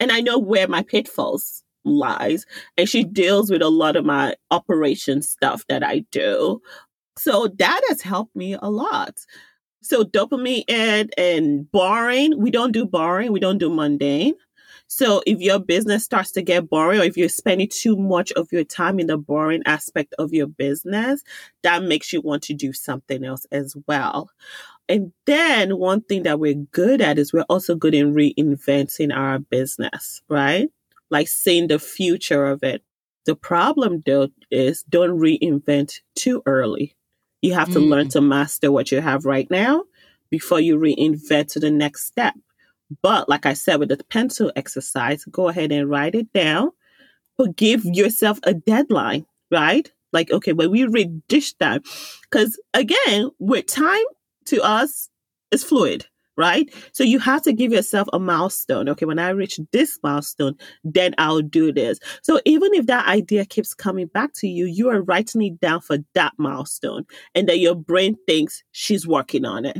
and 0.00 0.12
I 0.12 0.20
know 0.20 0.38
where 0.38 0.68
my 0.68 0.82
pitfalls 0.82 1.62
lies. 1.84 2.44
And 2.76 2.88
she 2.88 3.04
deals 3.04 3.50
with 3.50 3.62
a 3.62 3.68
lot 3.68 3.96
of 3.96 4.04
my 4.04 4.36
operation 4.50 5.22
stuff 5.22 5.64
that 5.68 5.82
I 5.82 6.04
do. 6.10 6.60
So 7.16 7.48
that 7.58 7.80
has 7.88 8.00
helped 8.00 8.34
me 8.36 8.56
a 8.60 8.70
lot. 8.70 9.18
So 9.82 10.04
dopamine 10.04 10.64
and, 10.68 11.12
and 11.16 11.70
boring, 11.70 12.40
we 12.40 12.50
don't 12.50 12.72
do 12.72 12.84
boring, 12.84 13.32
we 13.32 13.40
don't 13.40 13.58
do 13.58 13.70
mundane. 13.70 14.34
So 14.88 15.22
if 15.26 15.38
your 15.40 15.58
business 15.58 16.04
starts 16.04 16.32
to 16.32 16.42
get 16.42 16.68
boring 16.68 17.00
or 17.00 17.04
if 17.04 17.16
you're 17.16 17.28
spending 17.28 17.68
too 17.68 17.94
much 17.94 18.32
of 18.32 18.50
your 18.50 18.64
time 18.64 18.98
in 18.98 19.06
the 19.06 19.18
boring 19.18 19.62
aspect 19.66 20.14
of 20.18 20.32
your 20.32 20.46
business, 20.46 21.22
that 21.62 21.82
makes 21.82 22.12
you 22.12 22.22
want 22.22 22.42
to 22.44 22.54
do 22.54 22.72
something 22.72 23.22
else 23.22 23.46
as 23.52 23.76
well. 23.86 24.30
And 24.88 25.12
then 25.26 25.76
one 25.76 26.00
thing 26.00 26.22
that 26.22 26.40
we're 26.40 26.54
good 26.54 27.02
at 27.02 27.18
is 27.18 27.34
we're 27.34 27.42
also 27.50 27.74
good 27.74 27.94
in 27.94 28.14
reinventing 28.14 29.14
our 29.14 29.38
business, 29.38 30.22
right? 30.30 30.70
Like 31.10 31.28
seeing 31.28 31.68
the 31.68 31.78
future 31.78 32.46
of 32.46 32.62
it. 32.62 32.82
The 33.26 33.36
problem 33.36 34.02
though 34.06 34.28
is 34.50 34.84
don't 34.84 35.20
reinvent 35.20 36.00
too 36.14 36.42
early. 36.46 36.96
You 37.42 37.52
have 37.52 37.70
to 37.74 37.78
mm. 37.78 37.88
learn 37.90 38.08
to 38.10 38.22
master 38.22 38.72
what 38.72 38.90
you 38.90 39.02
have 39.02 39.26
right 39.26 39.50
now 39.50 39.84
before 40.30 40.60
you 40.60 40.78
reinvent 40.78 41.52
to 41.52 41.60
the 41.60 41.70
next 41.70 42.06
step. 42.06 42.34
But 43.02 43.28
like 43.28 43.46
I 43.46 43.54
said 43.54 43.80
with 43.80 43.90
the 43.90 44.02
pencil 44.04 44.50
exercise, 44.56 45.24
go 45.26 45.48
ahead 45.48 45.72
and 45.72 45.90
write 45.90 46.14
it 46.14 46.32
down, 46.32 46.70
but 47.36 47.56
give 47.56 47.84
yourself 47.84 48.38
a 48.44 48.54
deadline, 48.54 49.26
right? 49.50 49.90
Like, 50.12 50.30
okay, 50.30 50.54
when 50.54 50.70
we 50.70 50.84
reach 50.84 51.10
this 51.28 51.52
time, 51.52 51.82
because 52.22 52.58
again, 52.74 53.30
with 53.38 53.66
time, 53.66 54.04
to 54.46 54.62
us 54.62 55.10
is 55.50 55.62
fluid, 55.62 56.06
right? 56.38 56.72
So 56.92 57.04
you 57.04 57.18
have 57.18 57.42
to 57.42 57.52
give 57.52 57.72
yourself 57.72 58.08
a 58.14 58.18
milestone. 58.18 58.88
Okay, 58.88 59.04
when 59.04 59.18
I 59.18 59.28
reach 59.28 59.60
this 59.72 59.98
milestone, 60.02 60.56
then 60.82 61.14
I'll 61.18 61.42
do 61.42 61.70
this. 61.70 61.98
So 62.22 62.40
even 62.46 62.72
if 62.72 62.86
that 62.86 63.06
idea 63.06 63.44
keeps 63.44 63.74
coming 63.74 64.06
back 64.06 64.32
to 64.36 64.48
you, 64.48 64.64
you 64.64 64.88
are 64.88 65.02
writing 65.02 65.42
it 65.42 65.60
down 65.60 65.82
for 65.82 65.98
that 66.14 66.32
milestone, 66.38 67.04
and 67.34 67.46
that 67.50 67.58
your 67.58 67.74
brain 67.74 68.16
thinks 68.26 68.62
she's 68.72 69.06
working 69.06 69.44
on 69.44 69.66
it. 69.66 69.76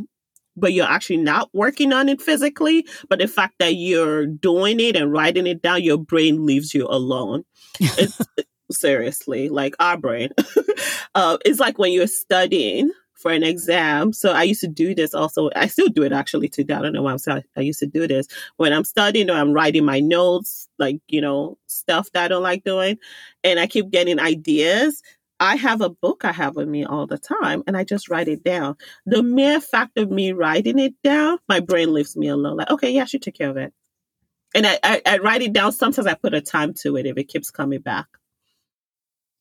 But 0.59 0.73
you're 0.73 0.87
actually 0.87 1.19
not 1.19 1.51
working 1.53 1.93
on 1.93 2.09
it 2.09 2.21
physically. 2.21 2.87
But 3.09 3.19
the 3.19 3.29
fact 3.29 3.55
that 3.59 3.75
you're 3.75 4.27
doing 4.27 4.81
it 4.81 4.97
and 4.97 5.13
writing 5.13 5.47
it 5.47 5.63
down, 5.63 5.83
your 5.83 5.99
brain 5.99 6.47
leaves 6.47 6.75
you 6.75 6.87
alone. 6.89 7.45
It's, 7.81 8.21
seriously, 8.71 9.49
like 9.49 9.75
our 9.79 9.97
brain. 9.97 10.31
uh, 11.15 11.39
it's 11.45 11.61
like 11.61 11.79
when 11.79 11.93
you're 11.93 12.07
studying, 12.07 12.91
for 13.19 13.33
an 13.33 13.43
exam. 13.43 14.13
So 14.13 14.33
I 14.33 14.45
used 14.45 14.61
to 14.61 14.69
do 14.69 14.95
this 14.95 15.13
also. 15.13 15.51
I 15.57 15.67
still 15.67 15.89
do 15.89 16.05
it 16.05 16.13
actually 16.13 16.49
today. 16.49 16.75
I 16.75 16.81
don't 16.81 16.93
know 16.93 17.03
why 17.03 17.11
I'm 17.11 17.19
saying 17.19 17.43
I 17.57 17.61
used 17.61 17.81
to 17.81 17.87
do 17.87 18.07
this 18.07 18.29
when 18.57 18.73
I'm 18.73 18.85
studying 18.85 19.29
or 19.29 19.35
I'm 19.35 19.53
writing 19.53 19.85
my 19.85 19.99
notes, 19.99 20.69
like, 20.79 21.01
you 21.09 21.21
know, 21.21 21.59
stuff 21.67 22.11
that 22.13 22.25
I 22.25 22.29
don't 22.29 22.45
like 22.45 22.63
doing. 22.63 22.97
And 23.43 23.59
I 23.59 23.67
keep 23.67 23.91
getting 23.91 24.21
ideas. 24.21 25.03
I 25.41 25.57
have 25.57 25.81
a 25.81 25.91
book 25.91 26.25
I 26.25 26.33
have 26.33 26.57
with 26.57 26.69
me 26.69 26.85
all 26.85 27.07
the 27.07 27.19
time 27.19 27.63
and 27.67 27.77
I 27.77 27.85
just 27.85 28.09
write 28.09 28.29
it 28.29 28.43
down. 28.43 28.77
The 29.07 29.23
mere 29.23 29.61
fact 29.61 29.97
of 29.97 30.11
me 30.11 30.33
writing 30.33 30.79
it 30.79 30.95
down, 31.05 31.39
my 31.49 31.61
brain 31.61 31.93
leaves 31.93 32.17
me 32.17 32.29
alone. 32.29 32.57
Like, 32.57 32.71
okay, 32.71 32.91
yeah, 32.91 33.05
she 33.05 33.19
took 33.19 33.35
care 33.35 33.51
of 33.51 33.57
it. 33.57 33.73
And 34.55 34.67
I, 34.67 34.79
I, 34.83 35.03
I 35.07 35.19
write 35.19 35.43
it 35.43 35.53
down. 35.53 35.73
Sometimes 35.73 36.07
I 36.07 36.15
put 36.15 36.35
a 36.35 36.41
time 36.41 36.75
to 36.83 36.97
it 36.97 37.07
if 37.07 37.17
it 37.17 37.29
keeps 37.29 37.51
coming 37.51 37.81
back. 37.81 38.07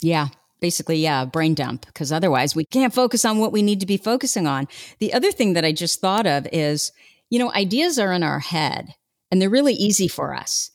Yeah, 0.02 0.28
basically, 0.60 0.98
yeah, 0.98 1.26
brain 1.26 1.56
dump, 1.56 1.86
because 1.88 2.12
otherwise 2.12 2.56
we 2.56 2.66
can't 2.66 2.94
focus 2.94 3.26
on 3.26 3.40
what 3.40 3.52
we 3.52 3.64
need 3.64 3.80
to 3.80 3.88
be 3.88 3.98
focusing 3.98 4.46
on. 4.46 4.68
The 5.00 5.14
other 5.14 5.32
thing 5.32 5.54
that 5.54 5.66
I 5.66 5.72
just 5.72 6.02
thought 6.02 6.28
of 6.28 6.48
is, 6.52 6.92
you 7.30 7.40
know, 7.40 7.52
ideas 7.54 7.98
are 7.98 8.12
in 8.12 8.22
our 8.22 8.40
head 8.40 8.94
and 9.32 9.42
they're 9.42 9.50
really 9.50 9.74
easy 9.74 10.08
for 10.08 10.36
us. 10.36 10.70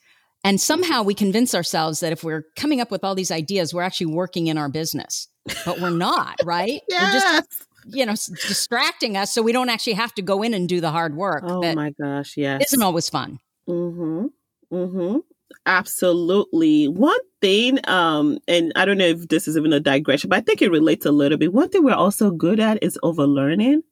And 0.44 0.60
somehow 0.60 1.02
we 1.02 1.14
convince 1.14 1.54
ourselves 1.54 2.00
that 2.00 2.12
if 2.12 2.24
we're 2.24 2.44
coming 2.56 2.80
up 2.80 2.90
with 2.90 3.04
all 3.04 3.14
these 3.14 3.30
ideas, 3.30 3.72
we're 3.72 3.82
actually 3.82 4.06
working 4.06 4.48
in 4.48 4.58
our 4.58 4.68
business, 4.68 5.28
but 5.64 5.80
we're 5.80 5.90
not, 5.90 6.36
right? 6.44 6.80
yes. 6.88 7.14
We're 7.14 7.40
just, 7.40 7.66
you 7.86 8.06
know, 8.06 8.12
distracting 8.48 9.16
us 9.16 9.32
so 9.32 9.42
we 9.42 9.52
don't 9.52 9.68
actually 9.68 9.94
have 9.94 10.12
to 10.14 10.22
go 10.22 10.42
in 10.42 10.54
and 10.54 10.68
do 10.68 10.80
the 10.80 10.90
hard 10.90 11.16
work. 11.16 11.44
Oh 11.46 11.60
my 11.74 11.90
gosh, 11.90 12.36
yes. 12.36 12.64
Isn't 12.72 12.82
always 12.82 13.08
fun. 13.08 13.38
Mm-hmm. 13.68 14.26
Mm-hmm. 14.72 15.18
Absolutely. 15.66 16.88
One 16.88 17.18
thing, 17.40 17.78
um, 17.88 18.38
and 18.48 18.72
I 18.74 18.84
don't 18.84 18.98
know 18.98 19.06
if 19.06 19.28
this 19.28 19.46
is 19.46 19.56
even 19.56 19.72
a 19.72 19.80
digression, 19.80 20.30
but 20.30 20.38
I 20.38 20.40
think 20.40 20.60
it 20.60 20.70
relates 20.70 21.06
a 21.06 21.12
little 21.12 21.38
bit. 21.38 21.52
One 21.52 21.68
thing 21.68 21.84
we're 21.84 21.94
also 21.94 22.30
good 22.30 22.58
at 22.58 22.82
is 22.82 22.98
overlearning. 23.02 23.82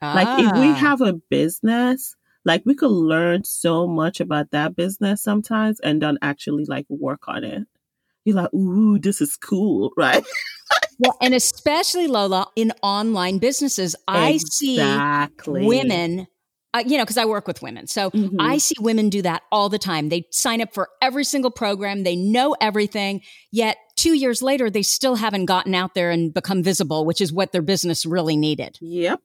Ah. 0.00 0.14
Like 0.14 0.46
if 0.46 0.52
we 0.52 0.68
ah. 0.70 0.74
have 0.74 1.00
a 1.00 1.14
business, 1.14 2.15
like 2.46 2.62
we 2.64 2.74
could 2.74 2.92
learn 2.92 3.44
so 3.44 3.86
much 3.86 4.20
about 4.20 4.52
that 4.52 4.76
business 4.76 5.22
sometimes 5.22 5.80
and 5.80 6.00
then 6.00 6.16
actually 6.22 6.64
like 6.64 6.86
work 6.88 7.28
on 7.28 7.44
it. 7.44 7.64
You're 8.24 8.36
like, 8.36 8.54
ooh, 8.54 8.98
this 8.98 9.20
is 9.20 9.36
cool, 9.36 9.90
right? 9.96 10.24
well, 10.98 11.16
and 11.20 11.34
especially 11.34 12.06
Lola 12.06 12.46
in 12.56 12.72
online 12.82 13.38
businesses, 13.38 13.94
exactly. 14.08 14.80
I 14.80 15.62
see 15.62 15.66
women 15.66 16.26
uh, 16.74 16.82
you 16.86 16.98
know, 16.98 17.04
because 17.04 17.16
I 17.16 17.24
work 17.24 17.46
with 17.46 17.62
women. 17.62 17.86
So 17.86 18.10
mm-hmm. 18.10 18.38
I 18.38 18.58
see 18.58 18.74
women 18.78 19.08
do 19.08 19.22
that 19.22 19.44
all 19.50 19.70
the 19.70 19.78
time. 19.78 20.10
They 20.10 20.26
sign 20.30 20.60
up 20.60 20.74
for 20.74 20.90
every 21.00 21.24
single 21.24 21.50
program, 21.50 22.02
they 22.02 22.16
know 22.16 22.54
everything, 22.60 23.22
yet 23.50 23.78
two 23.96 24.12
years 24.12 24.42
later, 24.42 24.68
they 24.68 24.82
still 24.82 25.14
haven't 25.14 25.46
gotten 25.46 25.74
out 25.74 25.94
there 25.94 26.10
and 26.10 26.34
become 26.34 26.62
visible, 26.62 27.06
which 27.06 27.22
is 27.22 27.32
what 27.32 27.52
their 27.52 27.62
business 27.62 28.04
really 28.04 28.36
needed. 28.36 28.76
Yep. 28.82 29.22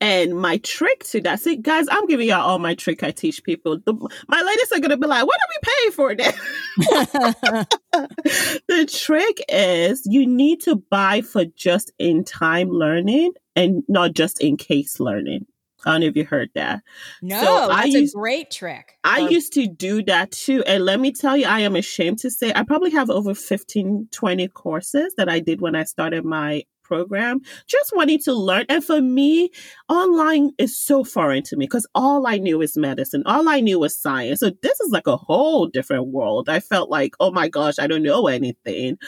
And 0.00 0.40
my 0.40 0.56
trick 0.58 1.04
to 1.04 1.20
that, 1.22 1.40
see, 1.40 1.56
guys, 1.56 1.86
I'm 1.90 2.06
giving 2.06 2.28
y'all 2.28 2.40
all 2.40 2.58
my 2.58 2.74
trick 2.74 3.02
I 3.02 3.10
teach 3.10 3.44
people. 3.44 3.78
The, 3.84 3.92
my 4.28 4.40
ladies 4.40 4.72
are 4.72 4.80
going 4.80 4.90
to 4.90 4.96
be 4.96 5.06
like, 5.06 5.26
what 5.26 5.38
are 5.38 5.48
we 5.50 5.58
paying 5.62 5.92
for 5.92 6.14
that? 6.14 7.68
the 8.68 8.86
trick 8.86 9.44
is 9.50 10.02
you 10.06 10.26
need 10.26 10.62
to 10.62 10.76
buy 10.76 11.20
for 11.20 11.44
just 11.44 11.92
in 11.98 12.24
time 12.24 12.70
learning 12.70 13.32
and 13.54 13.82
not 13.88 14.14
just 14.14 14.40
in 14.40 14.56
case 14.56 15.00
learning. 15.00 15.44
I 15.84 15.92
don't 15.92 16.00
know 16.00 16.06
if 16.08 16.16
you 16.16 16.24
heard 16.24 16.50
that. 16.54 16.82
No, 17.22 17.42
so 17.42 17.68
that's 17.68 17.80
I 17.80 17.84
used, 17.84 18.14
a 18.14 18.18
great 18.18 18.50
trick. 18.50 18.98
I 19.04 19.20
used 19.20 19.54
to 19.54 19.66
do 19.66 20.02
that 20.04 20.30
too. 20.30 20.62
And 20.66 20.84
let 20.84 21.00
me 21.00 21.12
tell 21.12 21.36
you, 21.36 21.46
I 21.46 21.60
am 21.60 21.76
ashamed 21.76 22.18
to 22.20 22.30
say 22.30 22.52
I 22.54 22.64
probably 22.64 22.90
have 22.90 23.08
over 23.08 23.34
15, 23.34 24.08
20 24.10 24.48
courses 24.48 25.14
that 25.16 25.28
I 25.28 25.40
did 25.40 25.60
when 25.60 25.74
I 25.74 25.84
started 25.84 26.24
my 26.24 26.64
program, 26.90 27.40
just 27.68 27.92
wanting 27.94 28.18
to 28.20 28.34
learn. 28.34 28.66
And 28.68 28.84
for 28.84 29.00
me, 29.00 29.50
online 29.88 30.50
is 30.58 30.76
so 30.76 31.04
foreign 31.04 31.44
to 31.44 31.56
me 31.56 31.66
because 31.66 31.86
all 31.94 32.26
I 32.26 32.38
knew 32.38 32.60
is 32.60 32.76
medicine. 32.76 33.22
All 33.26 33.48
I 33.48 33.60
knew 33.60 33.78
was 33.78 33.96
science. 33.96 34.40
So 34.40 34.50
this 34.62 34.80
is 34.80 34.90
like 34.90 35.06
a 35.06 35.16
whole 35.16 35.68
different 35.68 36.08
world. 36.08 36.48
I 36.48 36.58
felt 36.58 36.90
like, 36.90 37.14
oh 37.20 37.30
my 37.30 37.48
gosh, 37.48 37.78
I 37.78 37.86
don't 37.86 38.02
know 38.02 38.26
anything. 38.26 38.98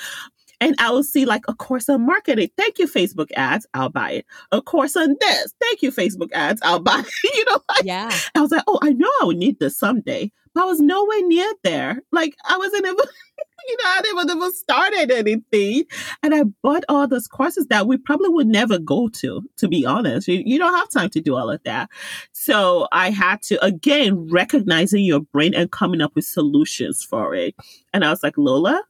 And 0.63 0.77
I 0.79 0.93
will 0.93 1.03
see 1.03 1.25
like 1.25 1.43
a 1.49 1.55
course 1.55 1.89
on 1.89 2.07
marketing. 2.07 2.49
Thank 2.57 2.79
you, 2.79 2.87
Facebook 2.87 3.33
ads. 3.35 3.67
I'll 3.75 3.89
buy 3.89 4.13
it. 4.13 4.27
A 4.53 4.63
course 4.63 4.95
on 4.95 5.17
this. 5.21 5.53
Thank 5.61 5.83
you, 5.83 5.91
Facebook 5.91 6.31
ads. 6.33 6.61
I'll 6.63 6.79
buy 6.79 7.01
it. 7.25 7.35
you 7.35 7.45
know, 7.47 7.61
like, 7.69 7.85
yeah. 7.85 8.13
I 8.37 8.41
was 8.41 8.53
like, 8.53 8.63
oh, 8.69 8.79
I 8.81 8.93
know 8.93 9.11
I 9.21 9.25
would 9.25 9.39
need 9.39 9.59
this 9.59 9.77
someday, 9.77 10.31
but 10.55 10.63
I 10.63 10.67
was 10.67 10.79
nowhere 10.79 11.27
near 11.27 11.53
there. 11.65 12.01
Like 12.13 12.37
I 12.49 12.57
wasn't 12.59 12.87
able, 12.87 12.97
you 12.97 13.77
know, 13.77 13.85
I 13.87 14.01
didn't 14.03 14.31
even 14.31 14.53
started 14.53 15.11
anything. 15.11 15.83
And 16.23 16.33
I 16.33 16.45
bought 16.63 16.85
all 16.89 17.09
those 17.09 17.27
courses 17.27 17.67
that 17.67 17.89
we 17.89 17.97
probably 17.97 18.29
would 18.29 18.47
never 18.47 18.79
go 18.79 19.09
to, 19.09 19.43
to 19.57 19.67
be 19.67 19.85
honest. 19.85 20.29
You, 20.29 20.45
you 20.47 20.61
don't 20.61 20.77
have 20.77 20.91
time 20.91 21.11
to 21.11 21.21
do 21.21 21.35
all 21.35 21.51
of 21.51 21.61
that. 21.65 21.91
So 22.31 22.87
I 22.93 23.11
had 23.11 23.43
to, 23.43 23.65
again, 23.65 24.29
recognizing 24.31 25.03
your 25.03 25.23
brain 25.23 25.55
and 25.55 25.73
coming 25.73 26.01
up 26.01 26.15
with 26.15 26.25
solutions 26.25 27.03
for 27.03 27.35
it. 27.35 27.57
And 27.93 28.05
I 28.05 28.11
was 28.11 28.23
like, 28.23 28.39
Lola, 28.39 28.81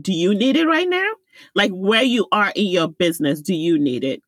do 0.00 0.12
you 0.12 0.34
need 0.34 0.56
it 0.56 0.66
right 0.66 0.88
now? 0.88 1.10
Like 1.54 1.70
where 1.70 2.02
you 2.02 2.26
are 2.32 2.52
in 2.54 2.66
your 2.66 2.88
business, 2.88 3.40
do 3.40 3.54
you 3.54 3.78
need 3.78 4.04
it? 4.04 4.22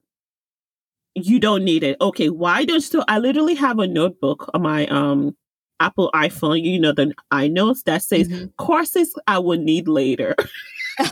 You 1.15 1.41
don't 1.41 1.65
need 1.65 1.83
it. 1.83 1.97
Okay, 2.01 2.31
why 2.31 2.65
don't 2.65 2.93
you? 2.93 3.03
I 3.09 3.19
literally 3.19 3.55
have 3.55 3.79
a 3.79 3.87
notebook 3.87 4.51
on 4.55 4.63
my 4.63 4.87
um 4.87 5.37
Apple 5.81 6.11
iPhone, 6.15 6.63
you 6.63 6.79
know, 6.79 6.93
the 6.93 7.13
I 7.31 7.49
iNotes 7.49 7.83
that 7.85 8.03
says 8.03 8.29
mm-hmm. 8.29 8.47
courses 8.59 9.15
I 9.27 9.39
will 9.39 9.59
need 9.59 9.89
later. 9.89 10.35
and 10.99 11.09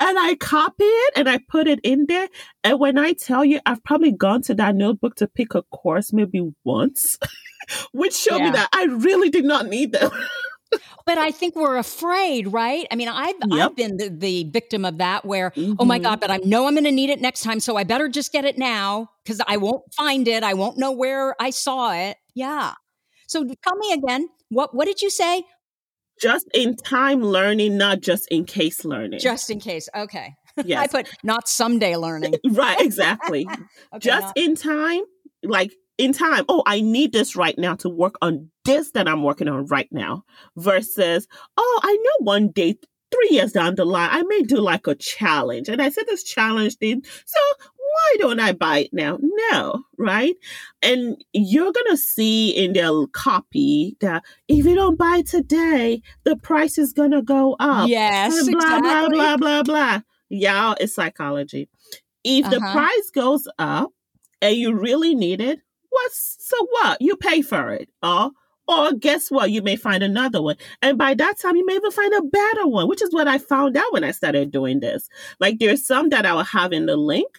I 0.00 0.36
copy 0.38 0.84
it 0.84 1.12
and 1.16 1.28
I 1.28 1.38
put 1.48 1.66
it 1.66 1.80
in 1.82 2.04
there. 2.06 2.28
And 2.62 2.78
when 2.78 2.98
I 2.98 3.14
tell 3.14 3.44
you, 3.44 3.60
I've 3.64 3.82
probably 3.82 4.12
gone 4.12 4.42
to 4.42 4.54
that 4.54 4.76
notebook 4.76 5.16
to 5.16 5.26
pick 5.26 5.54
a 5.54 5.62
course 5.62 6.12
maybe 6.12 6.52
once, 6.64 7.18
which 7.92 8.14
showed 8.14 8.38
yeah. 8.38 8.44
me 8.44 8.50
that 8.50 8.68
I 8.72 8.84
really 8.84 9.30
did 9.30 9.46
not 9.46 9.66
need 9.66 9.92
them 9.92 10.10
but 11.06 11.18
I 11.18 11.30
think 11.30 11.56
we're 11.56 11.76
afraid, 11.76 12.48
right? 12.48 12.86
I 12.90 12.96
mean, 12.96 13.08
I've, 13.08 13.34
yep. 13.46 13.70
I've 13.70 13.76
been 13.76 13.96
the, 13.96 14.08
the, 14.08 14.44
victim 14.44 14.84
of 14.84 14.98
that 14.98 15.24
where, 15.24 15.50
mm-hmm. 15.50 15.74
oh 15.78 15.84
my 15.84 15.98
God, 15.98 16.20
mm-hmm. 16.20 16.20
but 16.20 16.30
I 16.30 16.36
know 16.46 16.66
I'm 16.66 16.74
going 16.74 16.84
to 16.84 16.92
need 16.92 17.10
it 17.10 17.20
next 17.20 17.42
time. 17.42 17.60
So 17.60 17.76
I 17.76 17.84
better 17.84 18.08
just 18.08 18.32
get 18.32 18.44
it 18.44 18.58
now 18.58 19.10
because 19.24 19.40
I 19.46 19.56
won't 19.56 19.82
find 19.94 20.28
it. 20.28 20.42
I 20.42 20.54
won't 20.54 20.78
know 20.78 20.92
where 20.92 21.34
I 21.40 21.50
saw 21.50 21.92
it. 21.92 22.16
Yeah. 22.34 22.74
So 23.26 23.44
tell 23.44 23.76
me 23.76 23.92
again, 23.92 24.28
what, 24.48 24.74
what 24.74 24.86
did 24.86 25.02
you 25.02 25.10
say? 25.10 25.44
Just 26.20 26.46
in 26.54 26.76
time 26.76 27.22
learning, 27.22 27.76
not 27.76 28.00
just 28.00 28.28
in 28.28 28.44
case 28.44 28.84
learning. 28.84 29.18
Just 29.18 29.50
in 29.50 29.60
case. 29.60 29.88
Okay. 29.94 30.34
Yes. 30.64 30.84
I 30.84 30.86
put 30.86 31.08
not 31.24 31.48
someday 31.48 31.96
learning. 31.96 32.36
right, 32.50 32.80
exactly. 32.80 33.44
okay, 33.50 33.98
just 33.98 34.26
not- 34.26 34.38
in 34.38 34.54
time, 34.54 35.00
like 35.42 35.72
in 35.98 36.12
time, 36.12 36.44
oh, 36.48 36.62
I 36.66 36.80
need 36.80 37.12
this 37.12 37.36
right 37.36 37.56
now 37.58 37.74
to 37.76 37.88
work 37.88 38.16
on 38.20 38.50
this 38.64 38.90
that 38.92 39.08
I'm 39.08 39.22
working 39.22 39.48
on 39.48 39.66
right 39.66 39.88
now 39.90 40.24
versus, 40.56 41.28
oh, 41.56 41.80
I 41.82 41.94
know 41.94 42.24
one 42.24 42.48
day, 42.48 42.76
three 43.10 43.36
years 43.36 43.52
down 43.52 43.76
the 43.76 43.84
line, 43.84 44.10
I 44.12 44.22
may 44.24 44.42
do 44.42 44.60
like 44.60 44.86
a 44.86 44.94
challenge. 44.96 45.68
And 45.68 45.80
I 45.80 45.90
said 45.90 46.04
this 46.06 46.24
challenge 46.24 46.76
thing. 46.76 47.02
So 47.24 47.40
why 47.94 48.16
don't 48.18 48.40
I 48.40 48.52
buy 48.52 48.78
it 48.78 48.90
now? 48.92 49.18
No, 49.22 49.84
right? 49.98 50.34
And 50.82 51.22
you're 51.32 51.72
going 51.72 51.90
to 51.90 51.96
see 51.96 52.50
in 52.50 52.72
their 52.72 52.90
copy 53.12 53.96
that 54.00 54.24
if 54.48 54.66
you 54.66 54.74
don't 54.74 54.98
buy 54.98 55.22
today, 55.22 56.02
the 56.24 56.36
price 56.36 56.76
is 56.76 56.92
going 56.92 57.12
to 57.12 57.22
go 57.22 57.54
up. 57.60 57.88
Yes. 57.88 58.36
And 58.36 58.50
blah, 58.50 58.78
exactly. 58.78 59.16
blah, 59.16 59.36
blah, 59.36 59.36
blah, 59.36 59.62
blah. 59.62 60.00
Y'all, 60.28 60.76
it's 60.80 60.94
psychology. 60.94 61.68
If 62.24 62.46
uh-huh. 62.46 62.54
the 62.54 62.60
price 62.60 63.10
goes 63.14 63.46
up 63.58 63.92
and 64.42 64.56
you 64.56 64.74
really 64.74 65.14
need 65.14 65.40
it, 65.40 65.60
what's 65.94 66.36
so 66.40 66.66
what? 66.70 67.00
You 67.00 67.16
pay 67.16 67.42
for 67.42 67.72
it. 67.72 67.88
Or 68.02 68.30
or 68.66 68.92
guess 68.94 69.30
what? 69.30 69.50
You 69.50 69.62
may 69.62 69.76
find 69.76 70.02
another 70.02 70.40
one. 70.40 70.56
And 70.82 70.96
by 70.96 71.14
that 71.14 71.38
time, 71.38 71.56
you 71.56 71.66
may 71.66 71.74
even 71.74 71.90
find 71.90 72.14
a 72.14 72.22
better 72.22 72.66
one, 72.66 72.88
which 72.88 73.02
is 73.02 73.12
what 73.12 73.28
I 73.28 73.38
found 73.38 73.76
out 73.76 73.92
when 73.92 74.04
I 74.04 74.10
started 74.10 74.50
doing 74.50 74.80
this. 74.80 75.08
Like 75.38 75.58
there's 75.58 75.86
some 75.86 76.08
that 76.10 76.26
I 76.26 76.32
will 76.32 76.44
have 76.44 76.72
in 76.72 76.86
the 76.86 76.96
link. 76.96 77.38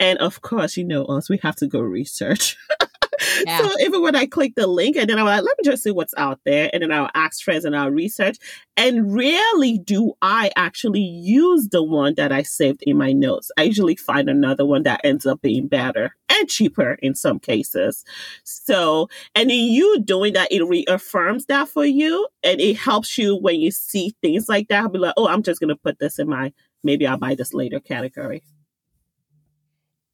And 0.00 0.18
of 0.18 0.42
course, 0.42 0.76
you 0.76 0.84
know 0.84 1.04
us, 1.04 1.28
we 1.30 1.38
have 1.42 1.56
to 1.56 1.66
go 1.66 1.80
research. 1.80 2.56
Yeah. 3.46 3.58
So 3.58 3.70
even 3.80 4.02
when 4.02 4.16
I 4.16 4.26
click 4.26 4.54
the 4.54 4.66
link 4.66 4.96
and 4.96 5.08
then 5.08 5.18
I'm 5.18 5.26
like, 5.26 5.42
let 5.42 5.56
me 5.58 5.64
just 5.64 5.82
see 5.82 5.90
what's 5.90 6.14
out 6.16 6.40
there. 6.44 6.70
And 6.72 6.82
then 6.82 6.92
I'll 6.92 7.10
ask 7.14 7.42
friends 7.42 7.64
and 7.64 7.76
I'll 7.76 7.90
research. 7.90 8.36
And 8.76 9.14
rarely 9.14 9.78
do 9.78 10.14
I 10.22 10.50
actually 10.56 11.00
use 11.00 11.68
the 11.68 11.82
one 11.82 12.14
that 12.16 12.32
I 12.32 12.42
saved 12.42 12.82
in 12.82 12.96
my 12.96 13.12
notes. 13.12 13.50
I 13.56 13.64
usually 13.64 13.96
find 13.96 14.28
another 14.28 14.64
one 14.64 14.84
that 14.84 15.00
ends 15.04 15.26
up 15.26 15.42
being 15.42 15.66
better 15.66 16.14
and 16.28 16.48
cheaper 16.48 16.92
in 17.02 17.14
some 17.14 17.38
cases. 17.38 18.04
So, 18.44 19.08
and 19.34 19.50
in 19.50 19.72
you 19.72 20.00
doing 20.00 20.34
that, 20.34 20.52
it 20.52 20.64
reaffirms 20.64 21.46
that 21.46 21.68
for 21.68 21.84
you 21.84 22.28
and 22.42 22.60
it 22.60 22.76
helps 22.76 23.18
you 23.18 23.36
when 23.36 23.60
you 23.60 23.70
see 23.70 24.14
things 24.22 24.48
like 24.48 24.68
that. 24.68 24.82
I'll 24.82 24.88
be 24.88 24.98
like, 24.98 25.14
oh, 25.16 25.28
I'm 25.28 25.42
just 25.42 25.60
going 25.60 25.68
to 25.68 25.76
put 25.76 25.98
this 25.98 26.18
in 26.18 26.28
my 26.28 26.52
maybe 26.84 27.06
I'll 27.06 27.18
buy 27.18 27.34
this 27.34 27.52
later 27.52 27.80
category. 27.80 28.42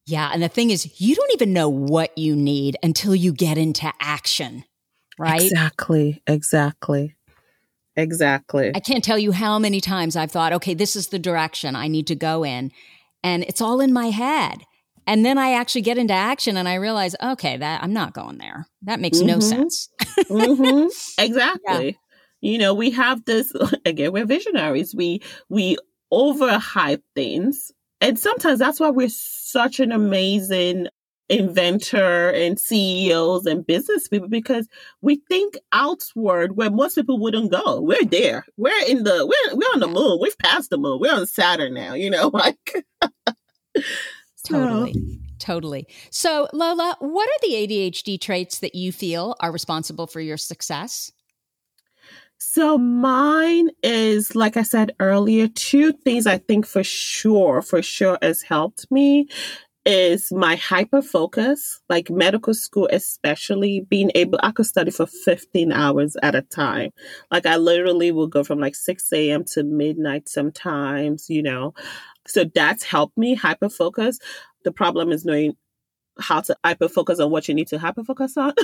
Yeah. 0.06 0.30
And 0.32 0.42
the 0.42 0.48
thing 0.48 0.70
is, 0.70 1.00
you 1.00 1.14
don't 1.14 1.32
even 1.32 1.52
know 1.52 1.68
what 1.68 2.16
you 2.16 2.36
need 2.36 2.76
until 2.82 3.14
you 3.14 3.32
get 3.32 3.56
into 3.56 3.90
action, 4.00 4.64
right? 5.18 5.42
Exactly. 5.42 6.22
Exactly. 6.26 7.14
Exactly. 7.96 8.72
I 8.74 8.80
can't 8.80 9.04
tell 9.04 9.18
you 9.18 9.32
how 9.32 9.58
many 9.58 9.80
times 9.80 10.16
I've 10.16 10.32
thought, 10.32 10.52
okay, 10.54 10.74
this 10.74 10.96
is 10.96 11.08
the 11.08 11.18
direction 11.18 11.76
I 11.76 11.88
need 11.88 12.06
to 12.08 12.16
go 12.16 12.44
in. 12.44 12.72
And 13.22 13.44
it's 13.44 13.60
all 13.60 13.80
in 13.80 13.92
my 13.92 14.10
head. 14.10 14.64
And 15.06 15.24
then 15.24 15.38
I 15.38 15.52
actually 15.52 15.82
get 15.82 15.98
into 15.98 16.14
action 16.14 16.56
and 16.56 16.68
I 16.68 16.74
realize, 16.74 17.14
okay, 17.22 17.56
that 17.56 17.82
I'm 17.82 17.92
not 17.92 18.14
going 18.14 18.38
there. 18.38 18.66
That 18.82 19.00
makes 19.00 19.18
mm-hmm. 19.18 19.26
no 19.26 19.40
sense. 19.40 19.88
mm-hmm. 20.18 20.86
Exactly. 21.22 21.86
Yeah. 21.86 21.92
You 22.40 22.58
know, 22.58 22.74
we 22.74 22.90
have 22.90 23.24
this 23.24 23.52
again, 23.86 24.12
we're 24.12 24.26
visionaries. 24.26 24.94
We 24.94 25.22
we 25.48 25.78
overhype 26.12 27.02
things 27.14 27.72
and 28.00 28.18
sometimes 28.18 28.58
that's 28.58 28.78
why 28.78 28.90
we're 28.90 29.08
such 29.54 29.78
an 29.78 29.92
amazing 29.92 30.88
inventor 31.28 32.30
and 32.30 32.58
CEOs 32.58 33.46
and 33.46 33.64
business 33.64 34.08
people 34.08 34.28
because 34.28 34.68
we 35.00 35.22
think 35.28 35.56
outward 35.72 36.56
where 36.56 36.70
most 36.70 36.96
people 36.96 37.20
wouldn't 37.20 37.52
go. 37.52 37.80
We're 37.80 38.04
there. 38.04 38.44
We're 38.56 38.84
in 38.88 39.04
the 39.04 39.24
we're 39.24 39.56
we're 39.56 39.72
on 39.74 39.78
the 39.78 39.86
moon. 39.86 40.18
We've 40.20 40.36
passed 40.38 40.70
the 40.70 40.76
moon. 40.76 40.98
We're 41.00 41.14
on 41.14 41.26
Saturn 41.28 41.72
now, 41.72 41.94
you 41.94 42.10
know, 42.10 42.28
like 42.32 42.84
Totally. 44.44 45.20
Totally. 45.38 45.86
So, 46.10 46.48
Lola, 46.52 46.96
what 46.98 47.28
are 47.28 47.48
the 47.48 47.54
ADHD 47.54 48.20
traits 48.20 48.58
that 48.58 48.74
you 48.74 48.92
feel 48.92 49.36
are 49.40 49.52
responsible 49.52 50.06
for 50.06 50.20
your 50.20 50.36
success? 50.36 51.12
So 52.46 52.76
mine 52.76 53.70
is, 53.82 54.36
like 54.36 54.58
I 54.58 54.62
said 54.64 54.94
earlier, 55.00 55.48
two 55.48 55.92
things 55.92 56.26
I 56.26 56.36
think 56.38 56.66
for 56.66 56.84
sure, 56.84 57.62
for 57.62 57.82
sure 57.82 58.18
has 58.20 58.42
helped 58.42 58.86
me 58.92 59.28
is 59.86 60.30
my 60.32 60.56
hyper 60.56 61.00
focus, 61.02 61.80
like 61.88 62.10
medical 62.10 62.54
school, 62.54 62.88
especially 62.92 63.86
being 63.88 64.10
able, 64.14 64.38
I 64.42 64.50
could 64.52 64.66
study 64.66 64.90
for 64.90 65.06
15 65.06 65.72
hours 65.72 66.16
at 66.22 66.34
a 66.34 66.42
time. 66.42 66.90
Like 67.30 67.46
I 67.46 67.56
literally 67.56 68.12
will 68.12 68.28
go 68.28 68.44
from 68.44 68.60
like 68.60 68.74
6 68.74 69.30
a.m. 69.30 69.44
to 69.52 69.64
midnight 69.64 70.28
sometimes, 70.28 71.30
you 71.30 71.42
know. 71.42 71.72
So 72.26 72.44
that's 72.44 72.84
helped 72.84 73.16
me 73.18 73.34
hyper 73.34 73.70
focus. 73.70 74.18
The 74.64 74.72
problem 74.72 75.12
is 75.12 75.24
knowing 75.24 75.54
how 76.20 76.42
to 76.42 76.56
hyper 76.64 76.88
focus 76.88 77.20
on 77.20 77.30
what 77.30 77.48
you 77.48 77.54
need 77.54 77.68
to 77.68 77.78
hyper 77.78 78.04
focus 78.04 78.36
on. 78.36 78.54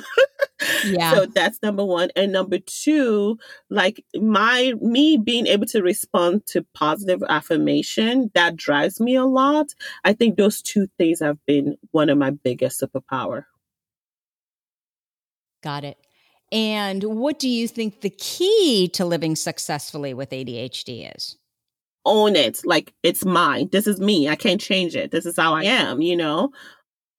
yeah. 0.85 1.14
So 1.14 1.26
that's 1.26 1.62
number 1.62 1.85
one. 1.85 2.11
And 2.16 2.33
number 2.33 2.59
two, 2.59 3.39
like 3.68 4.05
my 4.14 4.74
me 4.81 5.16
being 5.16 5.47
able 5.47 5.66
to 5.66 5.83
respond 5.83 6.47
to 6.47 6.66
positive 6.74 7.22
affirmation, 7.28 8.31
that 8.35 8.57
drives 8.57 9.01
me 9.01 9.14
a 9.14 9.24
lot. 9.24 9.74
I 10.05 10.12
think 10.12 10.37
those 10.37 10.62
two 10.62 10.89
things 10.99 11.20
have 11.20 11.39
been 11.47 11.76
one 11.91 12.11
of 12.11 12.18
my 12.18 12.31
biggest 12.31 12.81
superpower. 12.81 13.45
Got 15.62 15.85
it. 15.85 15.99
And 16.53 17.05
what 17.05 17.39
do 17.39 17.49
you 17.49 17.68
think 17.68 18.01
the 18.01 18.11
key 18.11 18.89
to 18.95 19.05
living 19.05 19.37
successfully 19.37 20.14
with 20.14 20.31
ADHD 20.31 21.14
is? 21.14 21.37
Own 22.05 22.35
it. 22.35 22.62
Like 22.64 22.93
it's 23.03 23.24
mine. 23.24 23.68
This 23.70 23.87
is 23.87 24.01
me. 24.01 24.28
I 24.28 24.35
can't 24.35 24.61
change 24.61 24.97
it. 24.97 25.11
This 25.11 25.26
is 25.26 25.37
how 25.37 25.55
I 25.55 25.64
am, 25.64 26.01
you 26.01 26.16
know? 26.16 26.51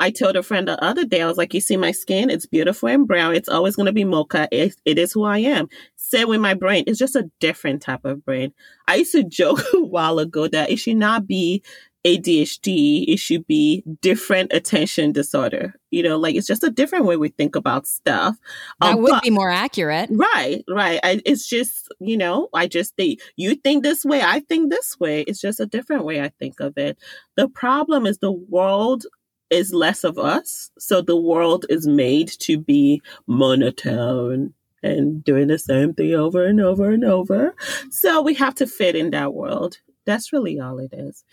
I 0.02 0.10
told 0.10 0.36
a 0.36 0.42
friend 0.42 0.68
the 0.68 0.84
other 0.84 1.06
day, 1.06 1.22
I 1.22 1.28
was 1.28 1.38
like, 1.38 1.54
you 1.54 1.62
see 1.62 1.78
my 1.78 1.92
skin? 1.92 2.32
It's 2.32 2.48
beautiful 2.48 2.90
and 2.90 3.08
brown. 3.08 3.36
It's 3.36 3.48
always 3.48 3.76
going 3.76 3.86
to 3.86 3.94
be 3.94 4.04
mocha. 4.04 4.48
It, 4.52 4.76
it 4.84 4.98
is 4.98 5.14
who 5.14 5.26
I 5.26 5.38
am. 5.38 5.68
Same 5.96 6.28
with 6.28 6.42
my 6.42 6.56
brain. 6.56 6.86
It's 6.88 6.98
just 6.98 7.16
a 7.16 7.30
different 7.40 7.84
type 7.84 8.04
of 8.04 8.26
brain. 8.26 8.52
I 8.88 8.96
used 8.96 9.12
to 9.12 9.24
joke 9.30 9.62
a 9.76 9.80
while 9.80 10.18
ago 10.18 10.48
that 10.48 10.72
it 10.72 10.78
should 10.78 10.98
not 10.98 11.28
be 11.28 11.62
ADHD, 12.04 13.06
it 13.08 13.18
should 13.18 13.46
be 13.46 13.84
different 14.02 14.52
attention 14.54 15.12
disorder. 15.12 15.76
You 15.92 16.02
know, 16.02 16.18
like 16.18 16.34
it's 16.34 16.48
just 16.48 16.64
a 16.64 16.72
different 16.72 17.06
way 17.06 17.16
we 17.16 17.30
think 17.30 17.56
about 17.56 17.86
stuff. 17.86 18.38
That 18.80 18.96
um, 18.96 19.04
would 19.04 19.12
but, 19.12 19.22
be 19.22 19.30
more 19.30 19.52
accurate. 19.52 20.10
Right, 20.12 20.64
right. 20.68 21.00
I, 21.04 21.22
it's 21.28 21.48
just, 21.48 21.90
you 22.00 22.18
know, 22.18 22.50
I 22.56 22.68
just 22.68 22.96
think 22.96 23.20
you 23.36 23.54
think 23.54 23.84
this 23.84 24.04
way, 24.04 24.24
I 24.24 24.40
think 24.40 24.72
this 24.72 25.00
way. 25.00 25.22
It's 25.22 25.40
just 25.40 25.60
a 25.60 25.68
different 25.68 26.06
way 26.06 26.22
I 26.22 26.30
think 26.40 26.60
of 26.60 26.76
it. 26.76 26.98
The 27.38 27.48
problem 27.48 28.08
is 28.08 28.18
the 28.18 28.32
world 28.32 29.06
is 29.52 29.74
less 29.74 30.04
of 30.04 30.18
us. 30.18 30.72
So 30.80 31.02
the 31.02 31.20
world 31.20 31.66
is 31.70 31.86
made 31.86 32.30
to 32.40 32.58
be 32.58 33.02
monotone 33.28 34.54
and 34.82 35.24
doing 35.24 35.48
the 35.48 35.60
same 35.60 35.94
thing 35.94 36.14
over 36.16 36.44
and 36.44 36.60
over 36.60 36.90
and 36.90 37.04
over. 37.04 37.54
So 37.92 38.22
we 38.22 38.34
have 38.36 38.56
to 38.56 38.66
fit 38.66 38.96
in 38.96 39.12
that 39.12 39.34
world. 39.34 39.78
That's 40.06 40.34
really 40.34 40.60
all 40.60 40.80
it 40.80 40.94
is. 40.94 41.24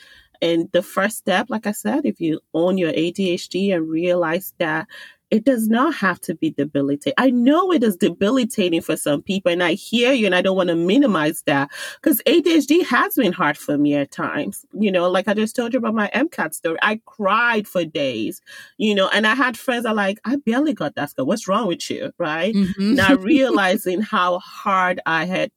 And 0.43 0.69
the 0.73 0.83
first 0.83 1.17
step, 1.17 1.47
like 1.49 1.67
I 1.67 1.73
said, 1.73 2.05
if 2.05 2.21
you 2.21 2.41
own 2.55 2.79
your 2.79 2.93
ADHD 2.93 3.75
and 3.75 3.89
realize 3.89 4.53
that 4.59 4.87
it 5.31 5.45
does 5.45 5.69
not 5.69 5.95
have 5.95 6.21
to 6.23 6.35
be 6.35 6.51
debilitating. 6.51 7.15
I 7.19 7.31
know 7.31 7.73
it 7.73 7.83
is 7.83 7.97
debilitating 7.97 8.81
for 8.81 8.97
some 8.97 9.23
people, 9.23 9.53
and 9.53 9.63
I 9.63 9.75
hear 9.75 10.13
you, 10.13 10.27
and 10.27 10.35
I 10.35 10.43
don't 10.43 10.57
want 10.57 10.69
to 10.69 10.75
minimize 10.75 11.43
that 11.43 11.71
because 12.01 12.23
ADHD 12.27 12.85
has 12.87 13.15
been 13.15 13.33
hard 13.33 13.59
for 13.59 13.77
me 13.77 13.95
at 13.95 14.11
times. 14.11 14.65
You 14.73 14.91
know, 14.91 15.09
like 15.11 15.29
I 15.29 15.35
just 15.35 15.55
told 15.55 15.73
you 15.73 15.79
about 15.79 15.95
my 15.95 16.11
MCAT 16.15 16.55
story. 16.55 16.79
I 16.83 17.01
cried 17.05 17.69
for 17.69 17.85
days, 17.85 18.41
you 18.79 18.95
know, 18.95 19.09
and 19.09 19.27
I 19.27 19.35
had 19.35 19.57
friends 19.57 19.85
that 19.85 19.91
are 19.91 19.95
like, 19.95 20.21
I 20.25 20.37
barely 20.37 20.73
got 20.73 20.95
that 20.95 21.11
score. 21.11 21.25
What's 21.25 21.49
wrong 21.49 21.67
with 21.67 21.91
you? 21.91 22.13
Right. 22.19 22.55
Mm-hmm. 22.55 22.95
Not 22.95 23.23
realizing 23.23 24.01
how 24.01 24.39
hard 24.39 25.01
I 25.05 25.27
had 25.27 25.51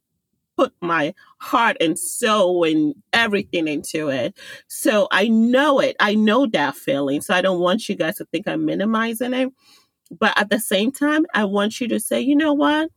put 0.62 0.74
my 0.80 1.12
heart 1.40 1.76
and 1.82 1.98
soul 1.98 2.64
and 2.64 2.94
everything 3.14 3.68
into 3.68 4.10
it. 4.10 4.38
So 4.68 5.08
I 5.12 5.28
know 5.28 5.80
it. 5.80 5.96
I 6.00 6.14
know 6.14 6.46
that 6.46 6.76
feeling. 6.76 7.22
So 7.22 7.34
I 7.34 7.42
don't 7.42 7.60
want 7.60 7.90
you 7.90 7.96
guys 7.96 8.18
to 8.18 8.26
think 8.26 8.48
I'm 8.48 8.64
minimizing 8.64 9.34
it. 9.34 9.50
But 10.12 10.38
at 10.38 10.52
the 10.52 10.60
same 10.60 10.92
time, 10.92 11.26
I 11.34 11.46
want 11.46 11.82
you 11.82 11.88
to 11.88 12.00
say, 12.00 12.22
you 12.22 12.36
know 12.36 12.54
what? 12.54 12.92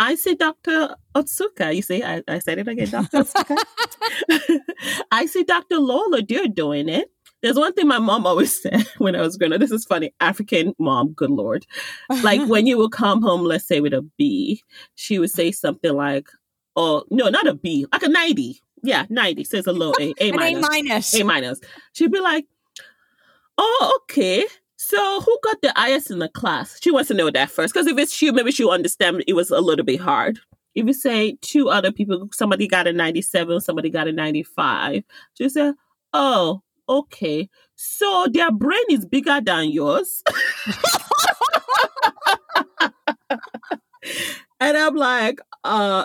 I 0.00 0.16
see 0.16 0.34
Dr. 0.34 0.96
Otsuka. 1.14 1.74
You 1.74 1.82
see, 1.82 2.02
I, 2.02 2.22
I 2.26 2.40
said 2.40 2.58
it 2.58 2.66
again, 2.66 2.90
Dr. 2.90 3.18
Otsuka. 3.18 3.56
I 5.12 5.26
see 5.26 5.44
Dr. 5.44 5.78
Lola, 5.78 6.22
they're 6.22 6.48
doing 6.48 6.88
it. 6.88 7.12
There's 7.42 7.56
one 7.56 7.72
thing 7.72 7.86
my 7.86 7.98
mom 7.98 8.26
always 8.26 8.60
said 8.62 8.86
when 8.98 9.14
I 9.14 9.20
was 9.20 9.36
growing 9.36 9.52
up. 9.52 9.60
This 9.60 9.70
is 9.70 9.84
funny. 9.84 10.12
African 10.20 10.74
mom, 10.78 11.12
good 11.12 11.30
Lord. 11.30 11.66
Like 12.22 12.40
when 12.48 12.66
you 12.66 12.78
would 12.78 12.92
come 12.92 13.22
home, 13.22 13.42
let's 13.42 13.66
say 13.66 13.80
with 13.80 13.94
a 13.94 14.02
B, 14.16 14.62
she 14.96 15.18
would 15.18 15.30
say 15.30 15.52
something 15.52 15.94
like, 15.94 16.28
or 16.76 17.04
no, 17.10 17.28
not 17.28 17.46
a 17.46 17.54
B, 17.54 17.86
like 17.92 18.02
a 18.02 18.08
90. 18.08 18.60
Yeah, 18.82 19.06
90. 19.08 19.44
Says 19.44 19.66
a 19.66 19.72
low 19.72 19.92
A, 20.00 20.14
A 20.20 20.32
minus. 20.32 20.64
A 20.64 20.68
minus. 20.68 21.14
A 21.14 21.24
minus. 21.24 21.60
She'd 21.92 22.12
be 22.12 22.20
like, 22.20 22.46
oh, 23.56 23.98
okay. 24.02 24.46
So 24.76 25.20
who 25.20 25.38
got 25.42 25.60
the 25.60 25.72
highest 25.74 26.10
in 26.10 26.20
the 26.20 26.28
class? 26.28 26.78
She 26.80 26.90
wants 26.90 27.08
to 27.08 27.14
know 27.14 27.30
that 27.30 27.50
first. 27.50 27.74
Because 27.74 27.86
if 27.86 27.98
it's 27.98 28.22
you, 28.22 28.32
maybe 28.32 28.52
she'll 28.52 28.70
understand 28.70 29.24
it 29.26 29.34
was 29.34 29.50
a 29.50 29.60
little 29.60 29.84
bit 29.84 30.00
hard. 30.00 30.38
If 30.74 30.86
you 30.86 30.92
say 30.92 31.36
two 31.40 31.68
other 31.68 31.90
people, 31.90 32.28
somebody 32.32 32.68
got 32.68 32.86
a 32.86 32.92
97, 32.92 33.60
somebody 33.60 33.90
got 33.90 34.06
a 34.06 34.12
95, 34.12 35.02
she 35.34 35.48
say, 35.48 35.72
oh, 36.12 36.62
okay. 36.88 37.48
So 37.74 38.28
their 38.30 38.52
brain 38.52 38.84
is 38.90 39.04
bigger 39.04 39.40
than 39.40 39.70
yours. 39.70 40.22
And 44.60 44.76
I'm 44.76 44.96
like, 44.96 45.40
uh, 45.64 46.04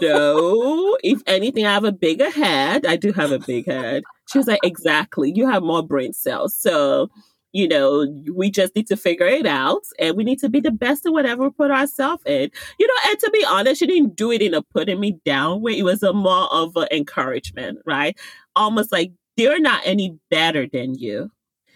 no. 0.00 0.96
if 1.02 1.22
anything, 1.26 1.66
I 1.66 1.74
have 1.74 1.84
a 1.84 1.92
bigger 1.92 2.30
head. 2.30 2.86
I 2.86 2.96
do 2.96 3.12
have 3.12 3.32
a 3.32 3.38
big 3.38 3.66
head. 3.66 4.02
She 4.30 4.38
was 4.38 4.46
like, 4.46 4.60
exactly. 4.62 5.32
You 5.34 5.48
have 5.48 5.62
more 5.62 5.82
brain 5.86 6.12
cells. 6.12 6.54
So, 6.56 7.10
you 7.52 7.66
know, 7.68 8.06
we 8.32 8.50
just 8.50 8.74
need 8.76 8.86
to 8.86 8.96
figure 8.96 9.26
it 9.26 9.44
out 9.44 9.82
and 9.98 10.16
we 10.16 10.24
need 10.24 10.38
to 10.38 10.48
be 10.48 10.60
the 10.60 10.70
best 10.70 11.04
at 11.04 11.12
whatever 11.12 11.44
we 11.44 11.50
put 11.50 11.70
ourselves 11.70 12.22
in. 12.24 12.50
You 12.78 12.86
know, 12.86 13.10
and 13.10 13.18
to 13.18 13.30
be 13.32 13.44
honest, 13.44 13.80
she 13.80 13.86
didn't 13.86 14.16
do 14.16 14.30
it 14.30 14.40
in 14.40 14.54
a 14.54 14.62
putting 14.62 15.00
me 15.00 15.18
down 15.24 15.60
way. 15.60 15.78
It 15.78 15.82
was 15.82 16.02
a 16.02 16.12
more 16.12 16.52
of 16.52 16.76
an 16.76 16.88
encouragement, 16.90 17.80
right? 17.84 18.16
Almost 18.54 18.92
like 18.92 19.12
they're 19.36 19.60
not 19.60 19.82
any 19.84 20.16
better 20.30 20.66
than 20.66 20.94
you. 20.94 21.30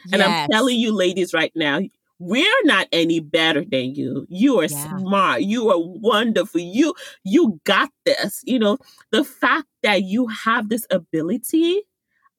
Yes. 0.07 0.13
And 0.13 0.23
I'm 0.23 0.49
telling 0.51 0.79
you, 0.79 0.95
ladies, 0.95 1.33
right 1.33 1.53
now, 1.55 1.81
we're 2.19 2.65
not 2.65 2.89
any 2.93 3.21
better 3.21 3.65
than 3.65 3.95
you. 3.95 4.27
You 4.29 4.61
are 4.61 4.65
yeah. 4.65 4.99
smart. 4.99 5.43
You 5.43 5.71
are 5.71 5.79
wonderful. 5.79 6.61
You 6.61 6.95
you 7.25 7.61
got 7.65 7.91
this 8.05 8.43
you 8.45 8.59
know? 8.59 8.79
The 9.11 9.25
fact 9.25 9.67
that 9.83 10.03
you 10.03 10.27
have 10.29 10.69
this 10.69 10.87
ability 10.91 11.83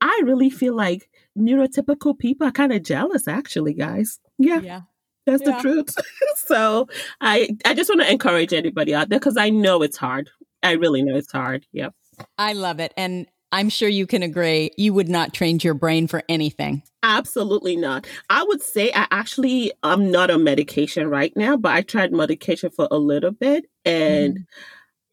i 0.02 0.22
really 0.26 0.50
feel 0.50 0.76
like 0.76 1.10
neurotypical 1.40 2.20
people 2.20 2.46
are 2.46 2.52
kind 2.52 2.74
of 2.74 2.84
jealous 2.84 3.28
actually 3.28 3.74
guys. 3.74 4.20
Yeah. 4.38 4.60
Yeah. 4.60 4.82
That's 5.26 5.42
yeah. 5.44 5.56
the 5.56 5.62
truth. 5.62 5.96
So 6.36 6.88
i 7.22 7.50
i 7.66 7.74
just 7.74 7.90
want 7.90 8.02
to 8.02 8.12
encourage 8.12 8.54
anybody 8.54 8.94
out 8.94 9.10
there 9.10 9.20
because 9.20 9.38
i 9.38 9.50
know 9.50 9.82
it's 9.82 9.98
hard. 9.98 10.30
I 10.64 10.74
really 10.74 11.02
know 11.02 11.16
it's 11.16 11.32
hard. 11.32 11.66
Yeah 11.72 11.90
I 12.38 12.54
love 12.54 12.80
it. 12.80 12.94
And 12.98 13.28
I'm 13.56 13.70
sure 13.70 13.88
you 13.88 14.06
can 14.06 14.22
agree, 14.22 14.72
you 14.76 14.94
would 14.94 15.08
not 15.08 15.34
train 15.34 15.60
your 15.62 15.76
brain 15.76 16.08
for 16.08 16.22
anything. 16.28 16.84
Absolutely 17.04 17.78
not. 17.78 18.06
I 18.30 18.44
would 18.44 18.62
say 18.62 18.92
I 18.94 19.08
actually 19.12 19.72
I'm 19.82 20.12
not 20.12 20.30
on 20.30 20.44
medication 20.44 21.10
right 21.10 21.32
now, 21.38 21.56
but 21.56 21.72
I 21.72 21.82
tried 21.82 22.12
medication 22.12 22.70
for 22.70 22.90
a 22.92 22.98
little 22.98 23.32
bit 23.32 23.64
and 23.86 24.40
mm. 24.40 24.44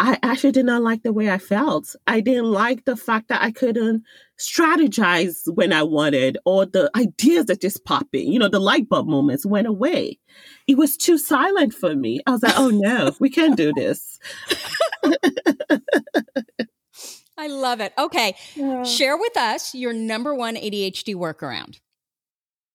I 0.00 0.18
actually 0.24 0.50
did 0.50 0.66
not 0.66 0.82
like 0.82 1.04
the 1.04 1.12
way 1.12 1.30
I 1.30 1.38
felt. 1.38 1.94
I 2.08 2.18
didn't 2.18 2.50
like 2.50 2.84
the 2.84 2.96
fact 2.96 3.28
that 3.28 3.44
I 3.44 3.52
couldn't 3.52 4.02
strategize 4.40 5.42
when 5.54 5.72
I 5.72 5.84
wanted 5.84 6.36
or 6.44 6.66
the 6.66 6.90
ideas 6.96 7.46
that 7.46 7.60
just 7.60 7.84
pop 7.84 8.08
in. 8.12 8.32
You 8.32 8.40
know, 8.40 8.48
the 8.48 8.58
light 8.58 8.88
bulb 8.88 9.06
moments 9.06 9.46
went 9.46 9.68
away. 9.68 10.18
It 10.66 10.76
was 10.76 10.96
too 10.96 11.16
silent 11.16 11.74
for 11.74 11.94
me. 11.94 12.18
I 12.26 12.32
was 12.32 12.42
like, 12.42 12.58
oh 12.58 12.70
no, 12.70 13.12
we 13.20 13.30
can't 13.30 13.56
do 13.56 13.72
this. 13.76 14.18
I 17.42 17.48
love 17.48 17.80
it. 17.80 17.92
Okay. 17.98 18.36
Yeah. 18.54 18.84
Share 18.84 19.16
with 19.16 19.36
us 19.36 19.74
your 19.74 19.92
number 19.92 20.32
one 20.32 20.54
ADHD 20.54 21.16
workaround. 21.16 21.80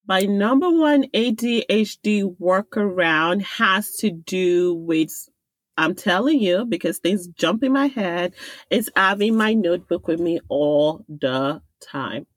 My 0.06 0.24
number 0.24 0.70
one 0.70 1.06
ADHD 1.14 2.36
workaround 2.38 3.44
has 3.44 3.96
to 3.98 4.12
do 4.12 4.74
with, 4.74 5.30
I'm 5.78 5.96
telling 5.96 6.42
you, 6.42 6.66
because 6.66 6.98
things 6.98 7.28
jump 7.28 7.64
in 7.64 7.72
my 7.72 7.88
head, 7.88 8.36
is 8.70 8.92
having 8.94 9.38
my 9.38 9.54
notebook 9.54 10.06
with 10.10 10.20
me 10.20 10.42
all 10.50 11.06
the 11.08 11.62
time. 11.82 12.28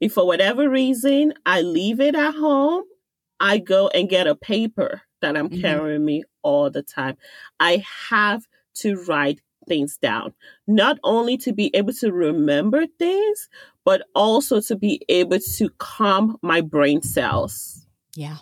If 0.00 0.14
for 0.14 0.26
whatever 0.26 0.66
reason 0.66 1.34
I 1.44 1.60
leave 1.60 2.00
it 2.00 2.14
at 2.14 2.34
home, 2.34 2.84
I 3.38 3.58
go 3.58 3.88
and 3.88 4.08
get 4.08 4.26
a 4.26 4.34
paper 4.34 5.02
that 5.20 5.36
I'm 5.36 5.50
mm-hmm. 5.50 5.60
carrying 5.60 6.06
me 6.06 6.24
all 6.42 6.70
the 6.70 6.82
time. 6.82 7.18
I 7.58 7.84
have 8.08 8.46
to 8.76 8.96
write 9.04 9.42
things 9.68 9.96
down, 9.96 10.34
not 10.66 10.98
only 11.04 11.36
to 11.38 11.52
be 11.52 11.74
able 11.74 11.92
to 11.94 12.12
remember 12.12 12.86
things, 12.98 13.48
but 13.84 14.02
also 14.14 14.60
to 14.60 14.76
be 14.76 15.02
able 15.08 15.38
to 15.38 15.68
calm 15.78 16.36
my 16.42 16.60
brain 16.60 17.02
cells. 17.02 17.86
Yeah. 18.14 18.38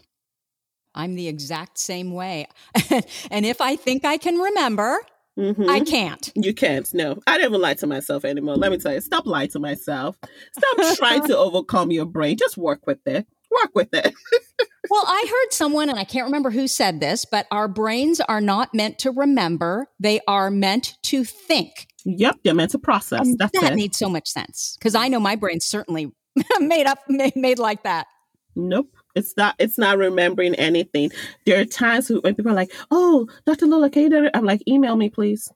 I'm 0.94 1.14
the 1.14 1.28
exact 1.28 1.78
same 1.78 2.12
way. 2.12 2.48
and 3.30 3.46
if 3.46 3.60
I 3.60 3.76
think 3.76 4.04
I 4.04 4.16
can 4.16 4.36
remember, 4.36 5.00
Mm-hmm. 5.38 5.70
I 5.70 5.80
can't. 5.80 6.32
You 6.34 6.52
can't. 6.52 6.92
No, 6.92 7.16
I 7.26 7.38
don't 7.38 7.46
even 7.46 7.60
lie 7.60 7.74
to 7.74 7.86
myself 7.86 8.24
anymore. 8.24 8.56
Let 8.56 8.72
me 8.72 8.78
tell 8.78 8.92
you, 8.92 9.00
stop 9.00 9.24
lying 9.24 9.48
to 9.50 9.60
myself. 9.60 10.18
Stop 10.52 10.96
trying 10.96 11.24
to 11.28 11.38
overcome 11.38 11.92
your 11.92 12.06
brain. 12.06 12.36
Just 12.36 12.58
work 12.58 12.88
with 12.88 12.98
it. 13.06 13.24
Work 13.50 13.70
with 13.74 13.88
it. 13.92 14.14
well, 14.90 15.04
I 15.06 15.26
heard 15.28 15.52
someone, 15.52 15.88
and 15.88 15.98
I 15.98 16.04
can't 16.04 16.26
remember 16.26 16.50
who 16.50 16.68
said 16.68 17.00
this, 17.00 17.24
but 17.24 17.46
our 17.50 17.68
brains 17.68 18.20
are 18.20 18.40
not 18.40 18.74
meant 18.74 18.98
to 19.00 19.10
remember, 19.10 19.88
they 19.98 20.20
are 20.28 20.50
meant 20.50 20.96
to 21.04 21.24
think. 21.24 21.88
Yep, 22.04 22.36
they're 22.44 22.54
meant 22.54 22.72
to 22.72 22.78
process. 22.78 23.20
And 23.20 23.38
That's 23.38 23.58
that 23.60 23.72
it. 23.72 23.76
made 23.76 23.94
so 23.94 24.08
much 24.08 24.28
sense 24.28 24.76
because 24.78 24.94
I 24.94 25.08
know 25.08 25.20
my 25.20 25.36
brain 25.36 25.60
certainly 25.60 26.12
made 26.60 26.86
up, 26.86 27.00
made, 27.08 27.36
made 27.36 27.58
like 27.58 27.82
that. 27.82 28.06
Nope. 28.54 28.88
It's 29.14 29.36
not. 29.36 29.56
It's 29.58 29.78
not 29.78 29.98
remembering 29.98 30.54
anything. 30.54 31.10
There 31.44 31.60
are 31.60 31.64
times 31.64 32.08
when 32.08 32.34
people 32.34 32.52
are 32.52 32.54
like, 32.54 32.72
"Oh, 32.90 33.26
Dr. 33.46 33.66
Lola, 33.66 33.90
can 33.90 34.12
you?" 34.12 34.30
I'm 34.32 34.44
like, 34.44 34.62
"Email 34.68 34.94
me, 34.94 35.10
please." 35.10 35.50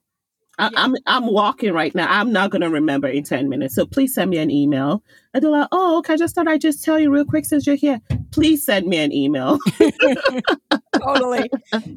I, 0.59 0.65
yeah. 0.65 0.69
I'm 0.75 0.95
I'm 1.07 1.27
walking 1.27 1.73
right 1.73 1.93
now. 1.95 2.07
I'm 2.09 2.31
not 2.31 2.51
gonna 2.51 2.69
remember 2.69 3.07
in 3.07 3.23
ten 3.23 3.49
minutes. 3.49 3.75
So 3.75 3.85
please 3.85 4.13
send 4.13 4.29
me 4.29 4.37
an 4.37 4.51
email. 4.51 5.03
And 5.33 5.43
they're 5.43 5.49
like, 5.49 5.67
oh, 5.71 5.97
okay. 5.99 6.13
I 6.13 6.17
just 6.17 6.35
thought 6.35 6.47
I'd 6.47 6.61
just 6.61 6.83
tell 6.83 6.99
you 6.99 7.11
real 7.11 7.25
quick 7.25 7.45
since 7.45 7.65
you're 7.65 7.75
here. 7.75 7.99
Please 8.31 8.63
send 8.63 8.87
me 8.87 8.97
an 8.97 9.11
email. 9.11 9.57
totally, 11.01 11.49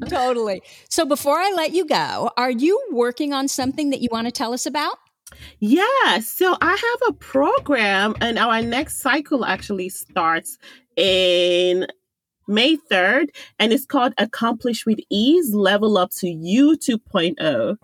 totally. 0.07 0.61
So 0.89 1.05
before 1.05 1.37
I 1.37 1.53
let 1.55 1.73
you 1.73 1.85
go, 1.85 2.31
are 2.35 2.51
you 2.51 2.81
working 2.91 3.33
on 3.33 3.47
something 3.47 3.91
that 3.91 4.01
you 4.01 4.09
want 4.11 4.25
to 4.27 4.31
tell 4.31 4.53
us 4.53 4.65
about? 4.65 4.97
Yeah. 5.59 6.19
So 6.21 6.57
I 6.61 6.71
have 6.71 7.09
a 7.09 7.13
program, 7.13 8.15
and 8.21 8.39
our 8.39 8.61
next 8.61 9.01
cycle 9.01 9.45
actually 9.45 9.89
starts 9.89 10.57
in 10.95 11.85
May 12.47 12.77
3rd, 12.77 13.29
and 13.59 13.73
it's 13.73 13.85
called 13.85 14.13
Accomplish 14.17 14.85
with 14.85 14.99
Ease 15.09 15.53
Level 15.53 15.97
Up 15.97 16.11
to 16.15 16.29
You 16.29 16.77
2.0. 16.77 17.77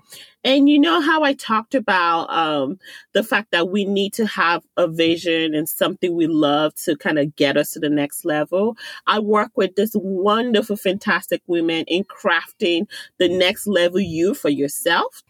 And 0.46 0.70
you 0.70 0.80
know 0.80 1.00
how 1.00 1.24
I 1.24 1.34
talked 1.34 1.74
about 1.74 2.30
um, 2.30 2.78
the 3.14 3.24
fact 3.24 3.52
that 3.52 3.70
we 3.70 3.86
need 3.86 4.14
to 4.14 4.26
have 4.26 4.64
a 4.76 4.88
vision 4.88 5.56
and 5.56 5.70
something 5.70 6.16
we 6.16 6.28
love 6.28 6.76
to 6.84 6.98
kind 6.98 7.18
of 7.18 7.36
get 7.36 7.56
us 7.56 7.72
to 7.72 7.80
the 7.80 7.90
next 7.90 8.26
level. 8.26 8.76
I 9.08 9.20
work 9.20 9.52
with 9.56 9.76
this 9.76 9.92
wonderful, 9.96 10.76
fantastic 10.76 11.42
women 11.48 11.86
in 11.88 12.04
crafting 12.04 12.88
the 13.20 13.30
next 13.30 13.68
level 13.68 14.00
you 14.00 14.34
for 14.34 14.50
yourself, 14.50 15.24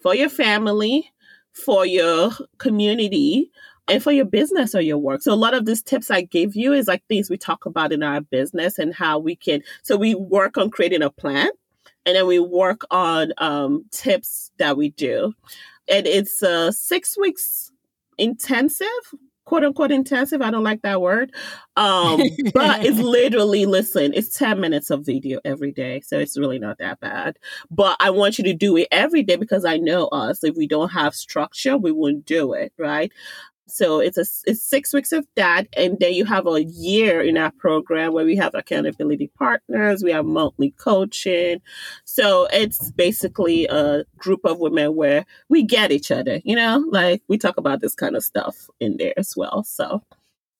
for 0.00 0.14
your 0.14 0.28
family, 0.28 1.10
for 1.52 1.86
your 1.86 2.30
community, 2.58 3.50
and 3.88 4.02
for 4.02 4.12
your 4.12 4.24
business 4.24 4.74
or 4.74 4.80
your 4.80 4.98
work. 4.98 5.22
So 5.22 5.32
a 5.32 5.36
lot 5.36 5.54
of 5.54 5.66
these 5.66 5.82
tips 5.82 6.10
I 6.10 6.22
give 6.22 6.56
you 6.56 6.72
is 6.72 6.88
like 6.88 7.04
things 7.06 7.28
we 7.28 7.36
talk 7.36 7.66
about 7.66 7.92
in 7.92 8.02
our 8.02 8.20
business 8.20 8.78
and 8.78 8.94
how 8.94 9.18
we 9.18 9.36
can. 9.36 9.62
So 9.82 9.96
we 9.96 10.14
work 10.14 10.56
on 10.56 10.70
creating 10.70 11.02
a 11.02 11.10
plan, 11.10 11.50
and 12.06 12.16
then 12.16 12.26
we 12.26 12.38
work 12.38 12.82
on 12.90 13.32
um, 13.38 13.84
tips 13.90 14.50
that 14.58 14.76
we 14.76 14.90
do, 14.90 15.32
and 15.88 16.06
it's 16.06 16.42
uh, 16.42 16.72
six 16.72 17.18
weeks 17.18 17.70
intensive 18.16 18.86
quote 19.44 19.64
unquote 19.64 19.92
intensive. 19.92 20.42
I 20.42 20.50
don't 20.50 20.64
like 20.64 20.82
that 20.82 21.00
word. 21.00 21.32
Um, 21.76 22.22
but 22.54 22.84
it's 22.84 22.98
literally, 22.98 23.66
listen, 23.66 24.12
it's 24.14 24.36
10 24.36 24.60
minutes 24.60 24.90
of 24.90 25.04
video 25.04 25.40
every 25.44 25.72
day. 25.72 26.00
So 26.00 26.18
it's 26.18 26.38
really 26.38 26.58
not 26.58 26.78
that 26.78 27.00
bad. 27.00 27.38
But 27.70 27.96
I 28.00 28.10
want 28.10 28.38
you 28.38 28.44
to 28.44 28.54
do 28.54 28.76
it 28.76 28.88
every 28.90 29.22
day 29.22 29.36
because 29.36 29.64
I 29.64 29.76
know 29.76 30.06
us. 30.08 30.44
If 30.44 30.56
we 30.56 30.66
don't 30.66 30.90
have 30.90 31.14
structure, 31.14 31.76
we 31.76 31.92
wouldn't 31.92 32.26
do 32.26 32.52
it. 32.52 32.72
Right. 32.78 33.12
So 33.66 34.00
it's 34.00 34.18
a 34.18 34.24
it's 34.46 34.62
six 34.62 34.92
weeks 34.92 35.12
of 35.12 35.26
that, 35.36 35.66
and 35.76 35.98
then 35.98 36.12
you 36.14 36.24
have 36.24 36.46
a 36.46 36.62
year 36.62 37.22
in 37.22 37.36
our 37.36 37.50
program 37.52 38.12
where 38.12 38.24
we 38.24 38.36
have 38.36 38.54
accountability 38.54 39.30
partners, 39.38 40.02
we 40.02 40.12
have 40.12 40.26
monthly 40.26 40.72
coaching. 40.72 41.60
So 42.04 42.46
it's 42.52 42.90
basically 42.92 43.66
a 43.66 44.04
group 44.16 44.40
of 44.44 44.58
women 44.58 44.94
where 44.94 45.24
we 45.48 45.62
get 45.62 45.92
each 45.92 46.10
other. 46.10 46.40
You 46.44 46.56
know, 46.56 46.84
like 46.90 47.22
we 47.28 47.38
talk 47.38 47.56
about 47.56 47.80
this 47.80 47.94
kind 47.94 48.16
of 48.16 48.24
stuff 48.24 48.68
in 48.80 48.96
there 48.98 49.14
as 49.16 49.34
well. 49.36 49.64
So. 49.64 50.02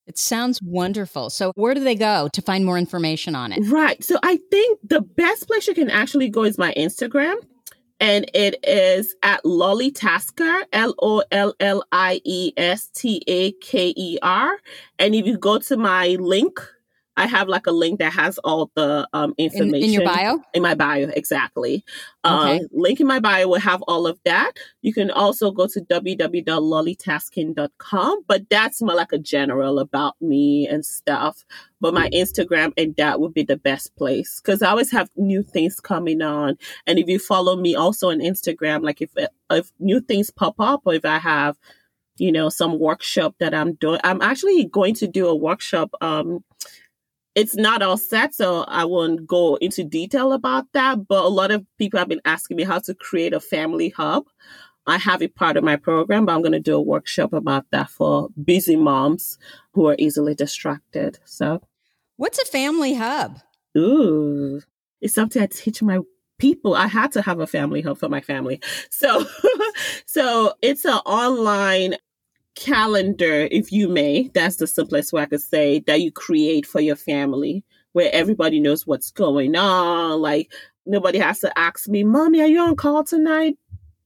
It 0.06 0.18
sounds 0.18 0.60
wonderful. 0.60 1.30
So, 1.30 1.52
where 1.54 1.72
do 1.72 1.80
they 1.80 1.94
go 1.94 2.28
to 2.34 2.42
find 2.42 2.66
more 2.66 2.76
information 2.76 3.34
on 3.34 3.52
it? 3.52 3.66
Right. 3.70 4.04
So, 4.04 4.18
I 4.22 4.38
think 4.50 4.80
the 4.84 5.00
best 5.00 5.46
place 5.46 5.66
you 5.66 5.72
can 5.72 5.88
actually 5.88 6.28
go 6.28 6.44
is 6.44 6.58
my 6.58 6.74
Instagram 6.76 7.36
and 8.00 8.30
it 8.34 8.58
is 8.66 9.14
at 9.22 9.44
Lolly 9.44 9.90
Tasker, 9.90 10.64
L 10.72 10.94
O 11.00 11.22
L 11.30 11.54
L 11.60 11.84
I 11.92 12.20
E 12.24 12.52
S 12.56 12.88
T 12.88 13.22
A 13.26 13.52
K 13.52 13.94
E 13.96 14.18
R. 14.22 14.58
And 14.98 15.14
if 15.14 15.26
you 15.26 15.38
go 15.38 15.58
to 15.58 15.76
my 15.76 16.16
link, 16.20 16.60
I 17.16 17.26
have 17.26 17.48
like 17.48 17.66
a 17.66 17.70
link 17.70 18.00
that 18.00 18.12
has 18.12 18.36
all 18.38 18.70
the 18.74 19.08
um, 19.12 19.34
information 19.38 19.76
in, 19.76 19.84
in, 19.84 19.92
your 19.92 20.04
bio. 20.04 20.40
In 20.52 20.62
my 20.62 20.74
bio, 20.74 21.08
exactly. 21.14 21.84
Okay. 22.24 22.58
Um, 22.58 22.66
link 22.72 22.98
in 23.00 23.06
my 23.06 23.20
bio 23.20 23.46
will 23.48 23.60
have 23.60 23.82
all 23.82 24.04
of 24.06 24.18
that. 24.24 24.52
You 24.82 24.92
can 24.92 25.10
also 25.10 25.50
go 25.52 25.66
to 25.68 25.80
www.lolatasking.com, 25.80 28.24
but 28.26 28.50
that's 28.50 28.82
more 28.82 28.96
like 28.96 29.12
a 29.12 29.18
general 29.18 29.78
about 29.78 30.16
me 30.20 30.66
and 30.66 30.84
stuff. 30.84 31.44
But 31.80 31.94
my 31.94 32.10
Instagram 32.10 32.72
and 32.76 32.96
that 32.96 33.20
would 33.20 33.32
be 33.34 33.44
the 33.44 33.56
best 33.56 33.94
place 33.96 34.40
because 34.40 34.62
I 34.62 34.70
always 34.70 34.90
have 34.90 35.08
new 35.16 35.42
things 35.42 35.78
coming 35.80 36.22
on. 36.22 36.58
And 36.86 36.98
if 36.98 37.08
you 37.08 37.20
follow 37.20 37.56
me 37.56 37.74
also 37.74 38.10
on 38.10 38.18
Instagram, 38.18 38.82
like 38.82 39.00
if 39.02 39.10
if 39.50 39.70
new 39.78 40.00
things 40.00 40.30
pop 40.30 40.54
up 40.58 40.82
or 40.84 40.94
if 40.94 41.04
I 41.04 41.18
have 41.18 41.58
you 42.16 42.30
know 42.30 42.48
some 42.48 42.78
workshop 42.78 43.34
that 43.40 43.52
i'm 43.52 43.74
doing 43.74 43.98
i'm 44.04 44.22
actually 44.22 44.66
going 44.66 44.94
to 44.94 45.08
do 45.08 45.26
a 45.26 45.34
workshop 45.34 45.90
um 46.00 46.44
it's 47.34 47.56
not 47.56 47.82
all 47.82 47.96
set, 47.96 48.34
so 48.34 48.64
I 48.68 48.84
won't 48.84 49.26
go 49.26 49.56
into 49.56 49.82
detail 49.84 50.32
about 50.32 50.66
that. 50.72 51.08
But 51.08 51.24
a 51.24 51.28
lot 51.28 51.50
of 51.50 51.66
people 51.78 51.98
have 51.98 52.08
been 52.08 52.20
asking 52.24 52.56
me 52.56 52.62
how 52.62 52.78
to 52.80 52.94
create 52.94 53.32
a 53.32 53.40
family 53.40 53.88
hub. 53.90 54.24
I 54.86 54.98
have 54.98 55.22
it 55.22 55.34
part 55.34 55.56
of 55.56 55.64
my 55.64 55.76
program, 55.76 56.26
but 56.26 56.34
I'm 56.34 56.42
going 56.42 56.52
to 56.52 56.60
do 56.60 56.76
a 56.76 56.80
workshop 56.80 57.32
about 57.32 57.66
that 57.70 57.88
for 57.90 58.28
busy 58.44 58.76
moms 58.76 59.38
who 59.72 59.88
are 59.88 59.96
easily 59.98 60.34
distracted. 60.34 61.18
So, 61.24 61.62
what's 62.16 62.38
a 62.38 62.44
family 62.44 62.94
hub? 62.94 63.38
Ooh, 63.76 64.60
it's 65.00 65.14
something 65.14 65.42
I 65.42 65.46
teach 65.46 65.82
my 65.82 66.00
people. 66.38 66.74
I 66.74 66.86
had 66.86 67.12
to 67.12 67.22
have 67.22 67.40
a 67.40 67.46
family 67.46 67.80
hub 67.80 67.98
for 67.98 68.08
my 68.08 68.20
family. 68.20 68.60
So, 68.90 69.26
so 70.06 70.52
it's 70.62 70.84
an 70.84 71.00
online 71.06 71.96
calendar, 72.54 73.48
if 73.50 73.72
you 73.72 73.88
may, 73.88 74.30
that's 74.34 74.56
the 74.56 74.66
simplest 74.66 75.12
way 75.12 75.22
I 75.22 75.26
could 75.26 75.42
say, 75.42 75.80
that 75.86 76.00
you 76.00 76.10
create 76.12 76.66
for 76.66 76.80
your 76.80 76.96
family, 76.96 77.64
where 77.92 78.10
everybody 78.12 78.60
knows 78.60 78.86
what's 78.86 79.10
going 79.10 79.56
on. 79.56 80.20
Like, 80.20 80.52
nobody 80.86 81.18
has 81.18 81.40
to 81.40 81.58
ask 81.58 81.88
me, 81.88 82.04
Mommy, 82.04 82.40
are 82.40 82.46
you 82.46 82.60
on 82.60 82.76
call 82.76 83.04
tonight? 83.04 83.56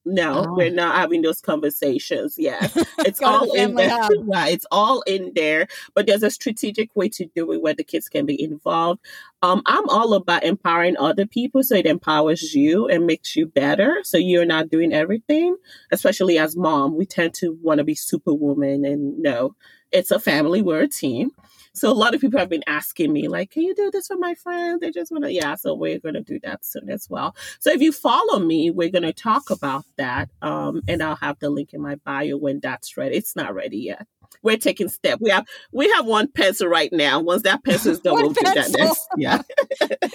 No, 0.08 0.46
oh. 0.46 0.54
we're 0.54 0.70
not 0.70 0.96
having 0.96 1.22
those 1.22 1.40
conversations. 1.40 2.36
Yeah, 2.38 2.68
it's 3.00 3.20
all 3.22 3.52
in 3.52 3.74
there. 3.74 3.88
Yeah, 4.28 4.48
it's 4.48 4.66
all 4.70 5.02
in 5.02 5.32
there. 5.34 5.68
But 5.94 6.06
there's 6.06 6.22
a 6.22 6.30
strategic 6.30 6.94
way 6.96 7.08
to 7.10 7.26
do 7.34 7.52
it 7.52 7.62
where 7.62 7.74
the 7.74 7.84
kids 7.84 8.08
can 8.08 8.26
be 8.26 8.40
involved. 8.42 9.00
Um, 9.42 9.62
I'm 9.66 9.88
all 9.88 10.14
about 10.14 10.44
empowering 10.44 10.96
other 10.98 11.26
people 11.26 11.62
so 11.62 11.76
it 11.76 11.86
empowers 11.86 12.54
you 12.54 12.88
and 12.88 13.06
makes 13.06 13.36
you 13.36 13.46
better. 13.46 13.98
So 14.02 14.18
you're 14.18 14.44
not 14.44 14.70
doing 14.70 14.92
everything. 14.92 15.56
Especially 15.92 16.38
as 16.38 16.56
mom, 16.56 16.96
we 16.96 17.06
tend 17.06 17.34
to 17.34 17.58
want 17.62 17.78
to 17.78 17.84
be 17.84 17.94
superwoman, 17.94 18.84
and 18.84 19.18
no, 19.18 19.54
it's 19.92 20.10
a 20.10 20.18
family. 20.18 20.62
We're 20.62 20.82
a 20.82 20.88
team. 20.88 21.32
So 21.78 21.90
a 21.90 21.94
lot 21.94 22.14
of 22.14 22.20
people 22.20 22.38
have 22.38 22.48
been 22.48 22.64
asking 22.66 23.12
me, 23.12 23.28
like, 23.28 23.50
can 23.50 23.62
you 23.62 23.74
do 23.74 23.90
this 23.90 24.06
for 24.06 24.16
my 24.16 24.34
friends? 24.34 24.80
They 24.80 24.90
just 24.90 25.10
want 25.10 25.24
to, 25.24 25.32
yeah. 25.32 25.54
So 25.54 25.74
we're 25.74 25.98
going 25.98 26.14
to 26.14 26.22
do 26.22 26.38
that 26.44 26.64
soon 26.64 26.90
as 26.90 27.08
well. 27.08 27.34
So 27.60 27.70
if 27.70 27.80
you 27.80 27.92
follow 27.92 28.38
me, 28.38 28.70
we're 28.70 28.90
going 28.90 29.02
to 29.02 29.12
talk 29.12 29.50
about 29.50 29.84
that. 29.96 30.28
Um, 30.42 30.82
and 30.88 31.02
I'll 31.02 31.16
have 31.16 31.38
the 31.38 31.50
link 31.50 31.72
in 31.72 31.80
my 31.80 31.96
bio 31.96 32.36
when 32.36 32.60
that's 32.60 32.96
ready. 32.96 33.16
It's 33.16 33.36
not 33.36 33.54
ready 33.54 33.78
yet. 33.78 34.06
We're 34.42 34.58
taking 34.58 34.88
step. 34.88 35.20
We 35.20 35.30
have 35.30 35.46
we 35.72 35.90
have 35.92 36.04
one 36.04 36.30
pencil 36.30 36.68
right 36.68 36.92
now. 36.92 37.20
Once 37.20 37.42
that 37.42 37.64
pencil 37.64 37.92
is 37.92 38.00
done, 38.04 38.14
we'll 38.14 38.34
pencil. 38.34 38.54
do 38.54 38.60
that 38.60 38.78
next. 38.78 39.08
Yeah. 39.16 39.42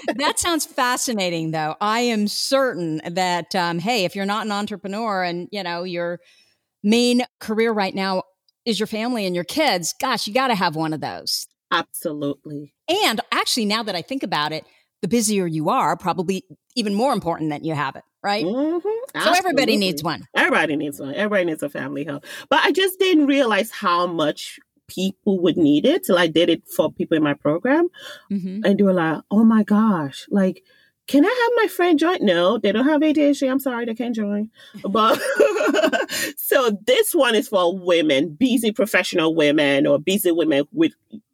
that 0.16 0.40
sounds 0.40 0.66
fascinating, 0.66 1.52
though. 1.52 1.76
I 1.82 2.02
am 2.02 2.28
certain 2.28 3.02
that 3.06 3.56
um, 3.56 3.80
hey, 3.80 4.06
if 4.06 4.16
you're 4.16 4.26
not 4.26 4.46
an 4.46 4.52
entrepreneur 4.52 5.24
and 5.24 5.50
you 5.52 5.64
know 5.64 5.84
your 5.84 6.20
main 6.84 7.24
career 7.40 7.72
right 7.72 7.94
now 7.96 8.24
is 8.66 8.80
your 8.80 8.88
family 8.88 9.26
and 9.26 9.36
your 9.36 9.44
kids, 9.44 9.94
gosh, 10.00 10.28
you 10.28 10.34
got 10.34 10.48
to 10.48 10.56
have 10.56 10.76
one 10.76 10.94
of 10.94 11.02
those. 11.02 11.48
Absolutely. 11.74 12.74
And 12.88 13.20
actually, 13.32 13.66
now 13.66 13.84
that 13.84 13.96
I 13.96 14.02
think 14.02 14.24
about 14.24 14.52
it, 14.52 14.64
the 15.02 15.08
busier 15.08 15.48
you 15.48 15.70
are, 15.70 15.98
probably 15.98 16.46
even 16.76 16.94
more 16.94 17.12
important 17.12 17.50
that 17.50 17.66
you 17.66 17.74
have 17.74 17.96
it, 17.96 18.04
right? 18.24 18.46
Mm-hmm. 18.46 19.22
So 19.22 19.32
everybody 19.34 19.76
needs 19.76 20.02
one. 20.02 20.28
Everybody 20.36 20.76
needs 20.76 21.00
one. 21.00 21.14
Everybody 21.14 21.46
needs 21.46 21.62
a 21.64 21.70
family 21.70 22.06
hub. 22.06 22.24
But 22.50 22.60
I 22.64 22.72
just 22.72 23.00
didn't 23.00 23.28
realize 23.28 23.72
how 23.72 24.08
much 24.08 24.60
people 24.88 25.42
would 25.42 25.58
need 25.58 25.86
it 25.86 26.04
till 26.04 26.18
I 26.18 26.28
did 26.28 26.50
it 26.50 26.68
for 26.68 26.92
people 26.92 27.18
in 27.18 27.24
my 27.24 27.34
program. 27.34 27.90
Mm-hmm. 28.32 28.62
And 28.64 28.80
they 28.80 28.84
were 28.84 28.94
like, 28.94 29.22
oh 29.30 29.44
my 29.44 29.64
gosh, 29.64 30.26
like, 30.30 30.64
can 31.08 31.26
I 31.26 31.30
have 31.30 31.64
my 31.64 31.68
friend 31.68 32.00
join? 32.00 32.18
No, 32.22 32.58
they 32.58 32.72
don't 32.72 32.88
have 32.88 33.02
ADHD. 33.02 33.52
I'm 33.52 33.60
sorry, 33.60 33.86
they 33.86 33.94
can't 33.94 34.16
join. 34.16 34.50
But 34.88 35.22
so 36.38 36.78
this 36.86 37.14
one 37.14 37.36
is 37.36 37.50
for 37.50 37.78
women, 37.78 38.30
busy 38.30 38.72
professional 38.72 39.36
women 39.36 39.86
or 39.86 40.00
busy 40.00 40.32
women 40.32 40.66
with 40.72 40.94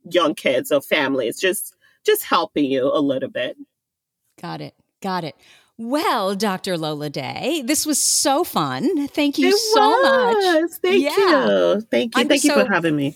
young 0.09 0.33
kids 0.33 0.71
or 0.71 0.81
families, 0.81 1.39
just 1.39 1.75
just 2.05 2.23
helping 2.23 2.65
you 2.65 2.91
a 2.91 2.99
little 2.99 3.29
bit. 3.29 3.57
Got 4.41 4.61
it. 4.61 4.73
Got 5.01 5.23
it. 5.23 5.35
Well, 5.77 6.35
Dr. 6.35 6.77
Lola 6.77 7.09
Day, 7.09 7.63
this 7.65 7.85
was 7.85 7.99
so 7.99 8.43
fun. 8.43 9.07
Thank 9.09 9.37
you 9.37 9.49
it 9.49 9.57
so 9.57 9.89
was. 9.89 10.61
much. 10.61 10.71
Thank 10.81 11.03
yeah. 11.03 11.45
you. 11.45 11.81
Thank 11.89 12.15
you. 12.15 12.21
I'm 12.21 12.27
Thank 12.27 12.41
so, 12.41 12.57
you 12.57 12.65
for 12.65 12.73
having 12.73 12.95
me. 12.95 13.15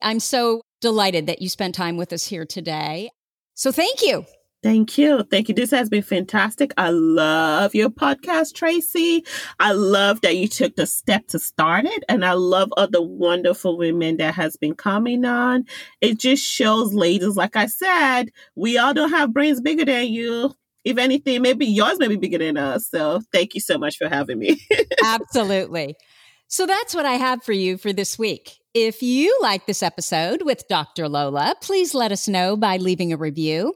I'm 0.00 0.20
so 0.20 0.62
delighted 0.80 1.26
that 1.26 1.42
you 1.42 1.48
spent 1.48 1.74
time 1.74 1.96
with 1.96 2.12
us 2.12 2.24
here 2.24 2.46
today. 2.46 3.10
So 3.54 3.72
thank 3.72 4.00
you. 4.00 4.24
Thank 4.62 4.98
you. 4.98 5.22
Thank 5.22 5.48
you. 5.48 5.54
This 5.54 5.70
has 5.70 5.88
been 5.88 6.02
fantastic. 6.02 6.72
I 6.76 6.90
love 6.90 7.76
your 7.76 7.90
podcast, 7.90 8.54
Tracy. 8.54 9.24
I 9.60 9.72
love 9.72 10.20
that 10.22 10.36
you 10.36 10.48
took 10.48 10.74
the 10.74 10.86
step 10.86 11.28
to 11.28 11.38
start 11.38 11.84
it. 11.84 12.02
And 12.08 12.24
I 12.24 12.32
love 12.32 12.70
other 12.76 13.00
wonderful 13.00 13.78
women 13.78 14.16
that 14.16 14.34
has 14.34 14.56
been 14.56 14.74
coming 14.74 15.24
on. 15.24 15.64
It 16.00 16.18
just 16.18 16.42
shows 16.44 16.92
ladies, 16.92 17.36
like 17.36 17.54
I 17.54 17.66
said, 17.66 18.30
we 18.56 18.78
all 18.78 18.92
don't 18.92 19.10
have 19.10 19.32
brains 19.32 19.60
bigger 19.60 19.84
than 19.84 20.08
you. 20.08 20.52
If 20.84 20.98
anything, 20.98 21.42
maybe 21.42 21.66
yours 21.66 21.98
may 21.98 22.08
be 22.08 22.16
bigger 22.16 22.38
than 22.38 22.56
us. 22.56 22.88
So 22.88 23.20
thank 23.32 23.54
you 23.54 23.60
so 23.60 23.78
much 23.78 23.96
for 23.96 24.08
having 24.08 24.40
me. 24.40 24.60
Absolutely. 25.04 25.96
So 26.48 26.66
that's 26.66 26.94
what 26.94 27.06
I 27.06 27.12
have 27.12 27.44
for 27.44 27.52
you 27.52 27.76
for 27.76 27.92
this 27.92 28.18
week. 28.18 28.58
If 28.74 29.02
you 29.02 29.38
like 29.42 29.66
this 29.66 29.82
episode 29.82 30.42
with 30.42 30.66
Dr. 30.68 31.08
Lola, 31.08 31.54
please 31.60 31.94
let 31.94 32.10
us 32.10 32.26
know 32.26 32.56
by 32.56 32.78
leaving 32.78 33.12
a 33.12 33.16
review. 33.16 33.74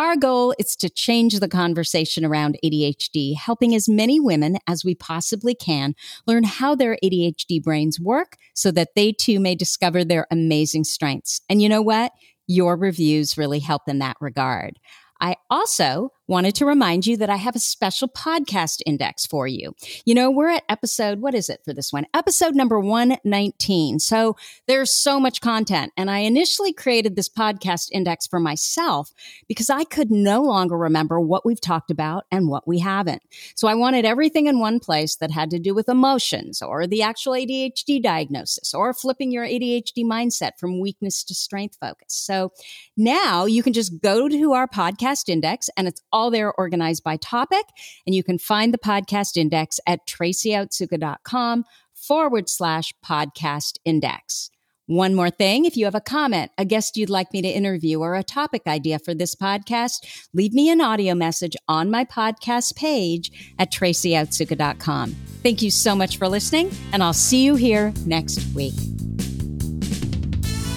Our 0.00 0.16
goal 0.16 0.54
is 0.58 0.76
to 0.76 0.88
change 0.88 1.38
the 1.38 1.46
conversation 1.46 2.24
around 2.24 2.56
ADHD, 2.64 3.36
helping 3.36 3.74
as 3.74 3.86
many 3.86 4.18
women 4.18 4.56
as 4.66 4.82
we 4.82 4.94
possibly 4.94 5.54
can 5.54 5.94
learn 6.26 6.44
how 6.44 6.74
their 6.74 6.96
ADHD 7.04 7.62
brains 7.62 8.00
work 8.00 8.38
so 8.54 8.70
that 8.70 8.94
they 8.96 9.12
too 9.12 9.38
may 9.38 9.54
discover 9.54 10.02
their 10.02 10.26
amazing 10.30 10.84
strengths. 10.84 11.42
And 11.50 11.60
you 11.60 11.68
know 11.68 11.82
what? 11.82 12.12
Your 12.46 12.78
reviews 12.78 13.36
really 13.36 13.58
help 13.58 13.82
in 13.88 13.98
that 13.98 14.16
regard. 14.22 14.78
I 15.20 15.36
also 15.50 16.14
wanted 16.30 16.54
to 16.54 16.64
remind 16.64 17.08
you 17.08 17.16
that 17.16 17.28
I 17.28 17.34
have 17.34 17.56
a 17.56 17.58
special 17.58 18.06
podcast 18.06 18.82
index 18.86 19.26
for 19.26 19.48
you. 19.48 19.74
You 20.04 20.14
know, 20.14 20.30
we're 20.30 20.50
at 20.50 20.62
episode, 20.68 21.20
what 21.20 21.34
is 21.34 21.48
it 21.48 21.60
for 21.64 21.74
this 21.74 21.92
one? 21.92 22.06
Episode 22.14 22.54
number 22.54 22.78
119. 22.78 23.98
So 23.98 24.36
there's 24.68 24.92
so 24.92 25.18
much 25.18 25.40
content. 25.40 25.92
And 25.96 26.08
I 26.08 26.18
initially 26.18 26.72
created 26.72 27.16
this 27.16 27.28
podcast 27.28 27.88
index 27.90 28.28
for 28.28 28.38
myself 28.38 29.10
because 29.48 29.68
I 29.68 29.82
could 29.82 30.12
no 30.12 30.42
longer 30.42 30.78
remember 30.78 31.20
what 31.20 31.44
we've 31.44 31.60
talked 31.60 31.90
about 31.90 32.26
and 32.30 32.46
what 32.46 32.66
we 32.66 32.78
haven't. 32.78 33.22
So 33.56 33.66
I 33.66 33.74
wanted 33.74 34.04
everything 34.04 34.46
in 34.46 34.60
one 34.60 34.78
place 34.78 35.16
that 35.16 35.32
had 35.32 35.50
to 35.50 35.58
do 35.58 35.74
with 35.74 35.88
emotions 35.88 36.62
or 36.62 36.86
the 36.86 37.02
actual 37.02 37.32
ADHD 37.32 38.00
diagnosis 38.00 38.72
or 38.72 38.94
flipping 38.94 39.32
your 39.32 39.44
ADHD 39.44 40.04
mindset 40.04 40.52
from 40.60 40.78
weakness 40.78 41.24
to 41.24 41.34
strength 41.34 41.76
focus. 41.80 42.14
So 42.14 42.52
now 42.96 43.46
you 43.46 43.64
can 43.64 43.72
just 43.72 44.00
go 44.00 44.28
to 44.28 44.52
our 44.52 44.68
podcast 44.68 45.28
index 45.28 45.68
and 45.76 45.88
it's 45.88 46.00
all 46.12 46.19
all 46.20 46.30
there 46.30 46.52
organized 46.52 47.02
by 47.02 47.16
topic. 47.16 47.64
And 48.06 48.14
you 48.14 48.22
can 48.22 48.38
find 48.38 48.74
the 48.74 48.78
podcast 48.78 49.36
index 49.38 49.80
at 49.86 50.06
tracyotsuka.com 50.06 51.64
forward 51.94 52.48
slash 52.48 52.92
podcast 53.04 53.78
index. 53.84 54.50
One 54.86 55.14
more 55.14 55.30
thing 55.30 55.66
if 55.66 55.76
you 55.76 55.84
have 55.84 55.94
a 55.94 56.00
comment, 56.00 56.50
a 56.58 56.64
guest 56.64 56.96
you'd 56.96 57.10
like 57.10 57.32
me 57.32 57.40
to 57.42 57.48
interview, 57.48 58.00
or 58.00 58.16
a 58.16 58.24
topic 58.24 58.62
idea 58.66 58.98
for 58.98 59.14
this 59.14 59.36
podcast, 59.36 60.26
leave 60.34 60.52
me 60.52 60.68
an 60.68 60.80
audio 60.80 61.14
message 61.14 61.56
on 61.68 61.92
my 61.92 62.04
podcast 62.04 62.74
page 62.74 63.54
at 63.60 63.72
tracyotsuka.com. 63.72 65.14
Thank 65.44 65.62
you 65.62 65.70
so 65.70 65.94
much 65.94 66.18
for 66.18 66.28
listening, 66.28 66.72
and 66.92 67.04
I'll 67.04 67.12
see 67.12 67.44
you 67.44 67.54
here 67.54 67.94
next 68.04 68.44
week. 68.52 68.74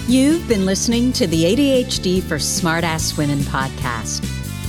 You've 0.06 0.46
been 0.46 0.64
listening 0.64 1.12
to 1.14 1.26
the 1.26 1.42
ADHD 1.44 2.22
for 2.22 2.36
Smartass 2.36 3.18
Women 3.18 3.40
podcast. 3.40 4.43